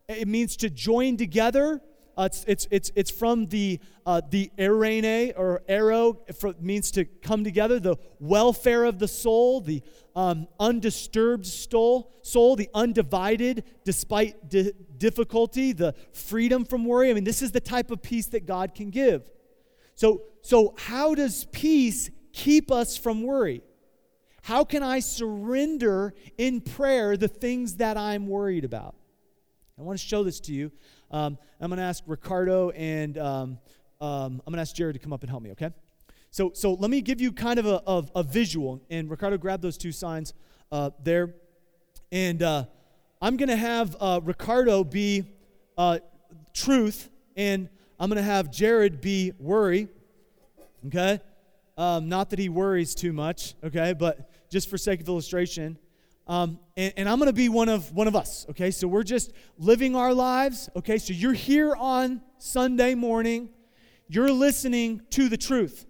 It 0.08 0.26
means 0.26 0.56
to 0.58 0.70
join 0.70 1.16
together 1.16 1.80
uh, 2.16 2.24
it's, 2.24 2.44
it's, 2.48 2.68
it's, 2.70 2.92
it's 2.94 3.10
from 3.10 3.46
the, 3.46 3.78
uh, 4.06 4.22
the 4.30 4.50
eirene 4.58 5.34
or 5.36 5.62
arrow, 5.68 6.18
means 6.60 6.90
to 6.92 7.04
come 7.04 7.44
together, 7.44 7.78
the 7.78 7.96
welfare 8.18 8.84
of 8.84 8.98
the 8.98 9.08
soul, 9.08 9.60
the 9.60 9.82
um, 10.14 10.48
undisturbed 10.58 11.44
soul, 11.44 12.10
soul, 12.22 12.56
the 12.56 12.70
undivided 12.74 13.64
despite 13.84 14.48
di- 14.48 14.72
difficulty, 14.96 15.72
the 15.72 15.94
freedom 16.12 16.64
from 16.64 16.86
worry. 16.86 17.10
I 17.10 17.12
mean, 17.12 17.24
this 17.24 17.42
is 17.42 17.52
the 17.52 17.60
type 17.60 17.90
of 17.90 18.02
peace 18.02 18.26
that 18.28 18.46
God 18.46 18.74
can 18.74 18.88
give. 18.88 19.22
So, 19.94 20.22
so 20.42 20.74
how 20.78 21.14
does 21.14 21.44
peace 21.52 22.10
keep 22.32 22.70
us 22.70 22.96
from 22.96 23.22
worry? 23.24 23.62
How 24.42 24.64
can 24.64 24.82
I 24.82 25.00
surrender 25.00 26.14
in 26.38 26.60
prayer 26.60 27.16
the 27.16 27.28
things 27.28 27.76
that 27.76 27.96
I'm 27.96 28.26
worried 28.28 28.64
about? 28.64 28.94
I 29.78 29.82
want 29.82 29.98
to 29.98 30.06
show 30.06 30.22
this 30.24 30.40
to 30.40 30.52
you. 30.52 30.72
Um, 31.10 31.38
I'm 31.60 31.68
going 31.68 31.78
to 31.78 31.84
ask 31.84 32.02
Ricardo 32.06 32.70
and 32.70 33.16
um, 33.18 33.58
um, 34.00 34.42
I'm 34.46 34.52
going 34.52 34.56
to 34.56 34.60
ask 34.60 34.74
Jared 34.74 34.94
to 34.94 34.98
come 34.98 35.12
up 35.12 35.22
and 35.22 35.30
help 35.30 35.42
me, 35.42 35.52
okay? 35.52 35.70
So, 36.30 36.50
so 36.54 36.74
let 36.74 36.90
me 36.90 37.00
give 37.00 37.20
you 37.20 37.32
kind 37.32 37.58
of 37.58 37.66
a, 37.66 37.82
a, 37.86 38.04
a 38.16 38.22
visual. 38.22 38.82
And 38.90 39.10
Ricardo, 39.10 39.38
grab 39.38 39.62
those 39.62 39.78
two 39.78 39.92
signs 39.92 40.34
uh, 40.70 40.90
there. 41.02 41.34
And 42.12 42.42
uh, 42.42 42.64
I'm 43.22 43.36
going 43.36 43.48
to 43.48 43.56
have 43.56 43.96
uh, 44.00 44.20
Ricardo 44.22 44.84
be 44.84 45.24
uh, 45.78 45.98
truth, 46.52 47.08
and 47.36 47.68
I'm 47.98 48.10
going 48.10 48.16
to 48.18 48.22
have 48.22 48.50
Jared 48.50 49.00
be 49.00 49.32
worry, 49.38 49.88
okay? 50.86 51.20
Um, 51.78 52.08
not 52.08 52.30
that 52.30 52.38
he 52.38 52.48
worries 52.48 52.94
too 52.94 53.12
much, 53.12 53.54
okay? 53.64 53.94
But 53.94 54.30
just 54.50 54.68
for 54.68 54.78
sake 54.78 55.00
of 55.00 55.08
illustration. 55.08 55.78
Um, 56.26 56.58
and, 56.76 56.92
and, 56.96 57.08
I'm 57.08 57.18
going 57.18 57.28
to 57.28 57.32
be 57.32 57.48
one 57.48 57.68
of 57.68 57.92
one 57.92 58.08
of 58.08 58.16
us. 58.16 58.46
Okay, 58.50 58.72
so 58.72 58.88
we're 58.88 59.04
just 59.04 59.32
living 59.58 59.94
our 59.94 60.12
lives. 60.12 60.68
Okay, 60.74 60.98
so 60.98 61.12
you're 61.12 61.32
here 61.32 61.74
on 61.76 62.20
Sunday 62.38 62.96
morning. 62.96 63.50
You're 64.08 64.32
listening 64.32 65.02
to 65.10 65.28
the 65.28 65.36
truth. 65.36 65.86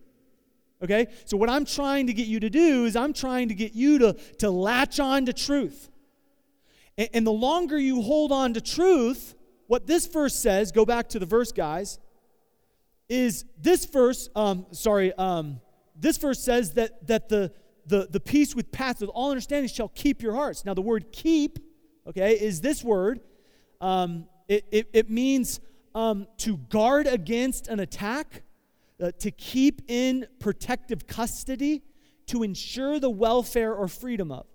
Okay, 0.83 1.07
so 1.25 1.39
what 1.39 1.49
I'm 1.49 1.65
trying 1.65 2.09
to 2.09 2.13
get 2.13 2.27
you 2.27 2.41
to 2.41 2.51
do 2.51 2.85
is 2.85 2.97
I'm 2.97 3.15
trying 3.15 3.49
to 3.49 3.55
get 3.55 3.73
you 3.73 3.99
to 4.01 4.13
to 4.41 4.51
latch 4.51 5.01
on 5.01 5.25
to 5.25 5.33
truth. 5.33 5.89
And, 6.99 7.09
and 7.15 7.27
the 7.27 7.33
longer 7.33 7.79
you 7.79 8.03
hold 8.03 8.31
on 8.31 8.53
to 8.55 8.61
truth, 8.61 9.35
what 9.69 9.87
this 9.87 10.07
verse 10.07 10.35
says, 10.35 10.71
go 10.71 10.85
back 10.85 11.09
to 11.11 11.19
the 11.19 11.27
verse, 11.27 11.51
guys, 11.51 11.99
is 13.09 13.47
this 13.59 13.87
verse. 13.87 14.29
Um, 14.37 14.67
sorry, 14.73 15.15
um, 15.15 15.63
this 15.99 16.19
verse 16.19 16.43
says 16.43 16.75
that 16.75 17.07
that 17.07 17.31
the 17.31 17.53
the, 17.87 18.09
the 18.11 18.21
peace 18.21 18.55
with 18.55 18.73
paths 18.73 19.01
with 19.01 19.11
all 19.11 19.31
understanding 19.31 19.69
shall 19.69 19.89
keep 19.89 20.23
your 20.23 20.35
hearts. 20.35 20.65
Now, 20.65 20.75
the 20.75 20.83
word 20.83 21.13
keep, 21.13 21.59
okay, 22.07 22.33
is 22.33 22.61
this 22.61 22.83
word. 22.83 23.21
Um, 23.81 24.27
it, 24.49 24.65
it, 24.71 24.89
it, 24.93 25.11
means 25.11 25.61
um, 25.95 26.27
to 26.39 26.57
guard 26.57 27.07
against 27.07 27.69
an 27.69 27.81
attack, 27.81 28.43
uh, 29.01 29.13
to 29.21 29.31
keep 29.31 29.83
in 29.89 30.27
protective 30.41 31.07
custody, 31.07 31.83
to 32.27 32.43
ensure 32.43 32.99
the 32.99 33.11
welfare 33.11 33.75
or 33.75 33.87
freedom 33.89 34.33
of. 34.33 34.47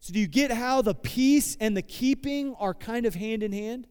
So, 0.00 0.12
do 0.12 0.20
you 0.20 0.26
get 0.26 0.50
how 0.50 0.82
the 0.82 0.94
peace 0.94 1.56
and 1.60 1.76
the 1.76 1.82
keeping 1.82 2.54
are 2.56 2.74
kind 2.74 3.06
of 3.06 3.14
hand 3.14 3.42
in 3.42 3.52
hand? 3.52 3.86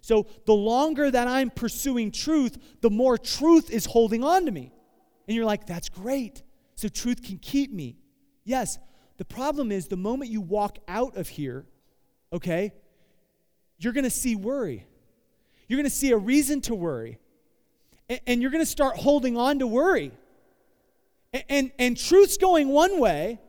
So, 0.00 0.26
the 0.44 0.54
longer 0.54 1.10
that 1.10 1.26
I'm 1.28 1.50
pursuing 1.50 2.12
truth, 2.12 2.76
the 2.80 2.90
more 2.90 3.18
truth 3.18 3.70
is 3.70 3.86
holding 3.86 4.22
on 4.22 4.46
to 4.46 4.52
me. 4.52 4.72
And 5.26 5.34
you're 5.34 5.46
like, 5.46 5.66
that's 5.66 5.88
great. 5.88 6.42
So, 6.76 6.88
truth 6.88 7.22
can 7.22 7.38
keep 7.38 7.72
me. 7.72 7.96
Yes, 8.46 8.78
the 9.18 9.24
problem 9.24 9.72
is 9.72 9.88
the 9.88 9.96
moment 9.96 10.30
you 10.30 10.40
walk 10.40 10.78
out 10.86 11.16
of 11.16 11.28
here, 11.28 11.66
okay, 12.32 12.72
you're 13.76 13.92
going 13.92 14.04
to 14.04 14.10
see 14.10 14.36
worry. 14.36 14.86
You're 15.68 15.76
going 15.76 15.84
to 15.84 15.94
see 15.94 16.12
a 16.12 16.16
reason 16.16 16.60
to 16.62 16.74
worry. 16.74 17.18
And, 18.08 18.20
and 18.26 18.40
you're 18.42 18.52
going 18.52 18.62
to 18.62 18.70
start 18.70 18.96
holding 18.96 19.36
on 19.36 19.58
to 19.58 19.66
worry. 19.66 20.12
And, 21.32 21.44
and, 21.48 21.72
and 21.78 21.96
truth's 21.96 22.36
going 22.36 22.68
one 22.68 23.00
way, 23.00 23.40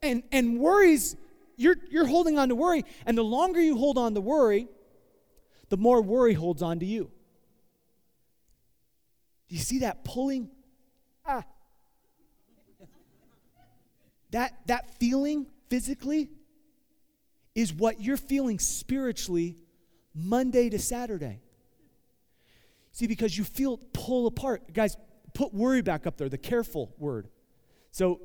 and, 0.00 0.22
and 0.30 0.60
worries, 0.60 1.16
you're, 1.56 1.76
you're 1.90 2.06
holding 2.06 2.38
on 2.38 2.50
to 2.50 2.54
worry. 2.54 2.84
And 3.04 3.18
the 3.18 3.24
longer 3.24 3.60
you 3.60 3.76
hold 3.76 3.98
on 3.98 4.14
to 4.14 4.20
worry, 4.20 4.68
the 5.70 5.76
more 5.76 6.00
worry 6.00 6.34
holds 6.34 6.62
on 6.62 6.78
to 6.78 6.86
you. 6.86 7.10
Do 9.48 9.56
you 9.56 9.60
see 9.60 9.80
that 9.80 10.04
pulling? 10.04 10.50
Ah, 11.26 11.42
that, 14.34 14.52
that 14.66 14.98
feeling 14.98 15.46
physically 15.70 16.28
is 17.54 17.72
what 17.72 18.00
you're 18.00 18.16
feeling 18.16 18.58
spiritually 18.58 19.56
Monday 20.12 20.68
to 20.70 20.78
Saturday. 20.80 21.40
See, 22.90 23.06
because 23.06 23.38
you 23.38 23.44
feel 23.44 23.78
pull 23.92 24.26
apart. 24.26 24.72
Guys, 24.72 24.96
put 25.34 25.54
worry 25.54 25.82
back 25.82 26.04
up 26.04 26.16
there, 26.16 26.28
the 26.28 26.36
careful 26.36 26.92
word. 26.98 27.28
So, 27.92 28.22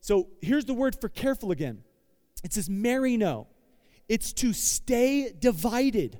so 0.00 0.26
here's 0.42 0.64
the 0.64 0.74
word 0.74 1.00
for 1.00 1.08
careful 1.08 1.52
again. 1.52 1.84
It 2.42 2.52
says 2.52 2.68
merino. 2.68 3.46
It's 4.08 4.32
to 4.32 4.52
stay 4.52 5.32
divided. 5.38 6.18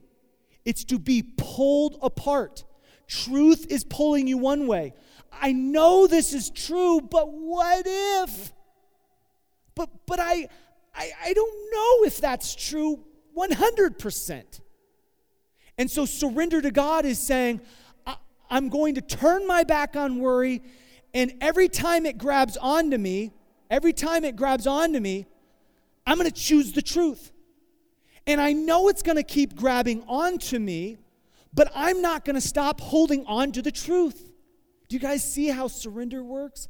It's 0.64 0.84
to 0.84 0.98
be 1.00 1.24
pulled 1.24 1.98
apart. 2.02 2.62
Truth 3.08 3.66
is 3.68 3.82
pulling 3.82 4.28
you 4.28 4.38
one 4.38 4.68
way. 4.68 4.94
I 5.32 5.50
know 5.50 6.06
this 6.06 6.34
is 6.34 6.50
true, 6.50 7.00
but 7.00 7.32
what 7.32 7.82
if? 7.84 8.53
But, 9.74 9.88
but 10.06 10.20
I, 10.20 10.48
I, 10.94 11.10
I 11.24 11.32
don't 11.32 11.72
know 11.72 12.06
if 12.06 12.18
that's 12.20 12.54
true 12.54 13.00
100%. 13.36 14.60
And 15.76 15.90
so 15.90 16.04
surrender 16.04 16.60
to 16.60 16.70
God 16.70 17.04
is 17.04 17.18
saying, 17.18 17.60
I'm 18.50 18.68
going 18.68 18.94
to 18.94 19.00
turn 19.00 19.46
my 19.46 19.64
back 19.64 19.96
on 19.96 20.20
worry, 20.20 20.62
and 21.12 21.32
every 21.40 21.68
time 21.68 22.06
it 22.06 22.18
grabs 22.18 22.56
onto 22.56 22.98
me, 22.98 23.32
every 23.70 23.92
time 23.92 24.24
it 24.24 24.36
grabs 24.36 24.66
onto 24.66 25.00
me, 25.00 25.26
I'm 26.06 26.18
going 26.18 26.30
to 26.30 26.36
choose 26.36 26.72
the 26.72 26.82
truth. 26.82 27.32
And 28.26 28.40
I 28.40 28.52
know 28.52 28.88
it's 28.88 29.02
going 29.02 29.16
to 29.16 29.22
keep 29.24 29.56
grabbing 29.56 30.02
onto 30.06 30.58
me, 30.58 30.98
but 31.52 31.70
I'm 31.74 32.00
not 32.02 32.24
going 32.24 32.34
to 32.34 32.40
stop 32.40 32.80
holding 32.80 33.26
on 33.26 33.52
to 33.52 33.62
the 33.62 33.72
truth. 33.72 34.32
Do 34.88 34.96
you 34.96 35.00
guys 35.00 35.24
see 35.24 35.48
how 35.48 35.68
surrender 35.68 36.22
works? 36.22 36.68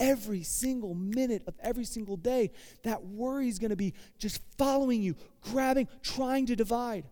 Every 0.00 0.42
single 0.42 0.94
minute 0.94 1.44
of 1.46 1.54
every 1.62 1.84
single 1.84 2.16
day, 2.16 2.50
that 2.82 3.04
worry 3.04 3.48
is 3.48 3.58
going 3.58 3.70
to 3.70 3.76
be 3.76 3.94
just 4.18 4.40
following 4.58 5.02
you, 5.02 5.14
grabbing, 5.42 5.86
trying 6.02 6.46
to 6.46 6.56
divide. 6.56 7.04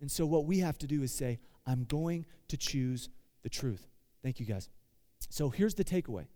And 0.00 0.10
so, 0.10 0.26
what 0.26 0.46
we 0.46 0.58
have 0.58 0.78
to 0.78 0.88
do 0.88 1.02
is 1.02 1.12
say, 1.12 1.38
I'm 1.66 1.84
going 1.84 2.26
to 2.48 2.56
choose 2.56 3.08
the 3.42 3.48
truth. 3.48 3.86
Thank 4.22 4.40
you, 4.40 4.46
guys. 4.46 4.68
So, 5.28 5.50
here's 5.50 5.74
the 5.74 5.84
takeaway. 5.84 6.26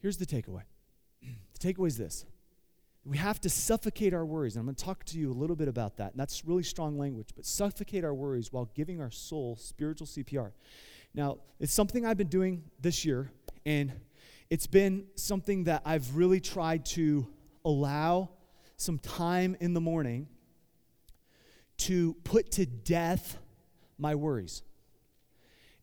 Here's 0.00 0.16
the 0.16 0.26
takeaway. 0.26 0.62
The 1.60 1.74
takeaway 1.74 1.88
is 1.88 1.98
this 1.98 2.24
we 3.08 3.16
have 3.16 3.40
to 3.40 3.48
suffocate 3.48 4.12
our 4.12 4.26
worries. 4.26 4.54
And 4.54 4.60
I'm 4.60 4.66
going 4.66 4.76
to 4.76 4.84
talk 4.84 5.04
to 5.06 5.18
you 5.18 5.32
a 5.32 5.34
little 5.34 5.56
bit 5.56 5.66
about 5.66 5.96
that. 5.96 6.12
And 6.12 6.20
that's 6.20 6.44
really 6.44 6.62
strong 6.62 6.98
language, 6.98 7.30
but 7.34 7.46
suffocate 7.46 8.04
our 8.04 8.14
worries 8.14 8.52
while 8.52 8.70
giving 8.74 9.00
our 9.00 9.10
soul 9.10 9.56
spiritual 9.56 10.06
CPR. 10.06 10.52
Now, 11.14 11.38
it's 11.58 11.72
something 11.72 12.04
I've 12.04 12.18
been 12.18 12.28
doing 12.28 12.64
this 12.80 13.04
year, 13.04 13.30
and 13.64 13.92
it's 14.50 14.66
been 14.66 15.06
something 15.14 15.64
that 15.64 15.82
I've 15.84 16.16
really 16.16 16.40
tried 16.40 16.86
to 16.86 17.26
allow 17.64 18.30
some 18.76 18.98
time 18.98 19.56
in 19.60 19.74
the 19.74 19.80
morning 19.80 20.28
to 21.78 22.14
put 22.24 22.52
to 22.52 22.66
death 22.66 23.38
my 23.98 24.14
worries. 24.14 24.62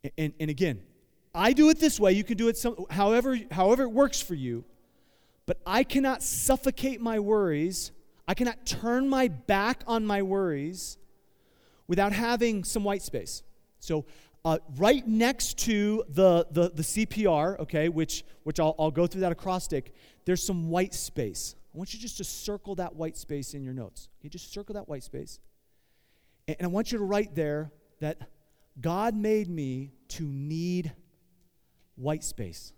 And, 0.04 0.12
and, 0.18 0.34
and, 0.40 0.50
again, 0.50 0.82
I 1.34 1.54
do 1.54 1.70
it 1.70 1.80
this 1.80 2.00
way. 2.00 2.14
You 2.14 2.24
can 2.24 2.38
do 2.38 2.48
it 2.48 2.58
some, 2.58 2.86
however, 2.90 3.38
however 3.52 3.84
it 3.84 3.92
works 3.92 4.22
for 4.22 4.34
you. 4.34 4.64
But 5.46 5.60
I 5.66 5.84
cannot 5.84 6.24
suffocate 6.24 7.02
my 7.02 7.20
worries. 7.20 7.92
I 8.28 8.34
cannot 8.34 8.66
turn 8.66 9.08
my 9.08 9.28
back 9.28 9.84
on 9.86 10.06
my 10.06 10.22
worries 10.22 10.98
without 11.88 12.14
having 12.14 12.64
some 12.64 12.84
white 12.84 13.04
space. 13.04 13.44
So 13.80 14.06
uh, 14.46 14.60
right 14.78 15.06
next 15.08 15.58
to 15.58 16.04
the, 16.08 16.46
the, 16.52 16.70
the 16.70 16.84
CPR, 16.84 17.60
okay, 17.62 17.90
which, 17.90 18.24
which 18.44 18.60
I'll, 18.60 18.76
I'll 18.78 18.92
go 18.92 19.08
through 19.08 19.22
that 19.22 19.32
acrostic, 19.32 19.94
there's 20.26 20.46
some 20.46 20.70
white 20.70 20.94
space. 20.94 21.56
I 21.74 21.78
want 21.78 21.94
you 21.96 22.00
just 22.00 22.18
to 22.18 22.24
circle 22.24 22.76
that 22.76 22.96
white 22.96 23.18
space 23.18 23.56
in 23.56 23.64
your 23.64 23.74
notes. 23.74 24.08
Okay, 24.22 24.30
just 24.30 24.54
circle 24.54 24.76
that 24.76 24.88
white 24.88 25.04
space. 25.04 25.40
And, 26.48 26.58
and 26.60 26.66
I 26.68 26.70
want 26.70 26.92
you 26.92 27.00
to 27.00 27.04
write 27.04 27.34
there 27.34 27.72
that 28.00 28.20
God 28.80 29.16
made 29.16 29.50
me 29.50 29.94
to 30.10 30.24
need 30.24 30.94
white 31.96 32.24
space. 32.24 32.72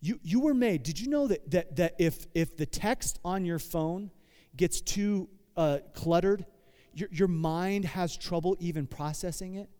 You, 0.00 0.18
you 0.24 0.40
were 0.40 0.54
made, 0.54 0.82
did 0.82 0.98
you 0.98 1.08
know 1.08 1.28
that, 1.28 1.50
that, 1.52 1.76
that 1.76 1.94
if, 2.00 2.26
if 2.34 2.56
the 2.56 2.66
text 2.66 3.20
on 3.24 3.44
your 3.44 3.60
phone 3.60 4.10
gets 4.56 4.80
too 4.80 5.28
uh, 5.56 5.78
cluttered, 5.94 6.44
your, 6.94 7.08
your 7.12 7.28
mind 7.28 7.84
has 7.84 8.16
trouble 8.16 8.56
even 8.58 8.88
processing 8.88 9.54
it. 9.54 9.70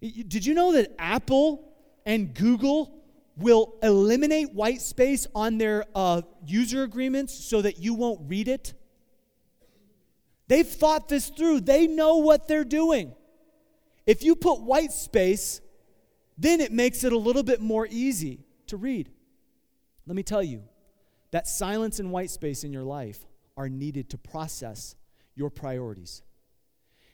Did 0.00 0.44
you 0.44 0.54
know 0.54 0.72
that 0.72 0.94
Apple 0.98 1.72
and 2.04 2.34
Google 2.34 2.92
will 3.36 3.74
eliminate 3.82 4.52
white 4.52 4.80
space 4.80 5.26
on 5.34 5.58
their 5.58 5.84
uh, 5.94 6.22
user 6.46 6.82
agreements 6.82 7.34
so 7.34 7.62
that 7.62 7.78
you 7.78 7.94
won't 7.94 8.28
read 8.28 8.48
it? 8.48 8.74
They've 10.48 10.66
thought 10.66 11.08
this 11.08 11.28
through, 11.28 11.62
they 11.62 11.86
know 11.86 12.16
what 12.16 12.46
they're 12.46 12.64
doing. 12.64 13.14
If 14.06 14.22
you 14.22 14.36
put 14.36 14.60
white 14.60 14.92
space, 14.92 15.60
then 16.38 16.60
it 16.60 16.72
makes 16.72 17.02
it 17.02 17.12
a 17.12 17.18
little 17.18 17.42
bit 17.42 17.60
more 17.60 17.86
easy 17.90 18.44
to 18.68 18.76
read. 18.76 19.10
Let 20.06 20.14
me 20.14 20.22
tell 20.22 20.42
you 20.42 20.62
that 21.32 21.48
silence 21.48 21.98
and 21.98 22.12
white 22.12 22.30
space 22.30 22.62
in 22.62 22.72
your 22.72 22.84
life 22.84 23.24
are 23.56 23.68
needed 23.68 24.10
to 24.10 24.18
process 24.18 24.94
your 25.34 25.50
priorities. 25.50 26.22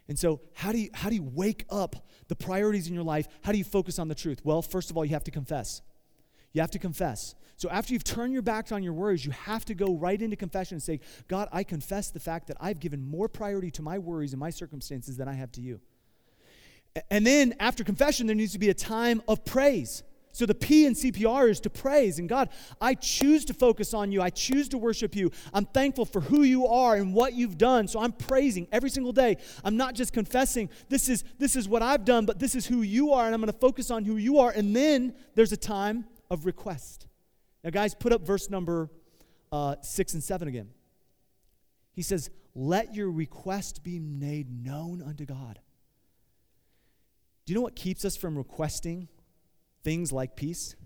And 0.08 0.18
so, 0.18 0.40
how 0.54 0.72
do 0.72 0.78
you 0.78 0.90
how 0.92 1.08
do 1.08 1.14
you 1.14 1.22
wake 1.22 1.64
up 1.70 2.08
the 2.28 2.36
priorities 2.36 2.88
in 2.88 2.94
your 2.94 3.04
life? 3.04 3.28
How 3.42 3.52
do 3.52 3.58
you 3.58 3.64
focus 3.64 3.98
on 3.98 4.08
the 4.08 4.14
truth? 4.14 4.40
Well, 4.44 4.62
first 4.62 4.90
of 4.90 4.96
all, 4.96 5.04
you 5.04 5.12
have 5.12 5.24
to 5.24 5.30
confess. 5.30 5.82
You 6.52 6.60
have 6.60 6.70
to 6.72 6.78
confess. 6.78 7.34
So 7.56 7.70
after 7.70 7.92
you've 7.92 8.02
turned 8.02 8.32
your 8.32 8.42
back 8.42 8.72
on 8.72 8.82
your 8.82 8.92
worries, 8.92 9.24
you 9.24 9.30
have 9.30 9.64
to 9.66 9.74
go 9.74 9.94
right 9.94 10.20
into 10.20 10.34
confession 10.34 10.74
and 10.74 10.82
say, 10.82 10.98
God, 11.28 11.48
I 11.52 11.62
confess 11.62 12.10
the 12.10 12.18
fact 12.18 12.48
that 12.48 12.56
I've 12.60 12.80
given 12.80 13.06
more 13.06 13.28
priority 13.28 13.70
to 13.72 13.82
my 13.82 13.98
worries 13.98 14.32
and 14.32 14.40
my 14.40 14.50
circumstances 14.50 15.16
than 15.16 15.28
I 15.28 15.34
have 15.34 15.52
to 15.52 15.60
you. 15.60 15.80
And 17.10 17.26
then 17.26 17.54
after 17.60 17.84
confession, 17.84 18.26
there 18.26 18.36
needs 18.36 18.52
to 18.52 18.58
be 18.58 18.68
a 18.68 18.74
time 18.74 19.22
of 19.28 19.44
praise. 19.44 20.02
So 20.32 20.46
the 20.46 20.54
P 20.54 20.86
in 20.86 20.94
CPR 20.94 21.50
is 21.50 21.60
to 21.60 21.70
praise. 21.70 22.18
And 22.18 22.26
God, 22.26 22.48
I 22.80 22.94
choose 22.94 23.44
to 23.44 23.54
focus 23.54 23.92
on 23.92 24.10
you. 24.10 24.22
I 24.22 24.30
choose 24.30 24.66
to 24.70 24.78
worship 24.78 25.14
you. 25.14 25.30
I'm 25.52 25.66
thankful 25.66 26.06
for 26.06 26.22
who 26.22 26.42
you 26.42 26.66
are 26.66 26.96
and 26.96 27.12
what 27.14 27.34
you've 27.34 27.58
done. 27.58 27.86
So 27.86 28.00
I'm 28.00 28.12
praising 28.12 28.66
every 28.72 28.88
single 28.88 29.12
day. 29.12 29.36
I'm 29.62 29.76
not 29.76 29.94
just 29.94 30.14
confessing, 30.14 30.70
this 30.88 31.10
is, 31.10 31.22
this 31.38 31.54
is 31.54 31.68
what 31.68 31.82
I've 31.82 32.06
done, 32.06 32.24
but 32.24 32.38
this 32.38 32.54
is 32.54 32.66
who 32.66 32.80
you 32.80 33.12
are. 33.12 33.26
And 33.26 33.34
I'm 33.34 33.42
going 33.42 33.52
to 33.52 33.58
focus 33.58 33.90
on 33.90 34.06
who 34.06 34.16
you 34.16 34.38
are. 34.38 34.50
And 34.50 34.74
then 34.74 35.14
there's 35.34 35.52
a 35.52 35.56
time 35.56 36.06
of 36.30 36.46
request. 36.46 37.06
Now, 37.62 37.70
guys, 37.70 37.94
put 37.94 38.12
up 38.12 38.26
verse 38.26 38.48
number 38.48 38.90
uh, 39.52 39.76
six 39.82 40.14
and 40.14 40.24
seven 40.24 40.48
again. 40.48 40.70
He 41.92 42.00
says, 42.00 42.30
Let 42.54 42.94
your 42.94 43.10
request 43.10 43.84
be 43.84 43.98
made 43.98 44.64
known 44.64 45.02
unto 45.02 45.26
God. 45.26 45.60
Do 47.44 47.52
you 47.52 47.54
know 47.54 47.62
what 47.62 47.76
keeps 47.76 48.04
us 48.06 48.16
from 48.16 48.38
requesting 48.38 49.08
things 49.82 50.12
like 50.12 50.36
peace? 50.36 50.76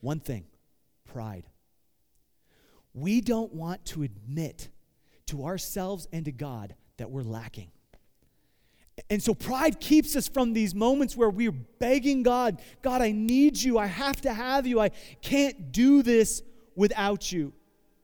One 0.00 0.20
thing 0.20 0.44
pride. 1.04 1.44
We 2.94 3.20
don't 3.20 3.52
want 3.52 3.84
to 3.86 4.02
admit 4.02 4.68
to 5.26 5.44
ourselves 5.44 6.08
and 6.12 6.24
to 6.24 6.32
God 6.32 6.74
that 6.98 7.10
we're 7.10 7.22
lacking. 7.22 7.70
And 9.08 9.22
so 9.22 9.34
pride 9.34 9.80
keeps 9.80 10.16
us 10.16 10.28
from 10.28 10.52
these 10.52 10.74
moments 10.74 11.16
where 11.16 11.30
we're 11.30 11.52
begging 11.52 12.22
God, 12.22 12.60
God, 12.82 13.00
I 13.00 13.12
need 13.12 13.60
you. 13.60 13.78
I 13.78 13.86
have 13.86 14.20
to 14.22 14.32
have 14.32 14.66
you. 14.66 14.80
I 14.80 14.90
can't 15.22 15.72
do 15.72 16.02
this 16.02 16.42
without 16.76 17.32
you. 17.32 17.54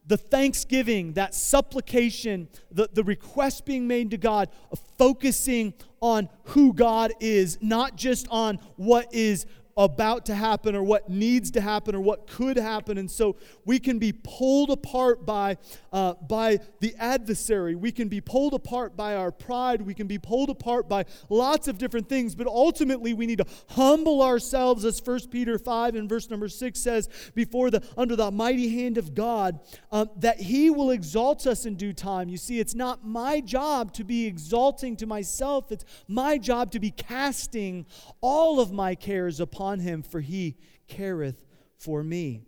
The 0.07 0.17
thanksgiving, 0.17 1.13
that 1.13 1.35
supplication, 1.35 2.49
the, 2.71 2.89
the 2.91 3.05
request 3.05 3.67
being 3.67 3.87
made 3.87 4.11
to 4.13 4.17
God, 4.17 4.49
focusing 4.97 5.75
on 6.01 6.31
who 6.45 6.73
God 6.73 7.13
is, 7.21 7.59
not 7.61 7.97
just 7.97 8.27
on 8.31 8.59
what 8.77 9.13
is 9.13 9.45
about 9.79 10.27
to 10.27 10.35
happen 10.35 10.75
or 10.75 10.83
what 10.83 11.09
needs 11.09 11.53
to 11.53 11.61
happen 11.61 11.95
or 11.95 12.01
what 12.01 12.27
could 12.27 12.57
happen. 12.57 12.99
And 12.99 13.09
so 13.09 13.37
we 13.65 13.79
can 13.79 14.01
be 14.01 14.13
pulled 14.13 14.71
apart 14.71 15.25
by, 15.25 15.57
uh, 15.93 16.15
by 16.15 16.59
the 16.81 16.97
adversary. 16.99 17.77
We 17.77 17.93
can 17.93 18.09
be 18.09 18.21
pulled 18.21 18.55
apart 18.55 18.97
by 18.97 19.15
our 19.15 19.31
pride. 19.31 19.81
We 19.83 19.95
can 19.95 20.09
be 20.09 20.19
pulled 20.19 20.51
apart 20.51 20.89
by 20.89 21.05
lots 21.31 21.69
of 21.69 21.79
different 21.79 22.09
things. 22.09 22.35
But 22.35 22.49
ultimately, 22.49 23.15
we 23.15 23.25
need 23.25 23.39
to 23.39 23.47
humble 23.71 24.21
ourselves, 24.21 24.85
as 24.85 25.01
1 25.01 25.29
Peter 25.31 25.59
5 25.59 25.95
and 25.95 26.09
verse 26.09 26.29
number 26.29 26.49
6 26.49 26.79
says, 26.81 27.09
before 27.37 27.71
the, 27.71 27.81
under 27.97 28.17
the 28.17 28.33
mighty 28.33 28.81
hand 28.81 28.99
of 28.99 29.15
God, 29.15 29.61
um, 29.93 30.11
that 30.17 30.41
he 30.41 30.71
will 30.71 30.91
exalt 30.91 31.47
us 31.47 31.67
in 31.67 31.77
due 31.77 31.93
time. 31.93 32.29
You 32.29 32.37
see, 32.37 32.59
it's 32.59 32.75
not 32.75 33.07
my 33.07 33.41
job 33.41 33.93
to 33.95 34.03
be 34.03 34.27
exalting 34.27 34.97
to 34.97 35.07
myself, 35.07 35.71
it's 35.71 35.85
my 36.09 36.37
job 36.37 36.73
to 36.73 36.81
be 36.81 36.91
casting 36.91 37.87
all 38.21 38.59
of 38.59 38.73
my 38.73 38.97
cares 38.97 39.39
upon 39.39 39.68
upon 39.69 39.81
him, 39.81 40.03
for 40.03 40.21
he 40.21 40.57
careth 40.89 41.45
for 41.77 42.03
me. 42.03 42.47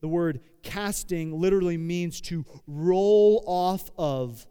The 0.00 0.08
word 0.08 0.40
casting 0.62 1.38
literally 1.38 1.76
means 1.76 2.20
to 2.22 2.44
roll 2.66 3.42
off 3.46 3.90
of. 3.98 4.46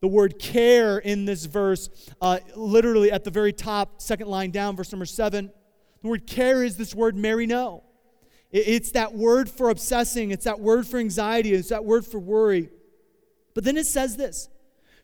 The 0.00 0.08
word 0.08 0.38
care 0.38 0.98
in 0.98 1.24
this 1.24 1.46
verse, 1.46 1.88
uh, 2.20 2.38
literally 2.54 3.10
at 3.10 3.24
the 3.24 3.30
very 3.30 3.52
top, 3.52 4.00
second 4.00 4.28
line 4.28 4.50
down, 4.50 4.76
verse 4.76 4.92
number 4.92 5.06
seven, 5.06 5.50
the 6.02 6.08
word 6.08 6.26
care 6.26 6.62
is 6.62 6.76
this 6.76 6.94
word 6.94 7.16
Mary, 7.16 7.46
merino. 7.46 7.82
It's 8.52 8.92
that 8.92 9.14
word 9.14 9.50
for 9.50 9.70
obsessing, 9.70 10.30
it's 10.30 10.44
that 10.44 10.60
word 10.60 10.86
for 10.86 10.98
anxiety, 10.98 11.54
it's 11.54 11.70
that 11.70 11.84
word 11.84 12.06
for 12.06 12.18
worry. 12.18 12.70
But 13.54 13.64
then 13.64 13.76
it 13.76 13.86
says 13.86 14.16
this 14.16 14.48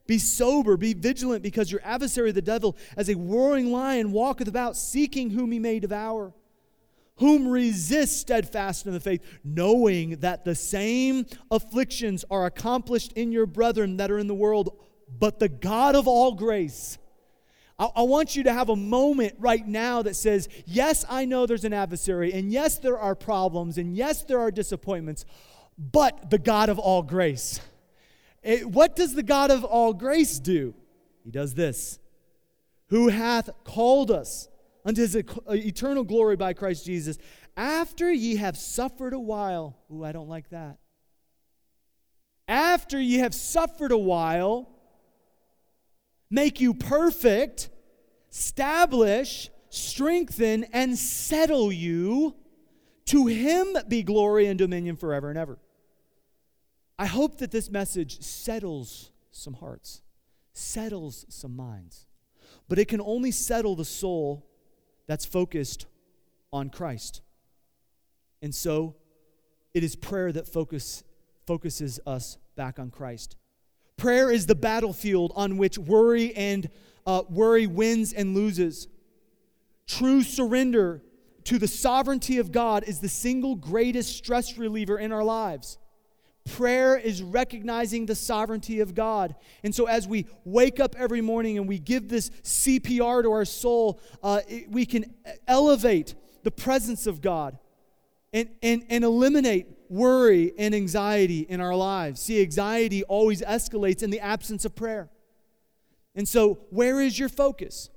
Be 0.07 0.19
sober, 0.19 0.77
be 0.77 0.95
vigilant, 0.95 1.43
because 1.43 1.73
your 1.73 1.81
adversary, 1.83 2.31
the 2.33 2.43
devil, 2.43 2.77
as 2.97 3.09
a 3.09 3.17
roaring 3.17 3.73
lion, 3.73 4.12
walketh 4.12 4.49
about, 4.49 4.77
seeking 4.77 5.31
whom 5.31 5.51
he 5.53 5.59
may 5.59 5.81
devour 5.81 6.35
whom 7.17 7.49
resist 7.49 8.21
steadfast 8.21 8.87
in 8.87 8.93
the 8.93 9.01
faith, 9.01 9.23
knowing 9.45 10.17
that 10.17 10.45
the 10.45 10.55
same 10.55 11.27
afflictions 11.51 12.25
are 12.31 12.47
accomplished 12.47 13.12
in 13.12 13.31
your 13.31 13.47
brethren 13.47 13.99
that 13.99 14.11
are 14.11 14.19
in 14.19 14.27
the 14.27 14.35
world, 14.35 14.77
but 15.19 15.38
the 15.38 15.49
God 15.49 15.95
of 15.95 16.09
all 16.09 16.33
grace. 16.33 16.99
I, 17.79 17.88
I, 17.97 18.03
want 18.03 18.35
you 18.35 18.45
to 18.45 18.53
have 18.53 18.69
a 18.69 18.77
moment 18.77 19.35
right 19.38 19.67
now 19.67 20.03
that 20.03 20.17
says, 20.17 20.49
Yes, 20.67 21.05
I 21.09 21.25
know 21.25 21.47
there's 21.47 21.64
an 21.64 21.73
adversary, 21.73 22.33
and 22.33 22.51
yes, 22.51 22.79
there 22.79 22.99
are 22.99 23.14
problems, 23.14 23.79
and 23.79 23.97
yes, 23.97 24.25
there 24.25 24.40
are 24.40 24.51
disappointments, 24.51 25.25
but 25.79 26.31
the 26.31 26.38
God 26.38 26.69
of 26.69 26.79
all 26.79 27.03
grace. 27.03 27.61
It, 28.45 28.63
eh, 28.63 28.65
what 28.65 28.95
does 28.95 29.15
the 29.15 29.23
God 29.23 29.51
of 29.51 29.65
all 29.65 29.93
grace 29.93 30.39
do? 30.39 30.75
He 31.25 31.31
does 31.31 31.55
this 31.55 31.99
Who 32.89 33.09
hath 33.09 33.51
called 33.65 34.11
us 34.11 34.49
unto 34.85 35.01
his 35.01 35.17
uh, 35.17 35.23
eternal 35.49 36.05
glory 36.05 36.37
by 36.37 36.53
Christ 36.53 36.85
Jesus, 36.85 37.19
after 37.57 38.13
ye 38.13 38.37
have 38.37 38.57
suffered 38.57 39.15
a 39.15 39.19
while. 39.19 39.77
Ooh, 39.93 40.05
I 40.05 40.13
don't 40.13 40.29
like 40.29 40.51
that. 40.51 40.79
After 42.47 43.01
ye 43.01 43.19
have 43.19 43.35
suffered 43.35 43.93
a 43.93 43.99
while, 43.99 44.69
make 46.31 46.61
you 46.61 46.75
perfect, 46.75 47.71
establish, 48.31 49.49
strengthen, 49.71 50.65
and 50.65 50.99
settle 50.99 51.73
you. 51.73 52.37
To 53.07 53.27
him 53.27 53.77
be 53.89 54.03
glory 54.03 54.47
and 54.47 54.59
dominion 54.59 54.97
forever 54.97 55.31
and 55.31 55.39
ever. 55.39 55.59
I 56.99 57.07
hope 57.07 57.39
that 57.39 57.51
this 57.51 57.71
message 57.71 58.21
settles 58.21 59.11
some 59.33 59.55
hearts, 59.55 60.03
settles 60.53 61.27
some 61.29 61.57
minds. 61.57 62.07
But 62.69 62.79
it 62.79 62.89
can 62.89 63.01
only 63.01 63.31
settle 63.31 63.75
the 63.75 63.85
soul 63.85 64.47
that's 65.07 65.25
focused 65.25 65.87
on 66.53 66.71
Christ. 66.71 67.21
And 68.43 68.55
so 68.55 68.95
it 69.75 69.83
is 69.83 69.97
prayer 69.97 70.31
that 70.33 70.47
focus, 70.47 71.03
focuses 71.47 71.99
us 72.07 72.39
back 72.57 72.79
on 72.79 72.91
Christ. 72.91 73.37
Prayer 73.97 74.31
is 74.31 74.47
the 74.47 74.55
battlefield 74.55 75.33
on 75.35 75.57
which 75.57 75.79
worry 75.79 76.35
and 76.35 76.71
uh, 77.07 77.23
worry 77.29 77.67
wins 77.67 78.13
and 78.13 78.35
loses. 78.35 78.89
True 79.87 80.23
surrender 80.23 81.03
to 81.45 81.59
the 81.59 81.69
sovereignty 81.69 82.39
of 82.39 82.53
God 82.53 82.85
is 82.85 83.01
the 83.01 83.09
single 83.09 83.55
greatest 83.55 84.17
stress 84.17 84.57
reliever 84.57 84.99
in 84.99 85.13
our 85.13 85.25
lives. 85.25 85.79
Prayer 86.45 86.97
is 86.97 87.23
recognizing 87.23 88.05
the 88.05 88.15
sovereignty 88.15 88.81
of 88.81 88.95
God. 88.95 89.35
And 89.63 89.75
so, 89.75 89.87
as 89.87 90.07
we 90.07 90.27
wake 90.45 90.79
up 90.79 90.95
every 90.99 91.23
morning 91.23 91.57
and 91.57 91.67
we 91.67 91.79
give 91.79 92.09
this 92.09 92.29
CPR 92.43 93.23
to 93.23 93.33
our 93.33 93.47
soul, 93.47 93.99
uh, 94.23 94.41
it, 94.47 94.71
we 94.71 94.85
can 94.85 95.07
elevate 95.49 96.15
the 96.43 96.51
presence 96.51 97.07
of 97.07 97.23
God 97.23 97.59
and, 98.35 98.51
and, 98.63 98.85
and 98.91 99.05
eliminate 99.05 99.69
worry 99.89 100.53
and 100.59 100.75
anxiety 100.75 101.41
in 101.41 101.63
our 101.63 101.75
lives. 101.75 102.21
See, 102.21 102.43
anxiety 102.43 103.05
always 103.05 103.41
escalates 103.41 104.03
in 104.03 104.11
the 104.11 104.21
absence 104.21 104.67
of 104.67 104.75
prayer. 104.75 105.09
And 106.15 106.29
so, 106.29 106.59
where 106.69 107.01
is 107.01 107.19
your 107.19 107.31
focus? 107.31 107.89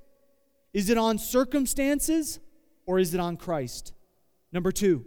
Is 0.72 0.88
it 0.88 0.96
on 0.96 1.18
circumstances 1.18 2.40
or 2.86 2.98
is 2.98 3.12
it 3.12 3.20
on 3.20 3.36
Christ? 3.36 3.92
Number 4.52 4.72
two, 4.72 5.04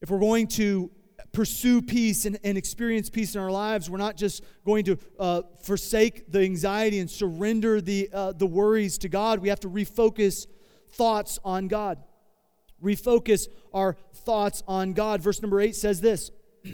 if 0.00 0.10
we're 0.10 0.20
going 0.20 0.46
to 0.48 0.90
pursue 1.36 1.82
peace 1.82 2.24
and, 2.24 2.38
and 2.44 2.56
experience 2.56 3.10
peace 3.10 3.34
in 3.34 3.40
our 3.42 3.50
lives, 3.50 3.90
we're 3.90 3.98
not 3.98 4.16
just 4.16 4.42
going 4.64 4.82
to 4.82 4.96
uh, 5.18 5.42
forsake 5.60 6.32
the 6.32 6.40
anxiety 6.40 6.98
and 6.98 7.10
surrender 7.10 7.78
the, 7.78 8.08
uh, 8.10 8.32
the 8.32 8.46
worries 8.46 8.96
to 8.96 9.06
God. 9.06 9.40
We 9.40 9.50
have 9.50 9.60
to 9.60 9.68
refocus 9.68 10.46
thoughts 10.92 11.38
on 11.44 11.68
God. 11.68 11.98
Refocus 12.82 13.48
our 13.74 13.98
thoughts 14.14 14.62
on 14.66 14.94
God. 14.94 15.20
Verse 15.20 15.42
number 15.42 15.60
eight 15.60 15.76
says 15.76 16.00
this 16.00 16.30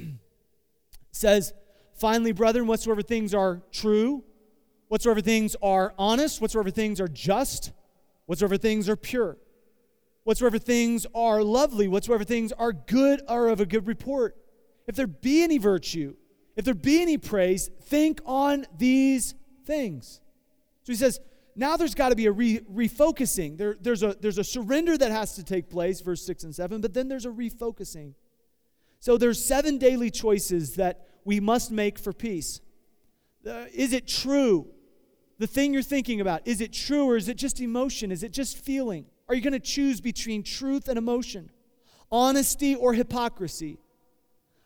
says, 1.11 1.53
Finally, 1.95 2.31
brethren, 2.31 2.69
whatsoever 2.69 3.03
things 3.03 3.35
are 3.35 3.63
true, 3.73 4.23
whatsoever 4.87 5.21
things 5.21 5.57
are 5.61 5.93
honest, 5.99 6.41
whatsoever 6.41 6.71
things 6.71 7.01
are 7.01 7.09
just, 7.09 7.73
whatsoever 8.27 8.57
things 8.57 8.89
are 8.89 8.95
pure, 8.95 9.37
whatsoever 10.23 10.61
things 10.61 11.05
are 11.17 11.43
lovely, 11.43 11.89
whatsoever 11.89 12.23
things 12.23 12.53
are 12.53 12.73
good 12.73 13.23
are 13.27 13.49
of 13.49 13.59
a 13.59 13.67
good 13.67 13.89
report. 13.89 14.37
If 14.93 14.97
there 14.97 15.07
be 15.07 15.43
any 15.43 15.57
virtue, 15.57 16.15
if 16.55 16.67
there 16.67 16.75
be 16.75 17.01
any 17.01 17.17
praise, 17.17 17.71
think 17.85 18.21
on 18.27 18.67
these 18.77 19.35
things. 19.65 20.21
So 20.83 20.93
he 20.93 20.97
says, 20.97 21.19
now 21.57 21.79
there's 21.79 21.95
got 21.95 22.11
to 22.11 22.15
be 22.15 22.27
a 22.27 22.31
re- 22.31 22.61
refocusing. 22.71 23.57
There, 23.57 23.75
there's, 23.81 24.03
a, 24.03 24.15
there's 24.21 24.37
a 24.37 24.45
surrender 24.45 24.99
that 24.99 25.11
has 25.11 25.35
to 25.37 25.45
take 25.45 25.71
place, 25.71 26.03
verse 26.03 26.27
6 26.27 26.45
and 26.45 26.55
7, 26.55 26.83
but 26.83 26.93
then 26.93 27.09
there's 27.09 27.25
a 27.25 27.31
refocusing. 27.31 28.13
So 29.01 29.17
there's 29.17 29.43
seven 29.43 29.79
daily 29.79 30.11
choices 30.11 30.75
that 30.75 31.07
we 31.25 31.41
must 31.41 31.71
make 31.71 31.99
for 31.99 32.13
peace. 32.13 32.61
Uh, 33.49 33.65
is 33.73 33.95
it 33.95 34.07
true? 34.07 34.67
The 35.39 35.47
thing 35.47 35.73
you're 35.73 35.81
thinking 35.81 36.21
about, 36.21 36.47
is 36.47 36.61
it 36.61 36.75
true 36.75 37.07
or 37.07 37.17
is 37.17 37.31
it 37.31 37.39
just 37.39 37.63
emotion? 37.63 38.13
Is 38.13 38.23
it 38.23 38.33
just 38.33 38.59
feeling? 38.59 39.07
Are 39.27 39.35
you 39.35 39.41
going 39.41 39.55
to 39.55 39.59
choose 39.59 40.03
between 40.03 40.43
truth 40.43 40.87
and 40.87 40.99
emotion? 40.99 41.51
Honesty 42.11 42.75
or 42.75 42.93
hypocrisy? 42.93 43.79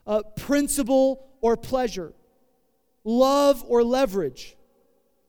Uh, 0.06 0.22
principle 0.36 1.28
or 1.40 1.56
pleasure? 1.56 2.12
Love 3.04 3.64
or 3.66 3.82
leverage? 3.82 4.56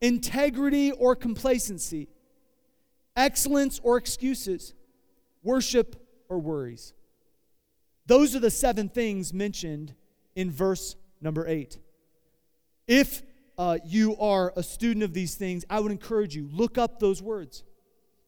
integrity 0.01 0.91
or 0.91 1.15
complacency, 1.15 2.07
excellence 3.15 3.79
or 3.83 3.97
excuses, 3.97 4.73
worship 5.43 5.95
or 6.29 6.39
worries. 6.39 6.93
Those 8.05 8.35
are 8.35 8.39
the 8.39 8.51
seven 8.51 8.89
things 8.89 9.33
mentioned 9.33 9.93
in 10.35 10.51
verse 10.51 10.95
number 11.19 11.47
eight. 11.47 11.77
If 12.87 13.23
uh, 13.57 13.79
you 13.85 14.15
are 14.17 14.53
a 14.55 14.63
student 14.63 15.03
of 15.03 15.13
these 15.13 15.35
things, 15.35 15.65
I 15.69 15.79
would 15.79 15.91
encourage 15.91 16.35
you, 16.35 16.47
look 16.51 16.77
up 16.77 16.99
those 16.99 17.21
words 17.21 17.63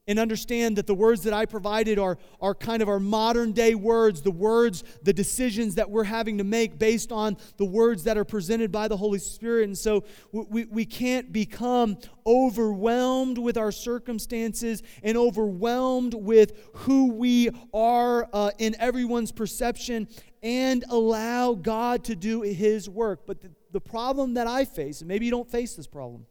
and 0.10 0.18
understand 0.18 0.76
that 0.76 0.88
the 0.88 0.96
words 0.96 1.22
that 1.22 1.34
I 1.34 1.46
provided 1.46 2.00
are, 2.00 2.18
are 2.42 2.56
kind 2.56 2.82
of 2.82 2.90
our 2.90 3.00
modern 3.00 3.52
day 3.52 3.76
words, 3.76 4.24
the 4.24 4.32
words, 4.32 4.84
the 5.04 5.14
decisions 5.14 5.76
that 5.76 5.88
we're 5.88 6.04
having 6.04 6.40
to 6.40 6.44
make 6.44 6.80
based 6.80 7.12
on 7.12 7.38
the 7.58 7.66
words 7.66 8.06
that 8.06 8.18
are 8.18 8.26
presented 8.26 8.72
by 8.72 8.88
the 8.88 8.98
Holy 8.98 9.20
Spirit. 9.20 9.66
And 9.66 9.78
so 9.78 10.04
we, 10.32 10.66
we 10.66 10.84
can't 10.84 11.32
become 11.32 11.96
overwhelmed 12.26 13.38
with 13.38 13.56
our 13.56 13.72
circumstances 13.72 14.82
and 15.04 15.16
overwhelmed 15.16 16.16
with 16.16 16.54
who 16.74 17.14
we 17.14 17.52
are 17.72 18.28
uh, 18.34 18.50
in 18.58 18.76
everyone's 18.80 19.32
perception 19.32 20.08
and 20.42 20.86
allow 20.90 21.54
God 21.54 22.04
to 22.06 22.16
do 22.16 22.42
His 22.42 22.90
work. 22.90 23.28
But 23.28 23.42
the, 23.42 23.52
the 23.72 23.82
problem 23.82 24.34
that 24.34 24.48
I 24.48 24.66
face, 24.66 25.02
and 25.02 25.08
maybe 25.08 25.26
you 25.26 25.32
don't 25.32 25.52
face 25.52 25.76
this 25.76 25.86
problem, 25.86 26.26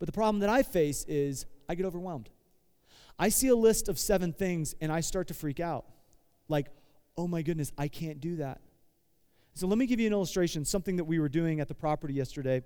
but 0.00 0.06
the 0.06 0.12
problem 0.12 0.40
that 0.40 0.50
I 0.50 0.64
face 0.64 1.04
is 1.06 1.46
I 1.68 1.76
get 1.76 1.86
overwhelmed. 1.86 2.30
I 3.18 3.28
see 3.28 3.48
a 3.48 3.56
list 3.56 3.88
of 3.88 3.98
seven 3.98 4.32
things 4.32 4.74
and 4.80 4.90
I 4.90 5.00
start 5.00 5.28
to 5.28 5.34
freak 5.34 5.60
out. 5.60 5.84
Like, 6.48 6.66
oh 7.16 7.26
my 7.26 7.42
goodness, 7.42 7.72
I 7.78 7.88
can't 7.88 8.20
do 8.20 8.36
that. 8.36 8.60
So 9.54 9.66
let 9.66 9.78
me 9.78 9.86
give 9.86 10.00
you 10.00 10.06
an 10.06 10.12
illustration. 10.12 10.64
Something 10.64 10.96
that 10.96 11.04
we 11.04 11.18
were 11.18 11.28
doing 11.28 11.60
at 11.60 11.68
the 11.68 11.74
property 11.74 12.14
yesterday 12.14 12.62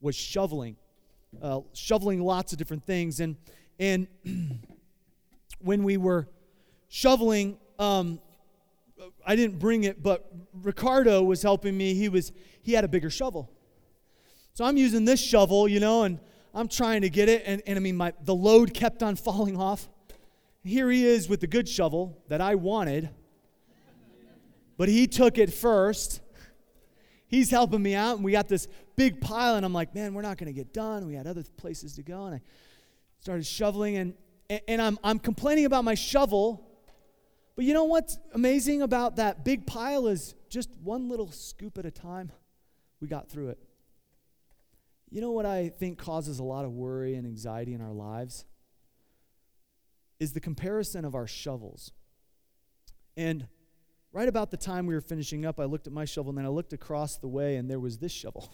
was 0.00 0.14
shoveling, 0.14 0.76
uh, 1.42 1.60
shoveling 1.74 2.22
lots 2.22 2.52
of 2.52 2.58
different 2.58 2.86
things. 2.86 3.20
And, 3.20 3.36
and 3.78 4.06
when 5.60 5.84
we 5.84 5.98
were 5.98 6.28
shoveling, 6.88 7.58
um, 7.78 8.18
I 9.26 9.36
didn't 9.36 9.58
bring 9.58 9.84
it, 9.84 10.02
but 10.02 10.30
Ricardo 10.62 11.22
was 11.22 11.42
helping 11.42 11.76
me. 11.76 11.94
He 11.94 12.08
was 12.08 12.32
he 12.62 12.72
had 12.72 12.84
a 12.84 12.88
bigger 12.88 13.10
shovel. 13.10 13.50
So 14.54 14.64
I'm 14.64 14.76
using 14.76 15.04
this 15.04 15.20
shovel, 15.20 15.66
you 15.66 15.80
know, 15.80 16.04
and 16.04 16.18
I'm 16.54 16.68
trying 16.68 17.02
to 17.02 17.10
get 17.10 17.28
it, 17.28 17.42
and, 17.46 17.62
and 17.66 17.76
I 17.76 17.80
mean, 17.80 17.96
my, 17.96 18.12
the 18.22 18.34
load 18.34 18.72
kept 18.72 19.02
on 19.02 19.16
falling 19.16 19.56
off. 19.56 19.88
Here 20.62 20.88
he 20.88 21.04
is 21.04 21.28
with 21.28 21.40
the 21.40 21.48
good 21.48 21.68
shovel 21.68 22.22
that 22.28 22.40
I 22.40 22.54
wanted, 22.54 23.10
but 24.76 24.88
he 24.88 25.08
took 25.08 25.36
it 25.36 25.52
first. 25.52 26.20
He's 27.26 27.50
helping 27.50 27.82
me 27.82 27.96
out, 27.96 28.16
and 28.16 28.24
we 28.24 28.30
got 28.30 28.48
this 28.48 28.68
big 28.94 29.20
pile, 29.20 29.56
and 29.56 29.66
I'm 29.66 29.72
like, 29.72 29.94
man, 29.96 30.14
we're 30.14 30.22
not 30.22 30.38
going 30.38 30.46
to 30.46 30.52
get 30.52 30.72
done. 30.72 31.06
We 31.08 31.14
had 31.14 31.26
other 31.26 31.42
places 31.56 31.96
to 31.96 32.02
go, 32.02 32.26
and 32.26 32.36
I 32.36 32.40
started 33.18 33.44
shoveling, 33.44 33.96
and, 33.96 34.14
and 34.68 34.80
I'm, 34.80 34.98
I'm 35.02 35.18
complaining 35.18 35.64
about 35.64 35.82
my 35.84 35.94
shovel. 35.94 36.70
But 37.56 37.64
you 37.64 37.74
know 37.74 37.84
what's 37.84 38.18
amazing 38.32 38.82
about 38.82 39.16
that 39.16 39.44
big 39.44 39.66
pile 39.66 40.06
is 40.06 40.36
just 40.48 40.70
one 40.82 41.08
little 41.08 41.30
scoop 41.32 41.78
at 41.78 41.84
a 41.84 41.90
time, 41.90 42.30
we 43.00 43.08
got 43.08 43.28
through 43.28 43.48
it. 43.48 43.58
You 45.14 45.20
know 45.20 45.30
what 45.30 45.46
I 45.46 45.68
think 45.68 45.96
causes 45.96 46.40
a 46.40 46.42
lot 46.42 46.64
of 46.64 46.72
worry 46.72 47.14
and 47.14 47.24
anxiety 47.24 47.72
in 47.72 47.80
our 47.80 47.92
lives? 47.92 48.44
Is 50.18 50.32
the 50.32 50.40
comparison 50.40 51.04
of 51.04 51.14
our 51.14 51.28
shovels. 51.28 51.92
And 53.16 53.46
right 54.12 54.26
about 54.26 54.50
the 54.50 54.56
time 54.56 54.86
we 54.86 54.94
were 54.94 55.00
finishing 55.00 55.46
up, 55.46 55.60
I 55.60 55.66
looked 55.66 55.86
at 55.86 55.92
my 55.92 56.04
shovel 56.04 56.30
and 56.30 56.38
then 56.38 56.44
I 56.44 56.48
looked 56.48 56.72
across 56.72 57.16
the 57.16 57.28
way 57.28 57.54
and 57.58 57.70
there 57.70 57.78
was 57.78 57.98
this 57.98 58.10
shovel. 58.10 58.50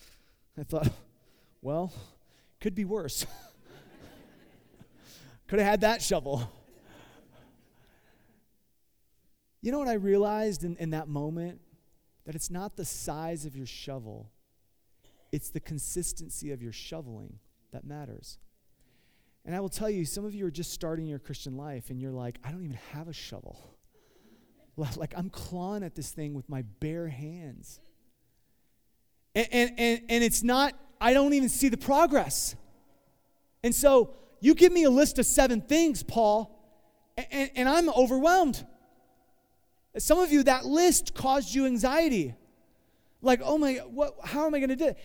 I 0.58 0.62
thought, 0.62 0.88
well, 1.60 1.92
could 2.58 2.74
be 2.74 2.86
worse. 2.86 3.26
could 5.46 5.58
have 5.58 5.68
had 5.68 5.80
that 5.82 6.00
shovel. 6.00 6.50
You 9.60 9.72
know 9.72 9.78
what 9.78 9.88
I 9.88 9.94
realized 9.94 10.64
in, 10.64 10.74
in 10.78 10.88
that 10.90 11.06
moment? 11.06 11.60
That 12.24 12.34
it's 12.34 12.50
not 12.50 12.76
the 12.76 12.86
size 12.86 13.44
of 13.44 13.54
your 13.54 13.66
shovel 13.66 14.32
it's 15.32 15.50
the 15.50 15.60
consistency 15.60 16.52
of 16.52 16.62
your 16.62 16.72
shoveling 16.72 17.38
that 17.72 17.84
matters. 17.84 18.38
And 19.44 19.54
I 19.54 19.60
will 19.60 19.68
tell 19.68 19.88
you, 19.88 20.04
some 20.04 20.24
of 20.24 20.34
you 20.34 20.46
are 20.46 20.50
just 20.50 20.72
starting 20.72 21.06
your 21.06 21.18
Christian 21.18 21.56
life 21.56 21.90
and 21.90 22.00
you're 22.00 22.12
like, 22.12 22.38
I 22.44 22.50
don't 22.50 22.64
even 22.64 22.78
have 22.92 23.08
a 23.08 23.12
shovel. 23.12 23.74
Like, 24.96 25.12
I'm 25.16 25.28
clawing 25.28 25.82
at 25.82 25.96
this 25.96 26.12
thing 26.12 26.34
with 26.34 26.48
my 26.48 26.62
bare 26.78 27.08
hands. 27.08 27.80
And, 29.34 29.48
and, 29.50 29.70
and, 29.76 30.00
and 30.08 30.22
it's 30.22 30.44
not, 30.44 30.72
I 31.00 31.14
don't 31.14 31.34
even 31.34 31.48
see 31.48 31.68
the 31.68 31.76
progress. 31.76 32.54
And 33.64 33.74
so, 33.74 34.14
you 34.40 34.54
give 34.54 34.72
me 34.72 34.84
a 34.84 34.90
list 34.90 35.18
of 35.18 35.26
seven 35.26 35.60
things, 35.60 36.02
Paul, 36.02 36.54
and, 37.16 37.50
and 37.56 37.68
I'm 37.68 37.88
overwhelmed. 37.88 38.64
Some 39.96 40.20
of 40.20 40.30
you, 40.30 40.44
that 40.44 40.64
list 40.64 41.14
caused 41.14 41.54
you 41.54 41.66
anxiety. 41.66 42.34
Like, 43.20 43.40
oh 43.42 43.58
my, 43.58 43.74
what, 43.86 44.14
how 44.22 44.46
am 44.46 44.54
I 44.54 44.60
going 44.60 44.68
to 44.70 44.76
do 44.76 44.86
it? 44.88 44.98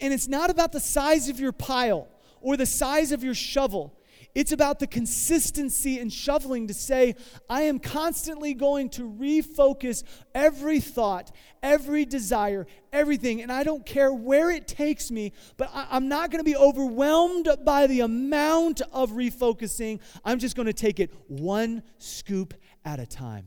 And 0.00 0.12
it's 0.12 0.28
not 0.28 0.50
about 0.50 0.72
the 0.72 0.80
size 0.80 1.28
of 1.28 1.40
your 1.40 1.52
pile 1.52 2.08
or 2.40 2.56
the 2.56 2.66
size 2.66 3.12
of 3.12 3.22
your 3.22 3.34
shovel. 3.34 3.94
It's 4.34 4.52
about 4.52 4.78
the 4.78 4.86
consistency 4.86 5.98
in 5.98 6.10
shoveling 6.10 6.68
to 6.68 6.74
say, 6.74 7.16
I 7.48 7.62
am 7.62 7.78
constantly 7.78 8.54
going 8.54 8.90
to 8.90 9.02
refocus 9.02 10.04
every 10.34 10.80
thought, 10.80 11.32
every 11.62 12.04
desire, 12.04 12.66
everything. 12.92 13.42
And 13.42 13.50
I 13.50 13.64
don't 13.64 13.84
care 13.84 14.12
where 14.12 14.50
it 14.50 14.68
takes 14.68 15.10
me, 15.10 15.32
but 15.56 15.70
I, 15.72 15.96
am 15.96 16.08
not 16.08 16.30
going 16.30 16.40
to 16.40 16.44
be 16.44 16.56
overwhelmed 16.56 17.48
by 17.64 17.86
the 17.86 18.00
amount 18.00 18.80
of 18.92 19.12
refocusing. 19.12 19.98
I'm 20.24 20.38
just 20.38 20.56
going 20.56 20.66
to 20.66 20.72
take 20.72 21.00
it 21.00 21.12
one 21.26 21.82
scoop 21.96 22.54
at 22.84 23.00
a 23.00 23.06
time. 23.06 23.46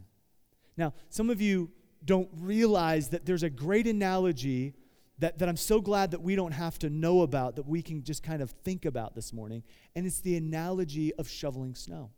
Now, 0.78 0.94
some 1.10 1.30
of 1.30 1.40
you 1.40 1.70
don't 2.04 2.30
realize 2.40 3.10
that 3.10 3.26
there's 3.26 3.44
a 3.44 3.50
great 3.50 3.88
analogy 3.88 4.74
that, 5.22 5.38
that 5.38 5.48
I'm 5.48 5.58
so 5.58 5.80
glad 5.80 6.12
that 6.12 6.22
we 6.22 6.36
don't 6.36 6.52
have 6.52 6.80
to 6.80 6.90
know 6.90 7.22
about, 7.22 7.56
that 7.56 7.68
we 7.68 7.82
can 7.82 8.04
just 8.04 8.24
kind 8.24 8.42
of 8.42 8.50
think 8.64 8.86
about 8.86 9.16
this 9.16 9.32
morning. 9.32 9.64
And 9.96 10.06
it's 10.06 10.20
the 10.20 10.36
analogy 10.36 11.14
of 11.14 11.30
shoveling 11.30 11.76
snow. 11.76 12.10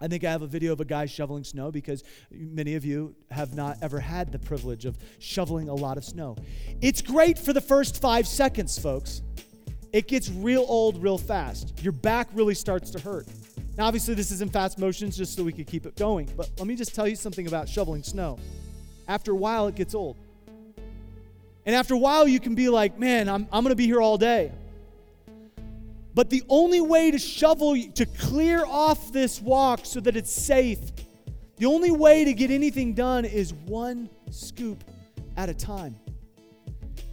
I 0.00 0.08
think 0.08 0.24
I 0.24 0.30
have 0.30 0.42
a 0.42 0.46
video 0.46 0.72
of 0.72 0.80
a 0.80 0.84
guy 0.84 1.06
shoveling 1.06 1.42
snow 1.42 1.72
because 1.72 2.04
many 2.30 2.74
of 2.76 2.84
you 2.84 3.16
have 3.30 3.54
not 3.54 3.78
ever 3.82 3.98
had 3.98 4.30
the 4.30 4.38
privilege 4.38 4.84
of 4.84 4.96
shoveling 5.18 5.68
a 5.68 5.74
lot 5.74 5.96
of 5.96 6.04
snow. 6.04 6.36
It's 6.80 7.02
great 7.02 7.38
for 7.38 7.52
the 7.52 7.60
first 7.60 8.00
five 8.00 8.28
seconds, 8.28 8.78
folks. 8.78 9.22
It 9.92 10.06
gets 10.06 10.28
real 10.28 10.66
old 10.68 11.02
real 11.02 11.18
fast. 11.18 11.82
Your 11.82 11.92
back 11.92 12.28
really 12.34 12.54
starts 12.54 12.90
to 12.90 13.00
hurt. 13.00 13.26
Now, 13.78 13.86
obviously, 13.86 14.14
this 14.14 14.30
is 14.30 14.42
in 14.42 14.50
fast 14.50 14.78
motions 14.78 15.16
just 15.16 15.34
so 15.34 15.42
we 15.42 15.52
could 15.52 15.66
keep 15.66 15.86
it 15.86 15.96
going. 15.96 16.28
But 16.36 16.50
let 16.58 16.66
me 16.66 16.76
just 16.76 16.94
tell 16.94 17.08
you 17.08 17.16
something 17.16 17.46
about 17.46 17.68
shoveling 17.68 18.02
snow. 18.02 18.38
After 19.08 19.32
a 19.32 19.36
while, 19.36 19.66
it 19.66 19.74
gets 19.74 19.94
old. 19.94 20.16
And 21.68 21.74
after 21.76 21.92
a 21.92 21.98
while, 21.98 22.26
you 22.26 22.40
can 22.40 22.54
be 22.54 22.70
like, 22.70 22.98
man, 22.98 23.28
I'm, 23.28 23.46
I'm 23.52 23.62
going 23.62 23.72
to 23.72 23.76
be 23.76 23.84
here 23.84 24.00
all 24.00 24.16
day. 24.16 24.52
But 26.14 26.30
the 26.30 26.42
only 26.48 26.80
way 26.80 27.10
to 27.10 27.18
shovel, 27.18 27.76
to 27.92 28.06
clear 28.06 28.64
off 28.64 29.12
this 29.12 29.38
walk 29.38 29.80
so 29.82 30.00
that 30.00 30.16
it's 30.16 30.32
safe, 30.32 30.78
the 31.58 31.66
only 31.66 31.90
way 31.90 32.24
to 32.24 32.32
get 32.32 32.50
anything 32.50 32.94
done 32.94 33.26
is 33.26 33.52
one 33.52 34.08
scoop 34.30 34.82
at 35.36 35.50
a 35.50 35.54
time. 35.54 35.94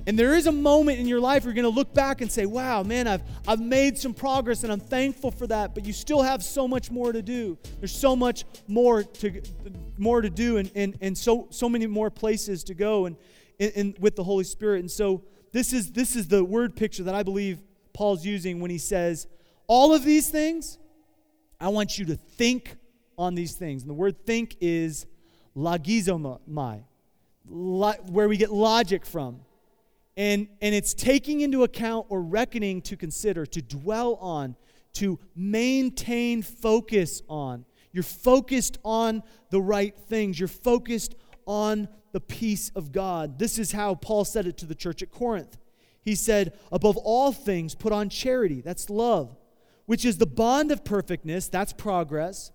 And 0.07 0.17
there 0.17 0.33
is 0.33 0.47
a 0.47 0.53
moment 0.53 0.99
in 0.99 1.07
your 1.09 1.19
life 1.19 1.43
where 1.43 1.53
you're 1.53 1.61
going 1.61 1.73
to 1.73 1.77
look 1.77 1.93
back 1.93 2.21
and 2.21 2.31
say, 2.31 2.45
wow, 2.45 2.81
man, 2.81 3.09
I've, 3.09 3.23
I've 3.45 3.59
made 3.59 3.97
some 3.97 4.13
progress 4.13 4.63
and 4.63 4.71
I'm 4.71 4.79
thankful 4.79 5.31
for 5.31 5.47
that, 5.47 5.75
but 5.75 5.83
you 5.83 5.91
still 5.91 6.21
have 6.21 6.41
so 6.41 6.65
much 6.65 6.89
more 6.89 7.11
to 7.11 7.21
do. 7.21 7.57
There's 7.79 7.93
so 7.93 8.15
much 8.15 8.45
more 8.69 9.03
to, 9.03 9.41
more 9.97 10.21
to 10.21 10.29
do 10.29 10.55
and, 10.55 10.71
and, 10.75 10.97
and 11.01 11.17
so, 11.17 11.47
so 11.49 11.67
many 11.67 11.87
more 11.87 12.09
places 12.09 12.63
to 12.65 12.73
go. 12.73 13.07
And, 13.07 13.17
in, 13.59 13.69
in, 13.71 13.95
with 13.99 14.15
the 14.15 14.23
Holy 14.23 14.43
Spirit. 14.43 14.79
And 14.79 14.91
so 14.91 15.23
this 15.51 15.73
is, 15.73 15.91
this 15.91 16.15
is 16.15 16.27
the 16.27 16.43
word 16.43 16.75
picture 16.75 17.03
that 17.03 17.15
I 17.15 17.23
believe 17.23 17.59
Paul's 17.93 18.25
using 18.25 18.59
when 18.59 18.71
he 18.71 18.77
says, 18.77 19.27
All 19.67 19.93
of 19.93 20.03
these 20.03 20.29
things, 20.29 20.77
I 21.59 21.69
want 21.69 21.97
you 21.97 22.05
to 22.05 22.15
think 22.15 22.75
on 23.17 23.35
these 23.35 23.53
things. 23.53 23.81
And 23.81 23.89
the 23.89 23.95
word 23.95 24.25
think 24.25 24.57
is 24.59 25.05
logizomai, 25.55 26.83
where 27.45 28.27
we 28.27 28.37
get 28.37 28.51
logic 28.51 29.05
from. 29.05 29.41
And, 30.17 30.47
and 30.61 30.73
it's 30.73 30.93
taking 30.93 31.41
into 31.41 31.63
account 31.63 32.07
or 32.09 32.21
reckoning 32.21 32.81
to 32.83 32.95
consider, 32.95 33.45
to 33.47 33.61
dwell 33.61 34.15
on, 34.15 34.55
to 34.93 35.19
maintain 35.35 36.41
focus 36.41 37.21
on. 37.27 37.65
You're 37.91 38.03
focused 38.03 38.77
on 38.83 39.23
the 39.49 39.61
right 39.61 39.97
things. 39.97 40.39
You're 40.39 40.47
focused 40.47 41.15
on 41.45 41.87
the 42.15 42.21
peace 42.21 42.71
of 42.77 42.93
God. 42.93 43.39
This 43.39 43.59
is 43.59 43.73
how 43.73 43.93
Paul 43.93 44.23
said 44.23 44.47
it 44.47 44.55
to 44.59 44.65
the 44.65 44.73
church 44.73 45.03
at 45.03 45.11
Corinth. 45.11 45.57
He 46.01 46.15
said, 46.15 46.57
Above 46.71 46.95
all 46.95 47.33
things, 47.33 47.75
put 47.75 47.91
on 47.91 48.07
charity. 48.07 48.61
That's 48.61 48.89
love, 48.89 49.35
which 49.85 50.05
is 50.05 50.17
the 50.17 50.25
bond 50.25 50.71
of 50.71 50.85
perfectness. 50.85 51.49
That's 51.49 51.73
progress. 51.73 52.53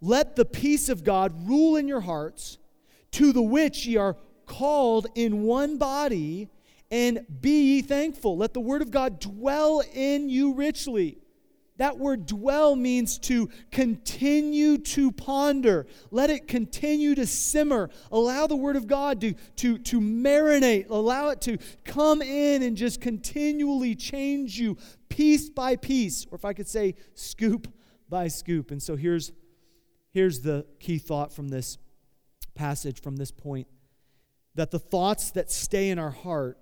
Let 0.00 0.36
the 0.36 0.44
peace 0.44 0.88
of 0.88 1.02
God 1.02 1.48
rule 1.48 1.74
in 1.74 1.88
your 1.88 2.02
hearts, 2.02 2.58
to 3.10 3.32
the 3.32 3.42
which 3.42 3.84
ye 3.84 3.96
are 3.96 4.16
called 4.46 5.08
in 5.16 5.42
one 5.42 5.76
body, 5.76 6.48
and 6.88 7.26
be 7.40 7.74
ye 7.74 7.82
thankful. 7.82 8.36
Let 8.36 8.54
the 8.54 8.60
word 8.60 8.80
of 8.80 8.92
God 8.92 9.18
dwell 9.18 9.82
in 9.92 10.28
you 10.28 10.54
richly. 10.54 11.18
That 11.76 11.98
word 11.98 12.26
dwell 12.26 12.76
means 12.76 13.18
to 13.20 13.48
continue 13.72 14.78
to 14.78 15.10
ponder. 15.10 15.86
Let 16.12 16.30
it 16.30 16.46
continue 16.46 17.16
to 17.16 17.26
simmer. 17.26 17.90
Allow 18.12 18.46
the 18.46 18.56
word 18.56 18.76
of 18.76 18.86
God 18.86 19.20
to, 19.22 19.34
to, 19.56 19.78
to 19.78 20.00
marinate. 20.00 20.88
Allow 20.88 21.30
it 21.30 21.40
to 21.42 21.58
come 21.84 22.22
in 22.22 22.62
and 22.62 22.76
just 22.76 23.00
continually 23.00 23.96
change 23.96 24.58
you 24.58 24.76
piece 25.08 25.50
by 25.50 25.74
piece. 25.74 26.26
Or 26.30 26.36
if 26.36 26.44
I 26.44 26.52
could 26.52 26.68
say, 26.68 26.94
scoop 27.14 27.66
by 28.08 28.28
scoop. 28.28 28.70
And 28.70 28.80
so 28.80 28.94
here's, 28.94 29.32
here's 30.10 30.42
the 30.42 30.66
key 30.78 30.98
thought 30.98 31.32
from 31.32 31.48
this 31.48 31.78
passage, 32.54 33.02
from 33.02 33.16
this 33.16 33.32
point 33.32 33.66
that 34.54 34.70
the 34.70 34.78
thoughts 34.78 35.32
that 35.32 35.50
stay 35.50 35.90
in 35.90 35.98
our 35.98 36.10
heart 36.10 36.58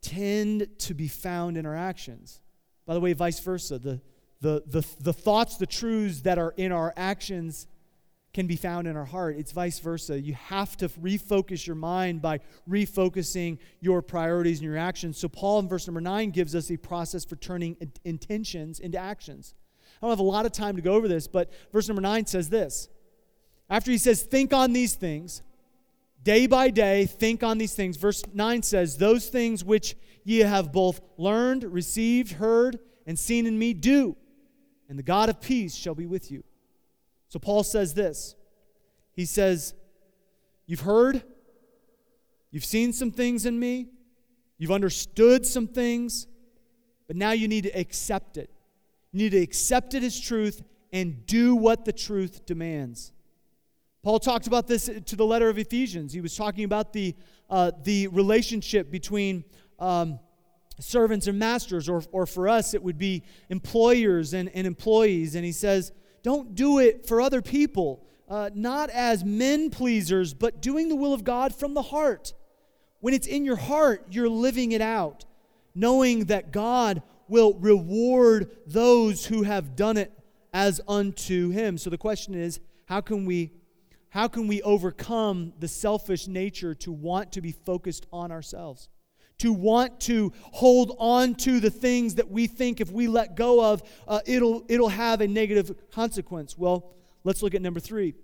tend 0.00 0.68
to 0.78 0.94
be 0.94 1.08
found 1.08 1.56
in 1.56 1.66
our 1.66 1.74
actions. 1.74 2.40
By 2.86 2.94
the 2.94 3.00
way, 3.00 3.12
vice 3.12 3.40
versa. 3.40 3.80
The, 3.80 4.00
the, 4.40 4.62
the, 4.66 4.86
the 5.00 5.12
thoughts, 5.12 5.56
the 5.56 5.66
truths 5.66 6.20
that 6.22 6.38
are 6.38 6.54
in 6.56 6.72
our 6.72 6.92
actions 6.96 7.66
can 8.34 8.46
be 8.46 8.56
found 8.56 8.86
in 8.86 8.96
our 8.96 9.04
heart. 9.04 9.36
It's 9.36 9.52
vice 9.52 9.80
versa. 9.80 10.20
You 10.20 10.34
have 10.34 10.76
to 10.76 10.88
refocus 10.88 11.66
your 11.66 11.76
mind 11.76 12.22
by 12.22 12.40
refocusing 12.68 13.58
your 13.80 14.02
priorities 14.02 14.58
and 14.58 14.64
your 14.64 14.76
actions. 14.76 15.18
So, 15.18 15.28
Paul 15.28 15.60
in 15.60 15.68
verse 15.68 15.86
number 15.86 16.00
nine 16.00 16.30
gives 16.30 16.54
us 16.54 16.70
a 16.70 16.76
process 16.76 17.24
for 17.24 17.36
turning 17.36 17.76
intentions 18.04 18.80
into 18.80 18.98
actions. 18.98 19.54
I 20.00 20.06
don't 20.06 20.10
have 20.10 20.20
a 20.20 20.22
lot 20.22 20.46
of 20.46 20.52
time 20.52 20.76
to 20.76 20.82
go 20.82 20.92
over 20.94 21.08
this, 21.08 21.26
but 21.26 21.50
verse 21.72 21.88
number 21.88 22.02
nine 22.02 22.26
says 22.26 22.48
this. 22.48 22.88
After 23.68 23.90
he 23.90 23.98
says, 23.98 24.22
Think 24.22 24.52
on 24.52 24.72
these 24.72 24.94
things, 24.94 25.42
day 26.22 26.46
by 26.46 26.70
day, 26.70 27.06
think 27.06 27.42
on 27.42 27.58
these 27.58 27.74
things. 27.74 27.96
Verse 27.96 28.22
9 28.32 28.62
says, 28.62 28.98
Those 28.98 29.28
things 29.28 29.64
which 29.64 29.96
ye 30.24 30.40
have 30.40 30.72
both 30.72 31.00
learned, 31.16 31.64
received, 31.64 32.32
heard, 32.32 32.78
and 33.06 33.18
seen 33.18 33.46
in 33.46 33.58
me, 33.58 33.74
do 33.74 34.16
and 34.88 34.98
the 34.98 35.02
God 35.02 35.28
of 35.28 35.40
peace 35.40 35.74
shall 35.74 35.94
be 35.94 36.06
with 36.06 36.30
you. 36.30 36.42
So 37.28 37.38
Paul 37.38 37.62
says 37.62 37.94
this. 37.94 38.34
He 39.12 39.24
says, 39.24 39.74
You've 40.66 40.80
heard, 40.80 41.22
you've 42.50 42.64
seen 42.64 42.92
some 42.92 43.10
things 43.10 43.46
in 43.46 43.58
me, 43.58 43.88
you've 44.58 44.70
understood 44.70 45.46
some 45.46 45.66
things, 45.66 46.26
but 47.06 47.16
now 47.16 47.30
you 47.30 47.48
need 47.48 47.64
to 47.64 47.70
accept 47.70 48.36
it. 48.36 48.50
You 49.12 49.18
need 49.20 49.30
to 49.30 49.38
accept 49.38 49.94
it 49.94 50.02
as 50.02 50.20
truth 50.20 50.62
and 50.92 51.24
do 51.26 51.54
what 51.54 51.86
the 51.86 51.92
truth 51.92 52.44
demands. 52.44 53.12
Paul 54.02 54.18
talked 54.18 54.46
about 54.46 54.66
this 54.66 54.90
to 55.06 55.16
the 55.16 55.24
letter 55.24 55.48
of 55.48 55.58
Ephesians. 55.58 56.12
He 56.12 56.20
was 56.20 56.36
talking 56.36 56.64
about 56.64 56.92
the, 56.92 57.14
uh, 57.50 57.72
the 57.82 58.08
relationship 58.08 58.90
between 58.90 59.44
um, 59.78 60.20
servants 60.80 61.26
and 61.26 61.38
masters, 61.38 61.88
or, 61.88 62.02
or 62.12 62.26
for 62.26 62.48
us, 62.48 62.74
it 62.74 62.82
would 62.82 62.98
be 62.98 63.22
employers 63.48 64.34
and, 64.34 64.48
and 64.54 64.66
employees. 64.66 65.34
And 65.34 65.44
he 65.44 65.52
says, 65.52 65.92
don't 66.22 66.54
do 66.54 66.78
it 66.78 67.06
for 67.06 67.20
other 67.20 67.42
people, 67.42 68.04
uh, 68.28 68.50
not 68.54 68.90
as 68.90 69.24
men 69.24 69.70
pleasers, 69.70 70.34
but 70.34 70.60
doing 70.60 70.88
the 70.88 70.96
will 70.96 71.14
of 71.14 71.24
God 71.24 71.54
from 71.54 71.74
the 71.74 71.82
heart. 71.82 72.34
When 73.00 73.14
it's 73.14 73.26
in 73.26 73.44
your 73.44 73.56
heart, 73.56 74.06
you're 74.10 74.28
living 74.28 74.72
it 74.72 74.80
out, 74.80 75.24
knowing 75.74 76.26
that 76.26 76.52
God 76.52 77.02
will 77.28 77.54
reward 77.54 78.50
those 78.66 79.26
who 79.26 79.42
have 79.42 79.76
done 79.76 79.96
it 79.96 80.12
as 80.52 80.80
unto 80.88 81.50
him. 81.50 81.78
So 81.78 81.90
the 81.90 81.98
question 81.98 82.34
is, 82.34 82.60
how 82.86 83.00
can 83.00 83.26
we 83.26 83.52
how 84.10 84.26
can 84.26 84.48
we 84.48 84.62
overcome 84.62 85.52
the 85.60 85.68
selfish 85.68 86.26
nature 86.26 86.74
to 86.76 86.90
want 86.90 87.32
to 87.32 87.42
be 87.42 87.52
focused 87.52 88.06
on 88.10 88.32
ourselves? 88.32 88.88
To 89.38 89.52
want 89.52 90.00
to 90.00 90.32
hold 90.52 90.96
on 90.98 91.34
to 91.36 91.60
the 91.60 91.70
things 91.70 92.16
that 92.16 92.30
we 92.30 92.46
think 92.46 92.80
if 92.80 92.90
we 92.90 93.06
let 93.06 93.36
go 93.36 93.72
of, 93.72 93.82
uh, 94.06 94.20
it'll, 94.26 94.64
it'll 94.68 94.88
have 94.88 95.20
a 95.20 95.28
negative 95.28 95.74
consequence. 95.90 96.58
Well, 96.58 96.92
let's 97.24 97.42
look 97.42 97.54
at 97.54 97.62
number 97.62 97.80
three. 97.80 98.14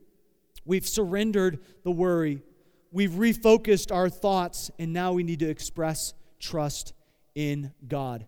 We've 0.65 0.87
surrendered 0.87 1.61
the 1.83 1.91
worry, 1.91 2.43
we've 2.91 3.13
refocused 3.13 3.95
our 3.95 4.09
thoughts, 4.09 4.71
and 4.79 4.93
now 4.93 5.13
we 5.13 5.23
need 5.23 5.41
to 5.41 5.49
express 5.49 6.15
trust 6.39 6.95
in 7.35 7.73
God. 7.87 8.27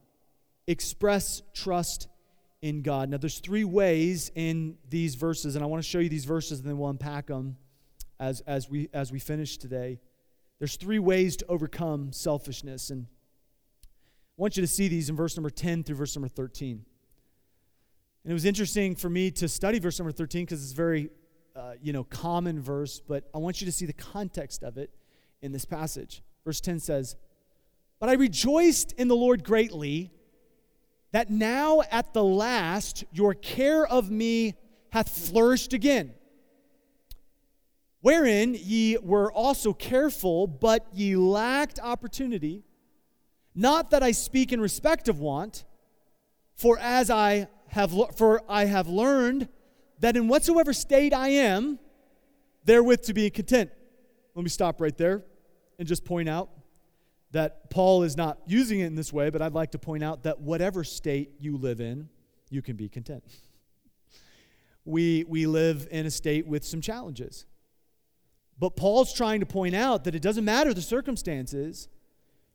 Express 0.67 1.43
trust 1.55 2.09
in 2.61 2.83
God. 2.83 3.09
Now, 3.09 3.17
there's 3.17 3.39
three 3.39 3.65
ways 3.65 4.31
in 4.35 4.77
these 4.89 5.15
verses, 5.15 5.55
and 5.55 5.65
I 5.65 5.67
want 5.67 5.83
to 5.83 5.89
show 5.89 5.99
you 5.99 6.09
these 6.09 6.25
verses, 6.25 6.61
and 6.61 6.69
then 6.69 6.79
we'll 6.79 6.91
unpack 6.91 7.27
them 7.27 7.57
as, 8.19 8.41
as, 8.43 8.69
we, 8.69 8.89
as 8.93 9.13
we 9.13 9.19
finish 9.19 9.57
today. 9.57 10.01
There's 10.59 10.77
three 10.77 10.99
ways 10.99 11.37
to 11.39 11.47
overcome 11.47 12.13
selfishness. 12.13 12.91
And 12.91 13.07
I 13.85 13.89
want 14.37 14.57
you 14.57 14.63
to 14.63 14.67
see 14.67 14.89
these 14.89 15.11
in 15.11 15.17
verse 15.17 15.37
number 15.37 15.51
10 15.51 15.85
through 15.85 15.97
verse 15.97 16.17
number 16.17 16.29
13. 16.29 16.85
And 18.25 18.31
it 18.31 18.35
was 18.35 18.45
interesting 18.45 18.97
for 18.97 19.09
me 19.09 19.31
to 19.33 19.49
study 19.49 19.79
verse 19.79 19.99
number 19.99 20.13
13 20.13 20.45
because 20.45 20.63
it's 20.63 20.73
a 20.73 20.77
very, 20.77 21.11
uh, 21.55 21.75
you 21.81 21.93
know, 21.93 22.05
common 22.05 22.61
verse, 22.61 23.01
but 23.01 23.25
I 23.35 23.39
want 23.39 23.61
you 23.61 23.67
to 23.67 23.73
see 23.73 23.87
the 23.87 23.93
context 23.93 24.63
of 24.63 24.79
it 24.79 24.91
in 25.43 25.53
this 25.53 25.65
passage. 25.65 26.23
Verse 26.45 26.61
10 26.61 26.81
says, 26.81 27.17
But 28.01 28.09
I 28.09 28.15
rejoiced 28.15 28.93
in 28.93 29.09
the 29.09 29.17
Lord 29.17 29.45
greatly 29.45 30.11
that 31.13 31.31
now 31.31 31.83
at 31.91 32.15
the 32.15 32.25
last 32.25 33.05
your 33.13 33.35
care 33.35 33.87
of 33.87 34.11
me 34.11 34.55
hath 34.91 35.09
flourished 35.09 35.73
again 35.73 36.15
wherein 38.07 38.55
ye 38.55 38.97
were 38.99 39.33
also 39.33 39.73
careful, 39.73 40.47
but 40.47 40.87
ye 40.93 41.17
lacked 41.17 41.81
opportunity. 41.83 42.63
Not 43.53 43.91
that 43.91 44.01
I 44.01 44.13
speak 44.13 44.53
in 44.53 44.61
respect 44.61 45.09
of 45.09 45.19
want, 45.19 45.65
for 46.55 46.79
as 46.79 47.11
I 47.11 47.49
have 47.71 47.93
for 48.15 48.43
I 48.49 48.67
have 48.67 48.87
learned 48.87 49.49
that 49.99 50.17
in 50.17 50.29
whatsoever 50.29 50.73
state 50.73 51.13
I 51.13 51.31
am, 51.31 51.81
therewith 52.65 53.03
to 53.07 53.13
be 53.13 53.29
content. 53.29 53.73
Let 54.37 54.45
me 54.45 54.51
stop 54.51 54.81
right 54.81 54.97
there 54.97 55.25
and 55.81 55.89
just 55.89 56.05
point 56.05 56.29
out 56.29 56.49
that 57.33 57.71
Paul 57.71 58.05
is 58.05 58.17
not 58.17 58.39
using 58.47 58.79
it 58.79 58.87
in 58.87 58.95
this 58.95 59.13
way, 59.13 59.31
but 59.31 59.43
I'd 59.43 59.53
like 59.53 59.73
to 59.73 59.81
point 59.81 60.05
out 60.05 60.23
that 60.23 60.41
whatever 60.41 60.85
state 60.85 61.33
you 61.41 61.57
live 61.57 61.81
in, 61.81 62.09
you 62.51 62.63
can 62.63 62.77
be 62.77 62.89
content. 62.89 63.25
We, 64.89 65.25
we 65.27 65.49
live 65.49 65.89
in 65.91 66.07
a 66.07 66.13
state 66.13 66.47
with 66.47 66.65
some 66.65 66.81
challenges. 66.81 67.45
But 68.59 68.77
Paul's 68.77 69.13
trying 69.13 69.41
to 69.41 69.47
point 69.47 69.75
out 69.75 70.05
that 70.05 70.15
it 70.15 70.23
doesn't 70.23 70.45
matter 70.45 70.73
the 70.73 70.83
circumstances. 70.83 71.89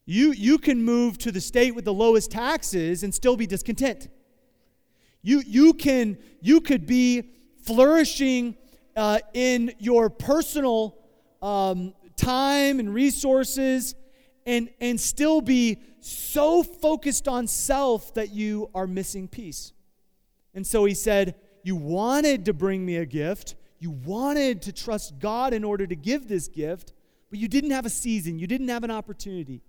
You, 0.05 0.31
you 0.31 0.57
can 0.57 0.83
move 0.83 1.17
to 1.19 1.31
the 1.31 1.41
state 1.41 1.75
with 1.75 1.85
the 1.85 1.93
lowest 1.93 2.31
taxes 2.31 3.03
and 3.03 3.13
still 3.13 3.37
be 3.37 3.45
discontent. 3.45 4.09
You, 5.21 5.43
you, 5.45 5.73
can, 5.73 6.17
you 6.41 6.61
could 6.61 6.87
be 6.87 7.33
flourishing 7.63 8.57
uh, 8.95 9.19
in 9.33 9.73
your 9.77 10.09
personal 10.09 10.97
um, 11.41 11.93
time 12.15 12.79
and 12.79 12.93
resources 12.93 13.95
and, 14.45 14.69
and 14.79 14.99
still 14.99 15.41
be 15.41 15.79
so 15.99 16.63
focused 16.63 17.27
on 17.27 17.47
self 17.47 18.13
that 18.15 18.31
you 18.31 18.69
are 18.73 18.87
missing 18.87 19.27
peace. 19.27 19.73
And 20.53 20.65
so 20.65 20.85
he 20.85 20.93
said, 20.93 21.35
You 21.63 21.75
wanted 21.75 22.45
to 22.45 22.53
bring 22.53 22.85
me 22.85 22.97
a 22.97 23.05
gift, 23.05 23.55
you 23.81 23.89
wanted 23.89 24.61
to 24.61 24.71
trust 24.71 25.17
God 25.17 25.53
in 25.53 25.63
order 25.63 25.87
to 25.87 25.95
give 25.95 26.27
this 26.27 26.47
gift, 26.47 26.93
but 27.31 27.39
you 27.39 27.47
didn't 27.47 27.71
have 27.71 27.85
a 27.85 27.89
season, 27.89 28.37
you 28.37 28.45
didn't 28.45 28.67
have 28.67 28.83
an 28.83 28.91
opportunity. 28.91 29.63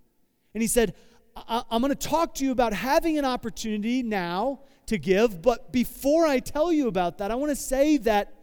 And 0.53 0.61
he 0.61 0.67
said, 0.67 0.93
I- 1.35 1.63
am 1.71 1.81
going 1.81 1.89
to 1.89 2.07
talk 2.07 2.35
to 2.35 2.45
you 2.45 2.51
about 2.51 2.73
having 2.73 3.17
an 3.17 3.25
opportunity 3.25 4.03
now 4.03 4.59
to 4.85 4.99
give, 4.99 5.41
but 5.41 5.71
before 5.71 6.27
I 6.27 6.37
tell 6.37 6.71
you 6.71 6.87
about 6.87 7.17
that, 7.17 7.31
I 7.31 7.35
want 7.35 7.49
to 7.49 7.55
say 7.55 7.97
that, 7.97 8.35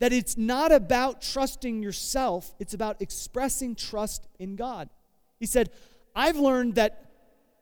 that 0.00 0.12
it's 0.12 0.36
not 0.36 0.72
about 0.72 1.22
trusting 1.22 1.80
yourself, 1.80 2.52
it's 2.58 2.74
about 2.74 3.00
expressing 3.00 3.76
trust 3.76 4.26
in 4.40 4.56
God. 4.56 4.88
He 5.38 5.46
said, 5.46 5.70
I've 6.16 6.38
learned 6.38 6.74
that 6.74 7.04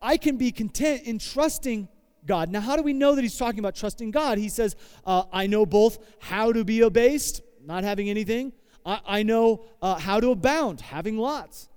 I 0.00 0.16
can 0.16 0.38
be 0.38 0.52
content 0.52 1.02
in 1.02 1.18
trusting 1.18 1.88
God. 2.26 2.50
Now, 2.50 2.60
how 2.60 2.76
do 2.76 2.82
we 2.82 2.92
know 2.92 3.14
that 3.14 3.22
he's 3.22 3.36
talking 3.36 3.58
about 3.58 3.74
trusting 3.74 4.10
God? 4.10 4.38
He 4.38 4.48
says, 4.48 4.76
uh, 5.04 5.24
I 5.32 5.46
know 5.46 5.66
both 5.66 5.98
how 6.20 6.52
to 6.52 6.64
be 6.64 6.80
abased, 6.80 7.42
not 7.64 7.84
having 7.84 8.08
anything, 8.08 8.52
I, 8.84 9.00
I 9.06 9.22
know 9.22 9.64
uh, 9.80 9.98
how 9.98 10.20
to 10.20 10.30
abound, 10.30 10.80
having 10.80 11.18
lots. 11.18 11.68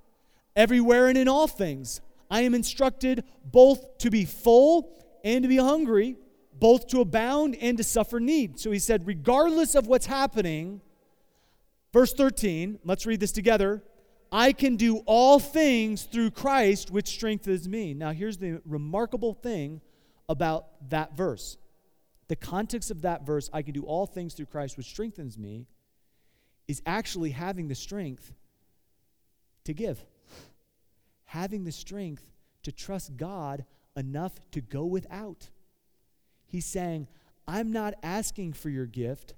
Everywhere 0.56 1.08
and 1.08 1.18
in 1.18 1.28
all 1.28 1.48
things, 1.48 2.02
I 2.30 2.42
am 2.42 2.54
instructed 2.54 3.24
both 3.44 3.98
to 4.00 4.10
be 4.10 4.26
full 4.26 4.92
and 5.24 5.44
to 5.44 5.50
be 5.50 5.58
hungry, 5.58 6.18
both 6.54 6.88
to 6.88 7.02
abound 7.02 7.58
and 7.60 7.78
to 7.78 7.84
suffer 7.84 8.20
need. 8.20 8.60
So 8.60 8.72
he 8.72 8.80
said, 8.80 9.06
regardless 9.06 9.76
of 9.76 9.88
what's 9.88 10.06
happening, 10.06 10.82
verse 11.92 12.14
13, 12.14 12.80
let's 12.84 13.06
read 13.06 13.20
this 13.20 13.32
together. 13.32 13.84
I 14.32 14.54
can 14.54 14.76
do 14.76 14.98
all 15.06 15.40
things 15.40 16.04
through 16.04 16.32
Christ, 16.32 16.92
which 16.92 17.08
strengthens 17.08 17.70
me. 17.70 17.94
Now, 17.94 18.12
here's 18.12 18.38
the 18.38 18.62
remarkable 18.66 19.34
thing 19.34 19.82
about 20.28 20.90
that 20.90 21.16
verse. 21.16 21.58
The 22.28 22.36
context 22.36 22.90
of 22.92 23.04
that 23.04 23.26
verse, 23.26 23.50
I 23.54 23.62
can 23.62 23.74
do 23.74 23.84
all 23.84 24.06
things 24.06 24.34
through 24.34 24.48
Christ, 24.48 24.78
which 24.78 24.88
strengthens 24.88 25.38
me, 25.38 25.68
is 26.68 26.82
actually 26.86 27.32
having 27.32 27.68
the 27.68 27.76
strength 27.76 28.34
to 29.66 29.74
give, 29.74 30.04
having 31.26 31.64
the 31.64 31.72
strength 31.72 32.24
to 32.64 32.72
trust 32.72 33.16
God 33.18 33.66
enough 33.96 34.34
to 34.52 34.62
go 34.62 34.86
without. 34.86 35.50
He's 36.48 36.66
saying, 36.66 37.08
I'm 37.48 37.72
not 37.72 37.94
asking 38.02 38.54
for 38.54 38.70
your 38.70 38.88
gift, 38.88 39.36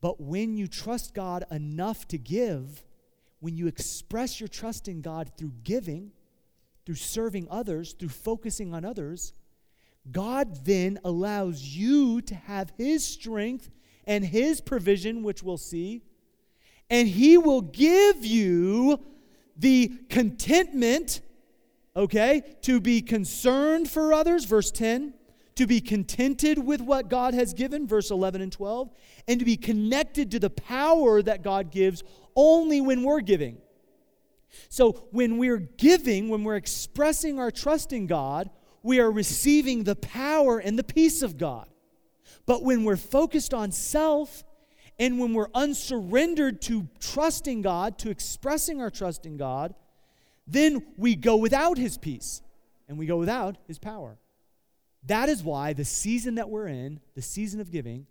but 0.00 0.20
when 0.20 0.56
you 0.56 0.68
trust 0.68 1.12
God 1.14 1.44
enough 1.50 2.08
to 2.08 2.18
give, 2.18 2.84
when 3.40 3.56
you 3.56 3.66
express 3.66 4.40
your 4.40 4.48
trust 4.48 4.88
in 4.88 5.02
God 5.02 5.32
through 5.36 5.52
giving, 5.62 6.12
through 6.86 6.94
serving 6.94 7.48
others, 7.50 7.92
through 7.92 8.08
focusing 8.08 8.72
on 8.72 8.84
others, 8.84 9.34
God 10.12 10.64
then 10.64 10.98
allows 11.04 11.62
you 11.62 12.20
to 12.22 12.34
have 12.34 12.72
His 12.76 13.04
strength 13.04 13.70
and 14.06 14.24
His 14.24 14.60
provision, 14.60 15.22
which 15.22 15.42
we'll 15.42 15.56
see, 15.56 16.02
and 16.88 17.08
He 17.08 17.36
will 17.38 17.62
give 17.62 18.24
you 18.24 19.00
the 19.56 19.92
contentment, 20.08 21.20
okay, 21.96 22.42
to 22.62 22.80
be 22.80 23.02
concerned 23.02 23.90
for 23.90 24.12
others, 24.12 24.44
verse 24.44 24.70
10, 24.70 25.14
to 25.56 25.66
be 25.66 25.80
contented 25.80 26.58
with 26.58 26.80
what 26.80 27.08
God 27.08 27.34
has 27.34 27.54
given, 27.54 27.86
verse 27.86 28.10
11 28.10 28.42
and 28.42 28.52
12, 28.52 28.90
and 29.26 29.40
to 29.40 29.44
be 29.44 29.56
connected 29.56 30.30
to 30.30 30.38
the 30.38 30.50
power 30.50 31.22
that 31.22 31.42
God 31.42 31.70
gives 31.70 32.04
only 32.36 32.80
when 32.80 33.02
we're 33.02 33.20
giving. 33.20 33.56
So 34.68 35.08
when 35.10 35.38
we're 35.38 35.58
giving, 35.58 36.28
when 36.28 36.44
we're 36.44 36.56
expressing 36.56 37.38
our 37.38 37.50
trust 37.50 37.92
in 37.92 38.06
God, 38.06 38.50
we 38.86 39.00
are 39.00 39.10
receiving 39.10 39.82
the 39.82 39.96
power 39.96 40.58
and 40.58 40.78
the 40.78 40.84
peace 40.84 41.22
of 41.22 41.36
God. 41.36 41.66
But 42.46 42.62
when 42.62 42.84
we're 42.84 42.96
focused 42.96 43.52
on 43.52 43.72
self 43.72 44.44
and 44.98 45.18
when 45.18 45.34
we're 45.34 45.50
unsurrendered 45.54 46.62
to 46.62 46.88
trusting 47.00 47.62
God, 47.62 47.98
to 47.98 48.10
expressing 48.10 48.80
our 48.80 48.88
trust 48.88 49.26
in 49.26 49.36
God, 49.36 49.74
then 50.46 50.86
we 50.96 51.16
go 51.16 51.36
without 51.36 51.76
His 51.76 51.98
peace 51.98 52.42
and 52.88 52.96
we 52.96 53.06
go 53.06 53.16
without 53.16 53.56
His 53.66 53.80
power. 53.80 54.18
That 55.04 55.28
is 55.28 55.42
why 55.42 55.72
the 55.72 55.84
season 55.84 56.36
that 56.36 56.48
we're 56.48 56.68
in, 56.68 57.00
the 57.16 57.22
season 57.22 57.60
of 57.60 57.72
giving, 57.72 58.06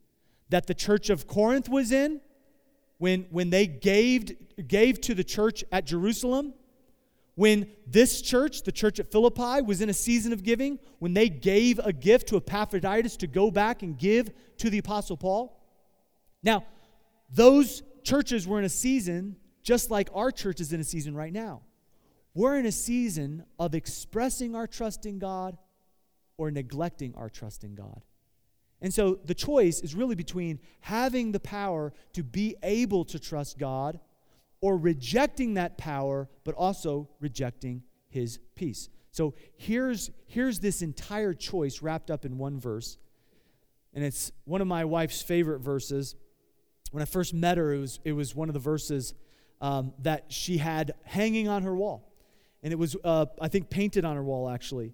that 0.49 0.67
the 0.67 0.73
church 0.73 1.09
of 1.09 1.25
Corinth 1.25 1.69
was 1.69 1.93
in, 1.93 2.19
when, 2.97 3.27
when 3.29 3.49
they 3.49 3.65
gave, 3.65 4.35
gave 4.67 4.99
to 5.01 5.13
the 5.13 5.23
church 5.23 5.63
at 5.71 5.85
Jerusalem, 5.85 6.53
when 7.35 7.67
this 7.85 8.21
church, 8.21 8.63
the 8.63 8.71
church 8.71 8.99
at 8.99 9.11
Philippi, 9.11 9.61
was 9.61 9.81
in 9.81 9.89
a 9.89 9.93
season 9.93 10.33
of 10.33 10.43
giving, 10.43 10.79
when 10.99 11.13
they 11.13 11.29
gave 11.29 11.79
a 11.79 11.93
gift 11.93 12.27
to 12.29 12.37
Epaphroditus 12.37 13.17
to 13.17 13.27
go 13.27 13.51
back 13.51 13.83
and 13.83 13.97
give 13.97 14.31
to 14.57 14.69
the 14.69 14.77
Apostle 14.77 15.17
Paul. 15.17 15.61
Now, 16.41 16.65
those 17.29 17.83
churches 18.03 18.47
were 18.47 18.59
in 18.59 18.65
a 18.65 18.69
season 18.69 19.35
just 19.63 19.89
like 19.89 20.09
our 20.13 20.31
church 20.31 20.61
is 20.61 20.71
in 20.71 20.79
a 20.79 20.83
season 20.83 21.15
right 21.15 21.33
now. 21.33 21.63
We're 22.35 22.57
in 22.57 22.65
a 22.65 22.71
season 22.71 23.45
of 23.57 23.73
expressing 23.73 24.55
our 24.55 24.67
trust 24.67 25.05
in 25.05 25.19
God 25.19 25.57
or 26.37 26.51
neglecting 26.51 27.15
our 27.15 27.29
trust 27.29 27.63
in 27.63 27.75
God. 27.75 28.03
And 28.81 28.93
so 28.93 29.19
the 29.25 29.33
choice 29.33 29.79
is 29.81 29.95
really 29.95 30.15
between 30.15 30.59
having 30.81 31.31
the 31.31 31.39
power 31.39 31.93
to 32.13 32.23
be 32.23 32.55
able 32.61 33.05
to 33.05 33.17
trust 33.17 33.57
God 33.57 33.99
or 34.61 34.77
rejecting 34.77 35.55
that 35.55 35.77
power, 35.77 36.29
but 36.43 36.55
also 36.55 37.09
rejecting 37.19 37.83
his 38.09 38.39
peace. 38.55 38.89
So 39.11 39.33
here's, 39.55 40.11
here's 40.27 40.59
this 40.59 40.81
entire 40.81 41.33
choice 41.33 41.81
wrapped 41.81 42.11
up 42.11 42.25
in 42.25 42.37
one 42.37 42.59
verse. 42.59 42.97
And 43.93 44.03
it's 44.03 44.31
one 44.43 44.61
of 44.61 44.67
my 44.67 44.83
wife's 44.83 45.21
favorite 45.21 45.59
verses. 45.59 46.15
When 46.91 47.01
I 47.01 47.05
first 47.05 47.33
met 47.33 47.57
her, 47.57 47.73
it 47.73 47.79
was, 47.79 47.99
it 48.03 48.11
was 48.11 48.35
one 48.35 48.49
of 48.49 48.53
the 48.53 48.59
verses 48.59 49.13
um, 49.61 49.93
that 49.99 50.31
she 50.33 50.57
had 50.57 50.95
hanging 51.03 51.47
on 51.47 51.63
her 51.63 51.75
wall. 51.75 52.11
And 52.61 52.73
it 52.73 52.75
was, 52.79 52.97
uh, 53.03 53.27
I 53.39 53.47
think, 53.47 53.69
painted 53.69 54.03
on 54.03 54.15
her 54.15 54.23
wall, 54.23 54.49
actually. 54.49 54.93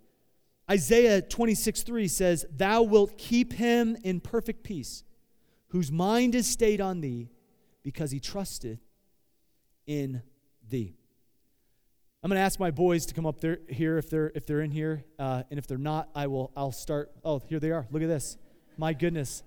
Isaiah 0.69 1.21
26 1.21 1.83
3 1.83 2.07
says, 2.07 2.45
Thou 2.55 2.83
wilt 2.83 3.17
keep 3.17 3.53
him 3.53 3.97
in 4.03 4.19
perfect 4.19 4.63
peace, 4.63 5.03
whose 5.69 5.91
mind 5.91 6.35
is 6.35 6.47
stayed 6.47 6.79
on 6.79 7.01
thee, 7.01 7.29
because 7.83 8.11
he 8.11 8.19
trusted 8.19 8.79
in 9.91 10.21
thee. 10.69 10.95
I'm 12.23 12.29
going 12.29 12.37
to 12.37 12.43
ask 12.43 12.59
my 12.59 12.71
boys 12.71 13.05
to 13.07 13.13
come 13.13 13.25
up 13.25 13.41
there 13.41 13.59
here 13.67 13.97
if 13.97 14.09
they're 14.09 14.31
if 14.35 14.45
they're 14.45 14.61
in 14.61 14.71
here, 14.71 15.03
uh, 15.19 15.43
and 15.49 15.59
if 15.59 15.67
they're 15.67 15.77
not, 15.77 16.09
I 16.15 16.27
will. 16.27 16.51
I'll 16.55 16.71
start. 16.71 17.11
Oh, 17.25 17.41
here 17.49 17.59
they 17.59 17.71
are. 17.71 17.87
Look 17.91 18.01
at 18.01 18.07
this. 18.07 18.37
My 18.77 18.93
goodness. 18.93 19.43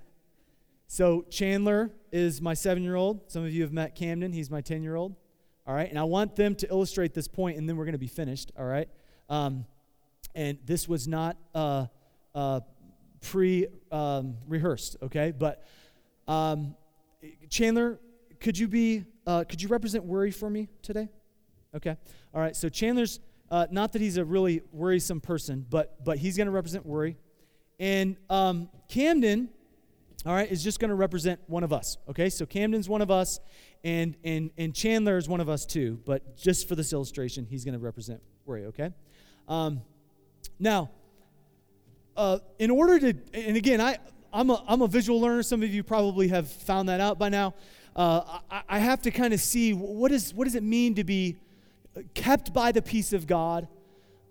So 0.86 1.24
Chandler 1.30 1.90
is 2.12 2.42
my 2.42 2.53
seven-year-old. 2.53 3.30
Some 3.30 3.45
of 3.45 3.53
you 3.53 3.62
have 3.62 3.72
met 3.72 3.95
Camden. 3.95 4.32
He's 4.32 4.51
my 4.51 4.61
ten-year-old. 4.61 5.14
All 5.66 5.74
right, 5.74 5.88
and 5.88 5.99
I 5.99 6.05
want 6.05 6.36
them 6.36 6.55
to 6.57 6.68
illustrate 6.68 7.14
this 7.14 7.26
point, 7.26 7.57
and 7.57 7.66
then 7.66 7.76
we're 7.78 7.86
going 7.86 7.92
to 7.92 7.99
be 7.99 8.07
finished. 8.07 8.53
All 8.59 8.66
right. 8.66 8.88
Um, 9.30 9.64
and 10.34 10.59
this 10.66 10.86
was 10.86 11.09
not 11.09 11.38
uh, 11.55 11.86
uh, 12.34 12.61
pre-rehearsed. 13.22 14.97
Um, 15.01 15.07
okay, 15.07 15.30
but 15.30 15.64
um, 16.28 16.74
Chandler, 17.49 17.99
could 18.40 18.59
you 18.59 18.68
be 18.68 19.05
uh, 19.27 19.45
could 19.45 19.62
you 19.62 19.68
represent 19.68 20.05
worry 20.05 20.31
for 20.31 20.51
me 20.51 20.68
today? 20.83 21.09
Okay. 21.75 21.97
All 22.35 22.41
right. 22.41 22.55
So 22.55 22.68
Chandler's 22.68 23.20
uh, 23.51 23.66
not 23.70 23.93
that 23.93 24.03
he's 24.03 24.16
a 24.16 24.25
really 24.25 24.62
worrisome 24.72 25.20
person, 25.20 25.66
but 25.68 26.03
but 26.05 26.18
he's 26.18 26.37
going 26.37 26.47
to 26.47 26.53
represent 26.53 26.87
worry, 26.87 27.16
and 27.79 28.16
um, 28.31 28.68
Camden, 28.89 29.49
all 30.25 30.35
right, 30.35 30.51
is 30.51 30.62
just 30.62 30.81
going 30.81 30.89
to 30.89 30.95
represent 30.95 31.41
one 31.47 31.64
of 31.64 31.72
us. 31.72 31.99
Okay. 32.09 32.31
So 32.31 32.47
Camden's 32.47 32.89
one 32.89 33.03
of 33.03 33.11
us, 33.11 33.41
and 33.83 34.16
and 34.25 34.51
and 34.57 34.75
Chandler 34.75 35.16
is 35.16 35.29
one 35.29 35.41
of 35.41 35.49
us 35.49 35.66
too. 35.66 36.01
But 36.05 36.37
just 36.37 36.68
for 36.68 36.75
this 36.75 36.93
illustration, 36.93 37.47
he's 37.49 37.64
going 37.64 37.75
to 37.75 37.85
represent 37.85 38.22
worry. 38.45 38.66
Okay. 38.66 38.91
Um, 39.49 39.83
now, 40.59 40.91
uh, 42.16 42.39
in 42.59 42.70
order 42.70 42.99
to, 42.99 43.18
and 43.35 43.57
again, 43.57 43.81
I 43.81 43.99
I'm 44.33 44.51
a, 44.51 44.64
I'm 44.66 44.83
a 44.83 44.89
visual 44.89 45.20
learner. 45.20 45.43
Some 45.43 45.62
of 45.62 45.72
you 45.72 45.83
probably 45.83 46.29
have 46.29 46.51
found 46.51 46.89
that 46.89 47.01
out 47.01 47.18
by 47.18 47.29
now 47.29 47.55
uh, 47.97 48.40
I, 48.51 48.62
I, 48.68 48.78
have 48.78 49.03
to 49.03 49.11
kind 49.11 49.32
of 49.32 49.40
see 49.40 49.72
what, 49.72 50.11
is, 50.11 50.34
what 50.34 50.45
does 50.45 50.57
it 50.57 50.62
mean 50.62 50.97
to 50.97 51.05
be 51.05 51.36
kept 52.14 52.53
by 52.53 52.72
the 52.72 52.82
peace 52.82 53.12
of 53.12 53.26
God, 53.26 53.68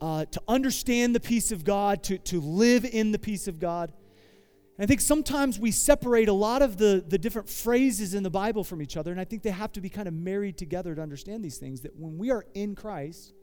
uh, 0.02 0.26
to 0.26 0.42
understand 0.48 1.16
the 1.16 1.20
peace 1.20 1.52
of 1.52 1.64
God, 1.64 2.04
to, 2.04 2.18
to 2.18 2.42
live 2.42 2.84
in 2.84 3.12
the 3.12 3.20
peace 3.20 3.48
of 3.48 3.60
God. 3.60 3.94
And 4.78 4.84
I 4.84 4.88
think 4.88 5.02
sometimes 5.02 5.60
we 5.60 5.72
separate 5.72 6.28
a 6.28 6.34
lot 6.34 6.62
of 6.62 6.78
the, 6.78 7.04
the 7.08 7.18
different 7.18 7.48
phrases 7.48 8.14
in 8.14 8.24
the 8.24 8.30
Bible 8.30 8.64
from 8.64 8.82
each 8.82 8.98
other, 8.98 9.12
and 9.12 9.20
I 9.20 9.24
think 9.24 9.44
they 9.44 9.52
have 9.52 9.72
to 9.74 9.82
be 9.82 9.90
kind 9.90 10.08
of 10.08 10.14
married 10.14 10.58
together 10.58 10.94
to 10.96 11.02
understand 11.02 11.46
these 11.46 11.58
things. 11.58 11.82
That 11.82 11.96
when 11.96 12.18
we 12.18 12.32
are 12.32 12.46
in 12.54 12.76
Christ, 12.76 13.34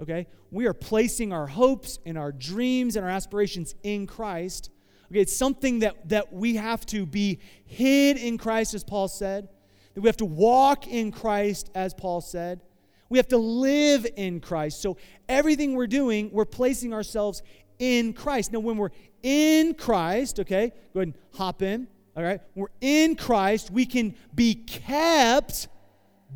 okay, 0.00 0.26
we 0.50 0.66
are 0.66 0.74
placing 0.74 1.32
our 1.32 1.46
hopes 1.46 1.98
and 2.04 2.18
our 2.18 2.32
dreams 2.32 2.96
and 2.96 3.04
our 3.06 3.10
aspirations 3.10 3.74
in 3.82 4.06
Christ 4.06 4.70
Okay, 5.10 5.20
it's 5.20 5.36
something 5.36 5.80
that, 5.80 6.08
that 6.08 6.32
we 6.32 6.56
have 6.56 6.84
to 6.86 7.06
be 7.06 7.38
hid 7.64 8.16
in 8.16 8.38
Christ, 8.38 8.74
as 8.74 8.82
Paul 8.82 9.08
said. 9.08 9.48
That 9.94 10.00
we 10.00 10.08
have 10.08 10.16
to 10.18 10.24
walk 10.24 10.86
in 10.86 11.12
Christ, 11.12 11.70
as 11.74 11.94
Paul 11.94 12.20
said. 12.20 12.60
We 13.08 13.18
have 13.18 13.28
to 13.28 13.38
live 13.38 14.06
in 14.16 14.40
Christ. 14.40 14.82
So 14.82 14.96
everything 15.28 15.74
we're 15.74 15.86
doing, 15.86 16.30
we're 16.32 16.44
placing 16.44 16.92
ourselves 16.92 17.42
in 17.78 18.12
Christ. 18.12 18.52
Now, 18.52 18.60
when 18.60 18.76
we're 18.76 18.90
in 19.22 19.74
Christ, 19.74 20.40
okay, 20.40 20.72
go 20.92 21.00
ahead 21.00 21.08
and 21.08 21.14
hop 21.34 21.62
in. 21.62 21.86
All 22.16 22.22
right, 22.22 22.40
we're 22.54 22.68
in 22.80 23.14
Christ. 23.14 23.70
We 23.70 23.84
can 23.84 24.14
be 24.34 24.54
kept 24.54 25.68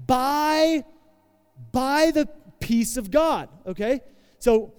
by 0.06 0.84
by 1.72 2.10
the 2.10 2.28
peace 2.60 2.96
of 2.96 3.10
God. 3.10 3.48
Okay, 3.66 4.00
so 4.38 4.74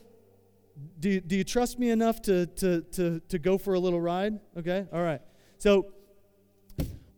do 1.02 1.10
you, 1.10 1.20
do 1.20 1.36
you 1.36 1.44
trust 1.44 1.78
me 1.78 1.90
enough 1.90 2.22
to, 2.24 2.46
to, 2.46 2.82
to, 2.94 3.20
to 3.28 3.40
go 3.40 3.58
for 3.58 3.74
a 3.74 3.80
little 3.80 4.00
ride? 4.00 4.40
Okay, 4.58 4.88
all 4.94 5.04
right. 5.04 5.22
So, 5.58 5.88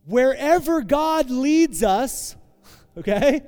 wherever 0.06 0.82
God 0.82 1.30
leads 1.30 1.82
us, 1.82 2.34
okay, 2.98 3.42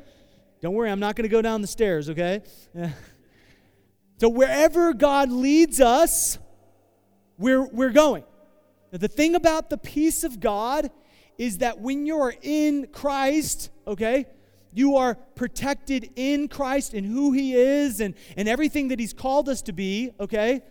don't 0.63 0.75
worry, 0.75 0.91
I'm 0.91 1.01
not 1.01 1.17
going 1.17 1.25
to 1.25 1.33
go 1.33 1.43
down 1.43 1.61
the 1.61 1.67
stairs, 1.67 2.09
okay? 2.11 2.43
So 4.19 4.29
wherever 4.31 4.95
God 4.95 5.31
leads 5.31 5.81
us, 5.81 6.39
we're, 7.37 7.65
we're 7.67 7.91
going. 7.91 8.25
Now, 8.91 8.99
the 8.99 9.09
thing 9.09 9.35
about 9.35 9.69
the 9.69 9.77
peace 9.77 10.25
of 10.25 10.41
God 10.41 10.91
is 11.37 11.59
that 11.59 11.81
when 11.81 12.07
you're 12.07 12.35
in 12.41 12.87
Christ, 12.93 13.71
okay, 13.87 14.25
you 14.77 14.97
are 14.97 15.15
protected 15.35 16.11
in 16.17 16.49
Christ 16.49 16.93
and 16.95 17.07
who 17.07 17.33
He 17.33 17.55
is 17.55 18.01
and, 18.01 18.15
and 18.37 18.49
everything 18.49 18.89
that 18.89 19.01
He's 19.01 19.13
called 19.13 19.49
us 19.49 19.63
to 19.63 19.73
be, 19.73 20.11
okay? 20.21 20.63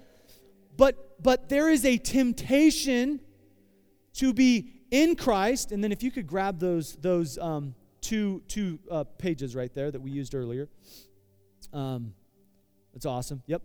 But 0.77 1.21
but 1.21 1.49
there 1.49 1.69
is 1.69 1.85
a 1.85 1.97
temptation 1.97 3.19
to 4.15 4.33
be 4.33 4.71
in 4.91 5.15
Christ, 5.15 5.71
and 5.71 5.83
then 5.83 5.91
if 5.91 6.03
you 6.03 6.11
could 6.11 6.27
grab 6.27 6.59
those 6.59 6.95
those 6.97 7.37
um, 7.37 7.73
two 8.01 8.43
two 8.47 8.77
uh, 8.91 9.03
pages 9.17 9.55
right 9.55 9.73
there 9.73 9.89
that 9.89 10.01
we 10.01 10.11
used 10.11 10.35
earlier. 10.35 10.69
Um, 11.73 12.13
that's 12.93 13.05
awesome. 13.05 13.41
Yep. 13.47 13.63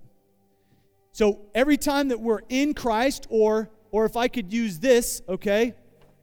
So 1.13 1.43
every 1.55 1.77
time 1.77 2.09
that 2.09 2.21
we're 2.21 2.41
in 2.49 2.73
Christ, 2.73 3.27
or 3.29 3.71
or 3.91 4.07
if 4.07 4.17
I 4.17 4.29
could 4.29 4.53
use 4.53 4.79
this, 4.79 5.21
okay, 5.29 5.75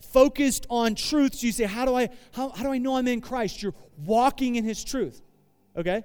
focused 0.01 0.65
on 0.69 0.95
truth. 0.95 1.35
So 1.35 1.45
you 1.45 1.51
say, 1.51 1.65
how 1.65 1.85
do 1.85 1.95
I 1.95 2.09
how, 2.31 2.49
how 2.49 2.63
do 2.63 2.71
I 2.71 2.77
know 2.77 2.97
I'm 2.97 3.07
in 3.07 3.21
Christ? 3.21 3.61
You're 3.61 3.75
walking 3.97 4.55
in 4.55 4.63
his 4.63 4.83
truth. 4.83 5.21
Okay? 5.75 6.03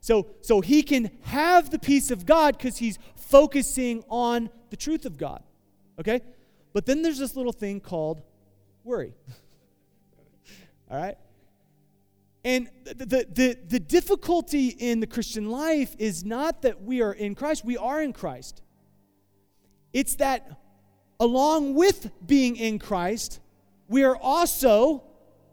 So 0.00 0.28
so 0.40 0.60
he 0.60 0.82
can 0.82 1.10
have 1.22 1.70
the 1.70 1.78
peace 1.78 2.10
of 2.10 2.26
God 2.26 2.56
because 2.56 2.78
he's 2.78 2.98
focusing 3.16 4.04
on 4.08 4.50
the 4.70 4.76
truth 4.76 5.04
of 5.06 5.18
God. 5.18 5.42
Okay? 5.98 6.20
But 6.72 6.86
then 6.86 7.02
there's 7.02 7.18
this 7.18 7.36
little 7.36 7.52
thing 7.52 7.80
called 7.80 8.22
worry. 8.84 9.14
All 10.90 10.98
right? 10.98 11.16
And 12.44 12.68
the, 12.84 13.26
the, 13.28 13.58
the, 13.66 13.80
difficulty 13.80 14.68
in 14.68 15.00
the 15.00 15.06
Christian 15.08 15.50
life 15.50 15.96
is 15.98 16.24
not 16.24 16.62
that 16.62 16.80
we 16.80 17.02
are 17.02 17.12
in 17.12 17.34
Christ, 17.34 17.64
we 17.64 17.76
are 17.76 18.00
in 18.00 18.12
Christ. 18.12 18.62
It's 19.92 20.14
that 20.16 20.48
along 21.18 21.74
with 21.74 22.10
being 22.24 22.54
in 22.54 22.78
Christ, 22.78 23.40
we 23.88 24.04
are 24.04 24.16
also, 24.16 25.02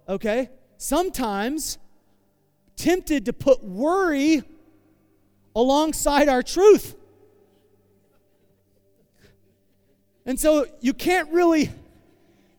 okay, 0.07 0.51
sometimes 0.83 1.77
tempted 2.75 3.25
to 3.25 3.31
put 3.31 3.63
worry 3.63 4.43
alongside 5.55 6.27
our 6.27 6.43
truth. 6.43 6.95
And 10.25 10.37
so 10.37 10.65
you 10.81 10.93
can't 10.93 11.31
really, 11.31 11.71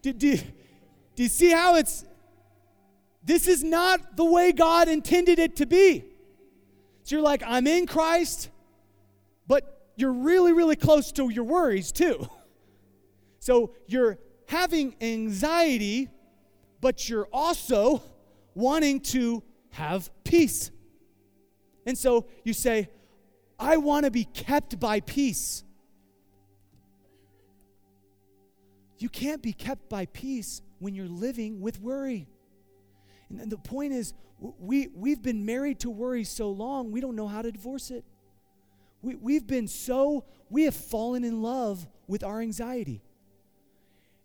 do, 0.00 0.14
do, 0.14 0.36
do 0.36 1.22
you 1.22 1.28
see 1.28 1.50
how 1.50 1.76
it's, 1.76 2.06
this 3.22 3.46
is 3.46 3.62
not 3.62 4.16
the 4.16 4.24
way 4.24 4.52
God 4.52 4.88
intended 4.88 5.38
it 5.38 5.56
to 5.56 5.66
be. 5.66 6.04
So 7.02 7.16
you're 7.16 7.24
like, 7.24 7.42
I'm 7.46 7.66
in 7.66 7.86
Christ, 7.86 8.48
but 9.46 9.90
you're 9.96 10.12
really, 10.12 10.54
really 10.54 10.76
close 10.76 11.12
to 11.12 11.28
your 11.28 11.44
worries 11.44 11.92
too. 11.92 12.26
So 13.40 13.74
you're 13.86 14.16
having 14.46 14.96
anxiety, 15.02 16.08
but 16.80 17.10
you're 17.10 17.28
also 17.30 18.02
wanting 18.54 19.00
to 19.00 19.42
have 19.70 20.10
peace. 20.24 20.70
And 21.86 21.96
so 21.98 22.26
you 22.44 22.52
say, 22.52 22.88
I 23.58 23.76
want 23.76 24.04
to 24.04 24.10
be 24.10 24.24
kept 24.24 24.78
by 24.80 25.00
peace. 25.00 25.64
You 28.98 29.08
can't 29.08 29.42
be 29.42 29.52
kept 29.52 29.88
by 29.88 30.06
peace 30.06 30.62
when 30.78 30.94
you're 30.94 31.08
living 31.08 31.60
with 31.60 31.80
worry. 31.80 32.28
And 33.28 33.50
the 33.50 33.58
point 33.58 33.92
is, 33.92 34.14
we, 34.38 34.88
we've 34.94 35.22
been 35.22 35.44
married 35.44 35.80
to 35.80 35.90
worry 35.90 36.24
so 36.24 36.50
long, 36.50 36.90
we 36.90 37.00
don't 37.00 37.16
know 37.16 37.26
how 37.26 37.42
to 37.42 37.50
divorce 37.50 37.90
it. 37.90 38.04
We, 39.02 39.16
we've 39.16 39.46
been 39.46 39.68
so, 39.68 40.24
we 40.48 40.64
have 40.64 40.74
fallen 40.74 41.24
in 41.24 41.42
love 41.42 41.86
with 42.06 42.24
our 42.24 42.40
anxiety. 42.40 43.02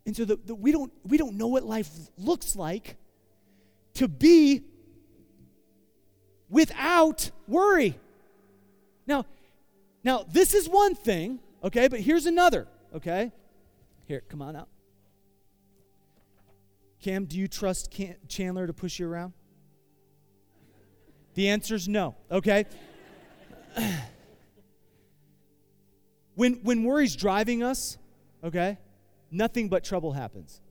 And 0.05 0.15
so 0.15 0.25
the, 0.25 0.39
the, 0.43 0.55
we, 0.55 0.71
don't, 0.71 0.91
we 1.03 1.17
don't 1.17 1.35
know 1.35 1.47
what 1.47 1.63
life 1.63 1.89
looks 2.17 2.55
like 2.55 2.97
to 3.99 4.07
be 4.07 4.63
without 6.49 7.31
worry. 7.47 7.99
Now, 9.05 9.25
now 10.05 10.25
this 10.31 10.53
is 10.53 10.69
one 10.69 10.95
thing, 10.95 11.39
okay, 11.65 11.89
but 11.89 11.99
here's 11.99 12.25
another, 12.25 12.65
okay? 12.95 13.33
Here, 14.07 14.21
come 14.29 14.41
on 14.41 14.55
out. 14.55 14.69
Cam, 17.01 17.25
do 17.25 17.37
you 17.37 17.49
trust 17.49 17.91
Cam- 17.91 18.15
Chandler 18.29 18.67
to 18.67 18.73
push 18.73 18.99
you 18.99 19.07
around? 19.07 19.33
The 21.33 21.49
answer 21.49 21.75
is 21.75 21.89
no, 21.89 22.15
okay? 22.31 22.65
when, 26.35 26.53
when 26.63 26.85
worry's 26.85 27.17
driving 27.17 27.63
us, 27.63 27.97
okay, 28.45 28.77
nothing 29.29 29.67
but 29.67 29.83
trouble 29.83 30.13
happens. 30.13 30.61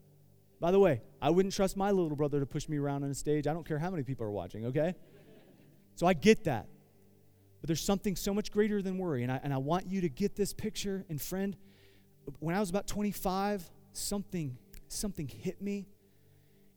By 0.60 0.70
the 0.70 0.80
way, 0.80 1.02
I 1.20 1.30
wouldn't 1.30 1.54
trust 1.54 1.76
my 1.76 1.90
little 1.90 2.14
brother 2.14 2.40
to 2.40 2.46
push 2.46 2.68
me 2.68 2.76
around 2.78 3.04
on 3.04 3.10
a 3.10 3.14
stage. 3.14 3.46
I 3.46 3.52
don't 3.52 3.66
care 3.66 3.78
how 3.78 3.90
many 3.90 4.02
people 4.02 4.24
are 4.24 4.30
watching, 4.30 4.66
okay? 4.66 4.94
So 5.96 6.06
I 6.06 6.12
get 6.12 6.44
that. 6.44 6.66
But 7.60 7.66
there's 7.66 7.82
something 7.82 8.14
so 8.14 8.32
much 8.32 8.52
greater 8.52 8.80
than 8.82 8.98
worry. 8.98 9.24
And 9.24 9.32
I, 9.32 9.40
and 9.42 9.52
I 9.52 9.56
want 9.56 9.86
you 9.86 10.00
to 10.02 10.08
get 10.08 10.36
this 10.36 10.52
picture. 10.52 11.04
And 11.08 11.20
friend, 11.20 11.56
when 12.38 12.54
I 12.54 12.60
was 12.60 12.70
about 12.70 12.86
25, 12.86 13.68
something, 13.92 14.56
something 14.86 15.26
hit 15.26 15.60
me 15.60 15.86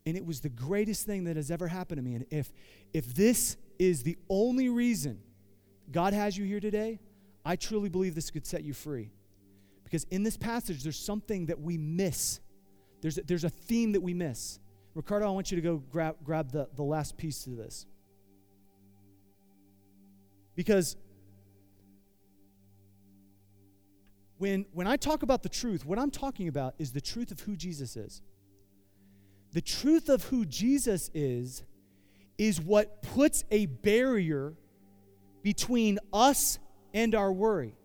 and 0.05 0.17
it 0.17 0.25
was 0.25 0.41
the 0.41 0.49
greatest 0.49 1.05
thing 1.05 1.25
that 1.25 1.35
has 1.35 1.51
ever 1.51 1.67
happened 1.67 1.97
to 1.97 2.03
me. 2.03 2.15
And 2.15 2.25
if, 2.31 2.51
if 2.93 3.13
this 3.13 3.57
is 3.77 4.03
the 4.03 4.17
only 4.29 4.69
reason 4.69 5.19
God 5.91 6.13
has 6.13 6.37
you 6.37 6.45
here 6.45 6.59
today, 6.59 6.99
I 7.45 7.55
truly 7.55 7.89
believe 7.89 8.15
this 8.15 8.31
could 8.31 8.45
set 8.45 8.63
you 8.63 8.73
free. 8.73 9.11
Because 9.83 10.05
in 10.05 10.23
this 10.23 10.37
passage, 10.37 10.83
there's 10.83 10.99
something 10.99 11.47
that 11.47 11.59
we 11.59 11.77
miss. 11.77 12.39
There's 13.01 13.17
a, 13.17 13.21
there's 13.23 13.43
a 13.43 13.49
theme 13.49 13.93
that 13.93 14.01
we 14.01 14.13
miss. 14.13 14.59
Ricardo, 14.93 15.27
I 15.27 15.31
want 15.31 15.51
you 15.51 15.55
to 15.55 15.61
go 15.61 15.77
grab, 15.77 16.17
grab 16.23 16.51
the, 16.51 16.67
the 16.75 16.83
last 16.83 17.17
piece 17.17 17.43
to 17.45 17.51
this. 17.51 17.85
Because 20.55 20.95
when, 24.37 24.65
when 24.73 24.85
I 24.85 24.97
talk 24.97 25.23
about 25.23 25.43
the 25.43 25.49
truth, 25.49 25.85
what 25.85 25.97
I'm 25.97 26.11
talking 26.11 26.47
about 26.47 26.75
is 26.77 26.91
the 26.91 27.01
truth 27.01 27.31
of 27.31 27.39
who 27.41 27.55
Jesus 27.55 27.95
is 27.95 28.21
the 29.53 29.61
truth 29.61 30.09
of 30.09 30.23
who 30.25 30.45
Jesus 30.45 31.09
is 31.13 31.63
is 32.37 32.59
what 32.61 33.01
puts 33.01 33.43
a 33.51 33.65
barrier 33.65 34.53
between 35.43 35.99
us 36.13 36.57
and 36.93 37.13
our 37.13 37.31
worry. 37.31 37.75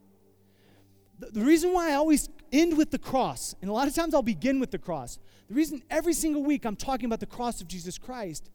The, 1.18 1.26
the, 1.26 1.40
reason 1.40 1.72
why 1.72 1.90
I 1.90 1.94
always 1.94 2.28
end 2.60 2.76
with 2.76 2.90
the 2.90 2.98
cross, 2.98 3.54
and 3.60 3.70
a 3.70 3.72
lot 3.72 3.88
of 3.88 3.94
times 3.94 4.14
I'll 4.14 4.22
begin 4.22 4.60
with 4.60 4.70
the 4.70 4.78
cross, 4.78 5.18
the 5.48 5.54
reason 5.54 5.82
every 5.90 6.12
single 6.12 6.42
week 6.42 6.64
I'm 6.64 6.76
talking 6.76 7.06
about 7.06 7.20
the 7.20 7.26
cross 7.26 7.60
of 7.60 7.68
Jesus 7.68 7.98
Christ 7.98 8.50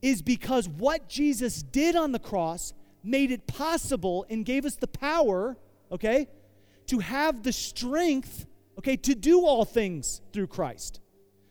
is 0.00 0.22
because 0.22 0.68
what 0.68 1.08
Jesus 1.08 1.62
did 1.62 1.94
on 1.94 2.12
the 2.12 2.18
cross 2.18 2.72
made 3.04 3.30
it 3.30 3.46
possible 3.46 4.26
and 4.28 4.44
gave 4.44 4.64
us 4.64 4.76
the 4.76 4.88
power, 4.88 5.56
okay, 5.90 6.28
to 6.86 6.98
have 6.98 7.42
the 7.42 7.52
strength, 7.52 8.46
okay, 8.78 8.96
to 8.96 9.14
do 9.14 9.46
all 9.46 9.64
things 9.64 10.20
through 10.32 10.48
Christ. 10.48 11.00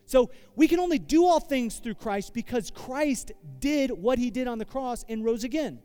So 0.04 0.30
we 0.56 0.68
can 0.68 0.78
only 0.78 0.98
do 0.98 1.24
all 1.24 1.40
things 1.40 1.78
through 1.78 1.94
Christ 1.94 2.34
because 2.34 2.70
Christ 2.70 3.32
did 3.60 3.90
what 3.90 4.18
he 4.18 4.30
did 4.30 4.46
on 4.46 4.58
the 4.58 4.64
cross 4.66 5.04
and 5.08 5.24
rose 5.24 5.44
again. 5.44 5.80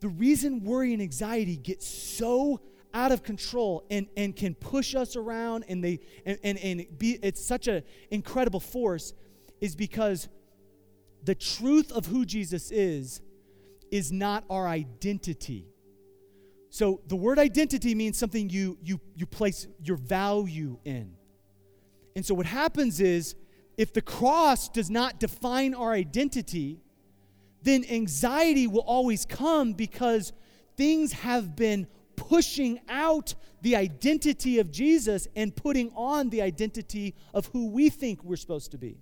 The 0.00 0.08
reason 0.08 0.64
worry 0.64 0.94
and 0.94 1.02
anxiety 1.02 1.56
get 1.56 1.82
so 1.82 2.60
out 2.96 3.12
of 3.12 3.22
control 3.22 3.84
and, 3.90 4.08
and 4.16 4.34
can 4.34 4.54
push 4.54 4.94
us 4.94 5.16
around 5.16 5.66
and 5.68 5.84
they 5.84 6.00
and, 6.24 6.38
and, 6.42 6.58
and 6.58 6.86
be 6.98 7.18
it's 7.22 7.44
such 7.44 7.68
an 7.68 7.82
incredible 8.10 8.58
force 8.58 9.12
is 9.60 9.76
because 9.76 10.28
the 11.22 11.34
truth 11.34 11.92
of 11.92 12.06
who 12.06 12.24
Jesus 12.24 12.70
is 12.70 13.20
is 13.90 14.10
not 14.10 14.44
our 14.48 14.66
identity. 14.66 15.66
So 16.70 17.02
the 17.06 17.16
word 17.16 17.38
identity 17.38 17.94
means 17.94 18.16
something 18.16 18.48
you 18.48 18.78
you 18.82 18.98
you 19.14 19.26
place 19.26 19.66
your 19.82 19.98
value 19.98 20.78
in. 20.86 21.12
And 22.16 22.24
so 22.24 22.34
what 22.34 22.46
happens 22.46 22.98
is 22.98 23.34
if 23.76 23.92
the 23.92 24.00
cross 24.00 24.70
does 24.70 24.88
not 24.88 25.20
define 25.20 25.74
our 25.74 25.92
identity, 25.92 26.80
then 27.62 27.84
anxiety 27.90 28.66
will 28.66 28.86
always 28.86 29.26
come 29.26 29.74
because 29.74 30.32
things 30.78 31.12
have 31.12 31.54
been 31.56 31.86
pushing 32.28 32.80
out 32.88 33.34
the 33.62 33.76
identity 33.76 34.58
of 34.58 34.70
Jesus 34.70 35.28
and 35.36 35.54
putting 35.54 35.90
on 35.94 36.30
the 36.30 36.42
identity 36.42 37.14
of 37.32 37.46
who 37.46 37.68
we 37.68 37.88
think 37.88 38.22
we're 38.24 38.36
supposed 38.36 38.70
to 38.72 38.78
be. 38.78 38.98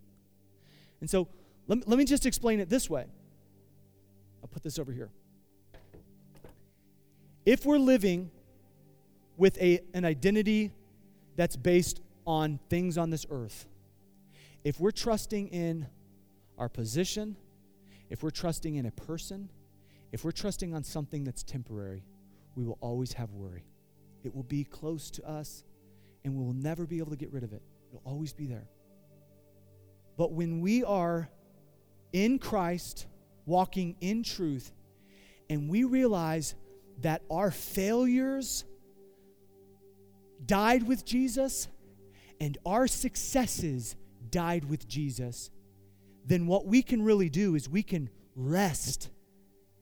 And 1.01 1.09
so 1.09 1.29
let 1.67 1.79
me, 1.79 1.85
let 1.87 1.99
me 1.99 2.05
just 2.05 2.27
explain 2.27 2.61
it 2.61 2.69
this 2.69 2.89
way. 2.89 3.07
I'll 4.43 4.49
put 4.49 4.63
this 4.63 4.79
over 4.79 4.93
here. 4.93 5.11
If 7.47 7.67
we're 7.67 7.79
living 7.79 8.31
with 9.37 9.61
a, 9.61 9.81
an 9.93 10.05
identity 10.05 10.73
that's 11.37 11.57
based 11.57 12.01
on 12.27 12.59
things 12.69 12.97
on 12.97 13.11
this 13.11 13.27
earth, 13.31 13.67
if 14.65 14.81
we're 14.81 14.93
trusting 14.93 15.49
in 15.49 15.87
our 16.57 16.69
position, 16.69 17.37
if 18.09 18.23
we're 18.23 18.31
trusting 18.31 18.77
in 18.77 18.87
a 18.87 18.91
person, 18.91 19.51
if 20.13 20.25
we're 20.25 20.31
trusting 20.31 20.75
on 20.75 20.85
something 20.85 21.25
that's 21.25 21.43
temporary, 21.43 22.03
we 22.55 22.65
will 22.65 22.79
always 22.81 23.13
have 23.15 23.31
worry. 23.33 23.65
It 24.23 24.35
will 24.35 24.43
be 24.43 24.65
close 24.65 25.11
to 25.13 25.29
us, 25.29 25.65
and 26.25 26.35
we 26.35 26.45
will 26.45 26.55
never 26.55 26.87
be 26.87 26.99
able 26.99 27.11
to 27.11 27.17
get 27.17 27.33
rid 27.33 27.45
of 27.45 27.53
it. 27.53 27.63
It'll 27.89 28.03
always 28.05 28.33
be 28.33 28.47
there. 28.47 28.69
But 30.17 30.33
when 30.33 30.61
we 30.61 30.85
are 30.85 31.29
in 32.13 32.39
Christ, 32.39 33.07
walking 33.47 33.97
in 34.01 34.23
truth, 34.23 34.73
and 35.51 35.69
we 35.69 35.85
realize 35.85 36.55
that 37.01 37.23
our 37.31 37.51
failures 37.51 38.65
died 40.47 40.85
with 40.85 41.05
Jesus 41.05 41.69
and 42.41 42.57
our 42.65 42.87
successes 42.87 43.97
died 44.31 44.65
with 44.65 44.89
Jesus, 44.89 45.51
then 46.25 46.47
what 46.47 46.67
we 46.67 46.83
can 46.83 47.03
really 47.03 47.29
do 47.29 47.55
is 47.55 47.69
we 47.69 47.83
can 47.83 48.09
rest 48.35 49.11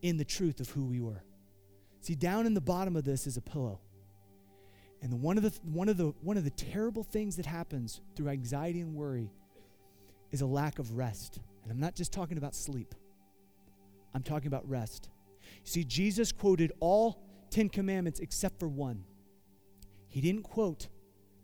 in 0.01 0.17
the 0.17 0.25
truth 0.25 0.59
of 0.59 0.69
who 0.69 0.85
we 0.85 0.99
were. 0.99 1.23
See, 2.03 2.15
down 2.15 2.45
in 2.45 2.53
the 2.53 2.59
bottom 2.59 2.97
of 2.97 3.05
this 3.05 3.27
is 3.27 3.37
a 3.37 3.41
pillow. 3.41 3.79
And 5.01 5.21
one, 5.21 5.37
of 5.37 5.43
the, 5.43 5.53
one, 5.63 5.87
of 5.87 5.95
the, 5.95 6.07
one 6.21 6.35
of 6.35 6.43
the 6.43 6.49
terrible 6.49 7.01
things 7.01 7.37
that 7.37 7.45
happens 7.45 8.01
through 8.13 8.27
anxiety 8.27 8.81
and 8.81 8.93
worry 8.93 9.31
is 10.29 10.41
a 10.41 10.45
lack 10.45 10.79
of 10.79 10.97
rest. 10.97 11.39
And 11.63 11.71
I'm 11.71 11.79
not 11.79 11.95
just 11.95 12.11
talking 12.11 12.37
about 12.37 12.55
sleep, 12.55 12.93
I'm 14.13 14.21
talking 14.21 14.47
about 14.47 14.69
rest. 14.69 15.07
See, 15.63 15.85
Jesus 15.85 16.33
quoted 16.33 16.73
all 16.81 17.23
Ten 17.49 17.69
Commandments 17.69 18.19
except 18.19 18.59
for 18.59 18.67
one. 18.67 19.05
He 20.09 20.19
didn't 20.19 20.43
quote 20.43 20.89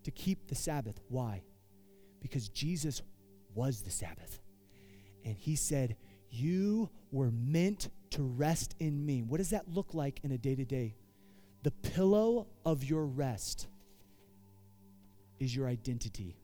to 0.04 0.10
keep 0.10 0.46
the 0.46 0.54
Sabbath. 0.54 1.00
Why? 1.08 1.42
Because 2.20 2.50
Jesus 2.50 3.00
was 3.54 3.80
the 3.80 3.90
Sabbath. 3.90 4.40
And 5.24 5.38
he 5.38 5.56
said, 5.56 5.96
You 6.30 6.90
were 7.10 7.30
meant 7.30 7.88
to 8.10 8.22
rest 8.22 8.74
in 8.78 9.04
me. 9.04 9.22
What 9.22 9.38
does 9.38 9.50
that 9.50 9.68
look 9.68 9.94
like 9.94 10.20
in 10.22 10.32
a 10.32 10.38
day 10.38 10.54
to 10.54 10.64
day? 10.64 10.94
The 11.62 11.70
pillow 11.70 12.46
of 12.64 12.84
your 12.84 13.04
rest 13.04 13.66
is 15.38 15.54
your 15.54 15.66
identity. 15.66 16.36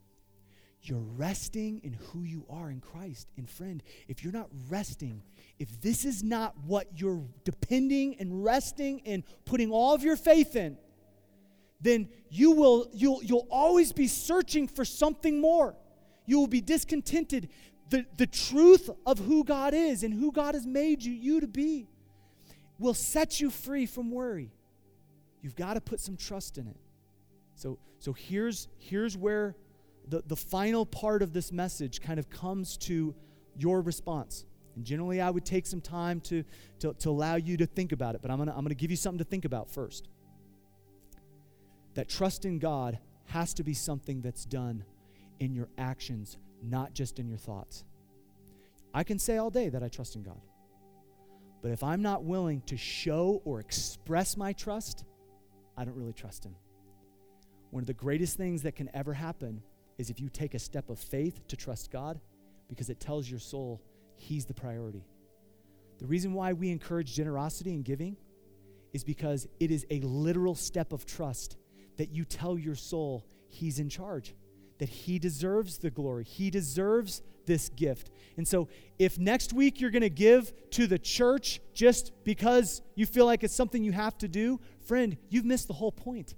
You're 0.82 0.98
resting 0.98 1.80
in 1.82 1.94
who 1.94 2.22
you 2.22 2.44
are 2.48 2.70
in 2.70 2.80
Christ. 2.80 3.28
And 3.36 3.48
friend, 3.48 3.82
if 4.08 4.22
you're 4.22 4.32
not 4.32 4.48
resting, 4.68 5.22
if 5.58 5.80
this 5.80 6.04
is 6.04 6.22
not 6.22 6.54
what 6.64 6.86
you're 6.94 7.24
depending 7.44 8.16
and 8.20 8.44
resting 8.44 9.02
and 9.04 9.24
putting 9.44 9.70
all 9.70 9.94
of 9.94 10.02
your 10.02 10.16
faith 10.16 10.54
in, 10.54 10.78
then 11.80 12.08
you 12.30 12.52
will 12.52 12.88
you'll 12.92 13.22
you'll 13.22 13.48
always 13.50 13.92
be 13.92 14.06
searching 14.06 14.68
for 14.68 14.84
something 14.84 15.40
more. 15.40 15.76
You 16.24 16.38
will 16.38 16.46
be 16.46 16.60
discontented. 16.60 17.48
The, 17.90 18.04
the 18.16 18.26
truth 18.26 18.90
of 19.04 19.18
who 19.18 19.44
God 19.44 19.74
is 19.74 20.02
and 20.02 20.12
who 20.12 20.32
God 20.32 20.54
has 20.54 20.66
made 20.66 21.02
you, 21.02 21.12
you 21.12 21.40
to 21.40 21.46
be 21.46 21.88
will 22.78 22.94
set 22.94 23.40
you 23.40 23.50
free 23.50 23.86
from 23.86 24.10
worry. 24.10 24.50
You've 25.42 25.56
got 25.56 25.74
to 25.74 25.80
put 25.80 26.00
some 26.00 26.16
trust 26.16 26.58
in 26.58 26.66
it. 26.66 26.76
So, 27.54 27.78
so 28.00 28.12
here's, 28.12 28.68
here's 28.78 29.16
where 29.16 29.54
the, 30.08 30.22
the 30.26 30.36
final 30.36 30.84
part 30.84 31.22
of 31.22 31.32
this 31.32 31.52
message 31.52 32.00
kind 32.00 32.18
of 32.18 32.28
comes 32.28 32.76
to 32.78 33.14
your 33.56 33.80
response. 33.80 34.44
And 34.74 34.84
generally, 34.84 35.20
I 35.20 35.30
would 35.30 35.44
take 35.44 35.66
some 35.66 35.80
time 35.80 36.20
to, 36.22 36.44
to, 36.80 36.92
to 36.94 37.10
allow 37.10 37.36
you 37.36 37.56
to 37.56 37.66
think 37.66 37.92
about 37.92 38.14
it, 38.14 38.22
but 38.22 38.30
I'm 38.30 38.36
going 38.36 38.48
to 38.48 38.52
I'm 38.52 38.60
going 38.60 38.68
to 38.68 38.74
give 38.74 38.90
you 38.90 38.96
something 38.96 39.18
to 39.18 39.24
think 39.24 39.44
about 39.44 39.70
first. 39.70 40.08
That 41.94 42.08
trust 42.08 42.44
in 42.44 42.58
God 42.58 42.98
has 43.26 43.54
to 43.54 43.64
be 43.64 43.72
something 43.72 44.20
that's 44.20 44.44
done 44.44 44.84
in 45.40 45.54
your 45.54 45.68
actions, 45.78 46.36
not 46.62 46.92
just 46.92 47.18
in 47.18 47.28
your 47.28 47.38
thoughts. 47.38 47.84
I 48.94 49.04
can 49.04 49.18
say 49.18 49.36
all 49.36 49.50
day 49.50 49.68
that 49.68 49.82
I 49.82 49.88
trust 49.88 50.16
in 50.16 50.22
God. 50.22 50.40
But 51.62 51.70
if 51.72 51.82
I'm 51.82 52.02
not 52.02 52.24
willing 52.24 52.62
to 52.62 52.76
show 52.76 53.42
or 53.44 53.60
express 53.60 54.36
my 54.36 54.52
trust, 54.52 55.04
I 55.76 55.84
don't 55.84 55.96
really 55.96 56.12
trust 56.12 56.44
Him. 56.44 56.54
One 57.70 57.82
of 57.82 57.86
the 57.86 57.94
greatest 57.94 58.36
things 58.36 58.62
that 58.62 58.76
can 58.76 58.88
ever 58.94 59.12
happen 59.12 59.62
is 59.98 60.10
if 60.10 60.20
you 60.20 60.28
take 60.28 60.54
a 60.54 60.58
step 60.58 60.90
of 60.90 60.98
faith 60.98 61.46
to 61.48 61.56
trust 61.56 61.90
God 61.90 62.20
because 62.68 62.90
it 62.90 63.00
tells 63.00 63.28
your 63.28 63.40
soul 63.40 63.82
He's 64.16 64.44
the 64.44 64.54
priority. 64.54 65.04
The 65.98 66.06
reason 66.06 66.32
why 66.32 66.52
we 66.52 66.70
encourage 66.70 67.14
generosity 67.14 67.74
and 67.74 67.84
giving 67.84 68.16
is 68.92 69.04
because 69.04 69.46
it 69.60 69.70
is 69.70 69.86
a 69.90 70.00
literal 70.00 70.54
step 70.54 70.92
of 70.92 71.04
trust 71.04 71.56
that 71.96 72.10
you 72.10 72.24
tell 72.24 72.58
your 72.58 72.74
soul 72.74 73.26
He's 73.48 73.78
in 73.78 73.88
charge 73.88 74.34
that 74.78 74.88
he 74.88 75.18
deserves 75.18 75.78
the 75.78 75.90
glory. 75.90 76.24
He 76.24 76.50
deserves 76.50 77.22
this 77.46 77.68
gift. 77.70 78.10
And 78.36 78.46
so, 78.46 78.68
if 78.98 79.18
next 79.18 79.52
week 79.52 79.80
you're 79.80 79.90
going 79.90 80.02
to 80.02 80.10
give 80.10 80.52
to 80.70 80.86
the 80.86 80.98
church 80.98 81.60
just 81.72 82.12
because 82.24 82.82
you 82.94 83.06
feel 83.06 83.24
like 83.24 83.44
it's 83.44 83.54
something 83.54 83.82
you 83.82 83.92
have 83.92 84.18
to 84.18 84.28
do, 84.28 84.60
friend, 84.86 85.16
you've 85.30 85.44
missed 85.44 85.68
the 85.68 85.74
whole 85.74 85.92
point. 85.92 86.34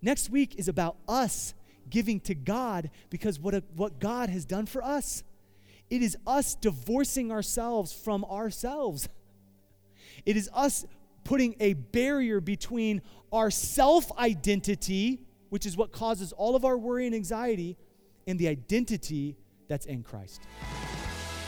Next 0.00 0.30
week 0.30 0.54
is 0.56 0.68
about 0.68 0.96
us 1.08 1.54
giving 1.90 2.20
to 2.20 2.34
God 2.34 2.90
because 3.10 3.38
what, 3.38 3.54
a, 3.54 3.62
what 3.74 3.98
God 3.98 4.30
has 4.30 4.44
done 4.44 4.66
for 4.66 4.82
us. 4.82 5.22
It 5.88 6.02
is 6.02 6.16
us 6.26 6.54
divorcing 6.54 7.30
ourselves 7.30 7.92
from 7.92 8.24
ourselves. 8.24 9.08
It 10.24 10.36
is 10.36 10.50
us 10.52 10.84
putting 11.24 11.54
a 11.60 11.74
barrier 11.74 12.40
between 12.40 13.02
our 13.32 13.50
self 13.50 14.16
identity 14.18 15.25
which 15.50 15.66
is 15.66 15.76
what 15.76 15.92
causes 15.92 16.32
all 16.32 16.56
of 16.56 16.64
our 16.64 16.76
worry 16.76 17.06
and 17.06 17.14
anxiety, 17.14 17.76
and 18.26 18.38
the 18.38 18.48
identity 18.48 19.36
that's 19.68 19.86
in 19.86 20.02
Christ. 20.02 20.42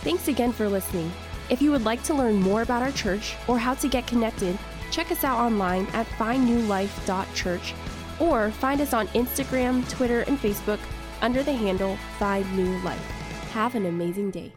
Thanks 0.02 0.28
again 0.28 0.52
for 0.52 0.68
listening. 0.68 1.10
If 1.50 1.62
you 1.62 1.70
would 1.70 1.84
like 1.84 2.02
to 2.04 2.14
learn 2.14 2.36
more 2.36 2.62
about 2.62 2.82
our 2.82 2.92
church 2.92 3.34
or 3.48 3.58
how 3.58 3.74
to 3.74 3.88
get 3.88 4.06
connected, 4.06 4.58
check 4.90 5.10
us 5.10 5.24
out 5.24 5.38
online 5.38 5.86
at 5.92 6.06
findnewlife.church 6.06 7.74
or 8.20 8.50
find 8.52 8.80
us 8.80 8.92
on 8.92 9.08
Instagram, 9.08 9.88
Twitter, 9.88 10.22
and 10.22 10.38
Facebook 10.38 10.80
under 11.20 11.42
the 11.42 11.52
handle 11.52 11.96
Find 12.18 12.50
New 12.56 12.78
Life. 12.82 13.04
Have 13.52 13.74
an 13.74 13.86
amazing 13.86 14.30
day. 14.30 14.52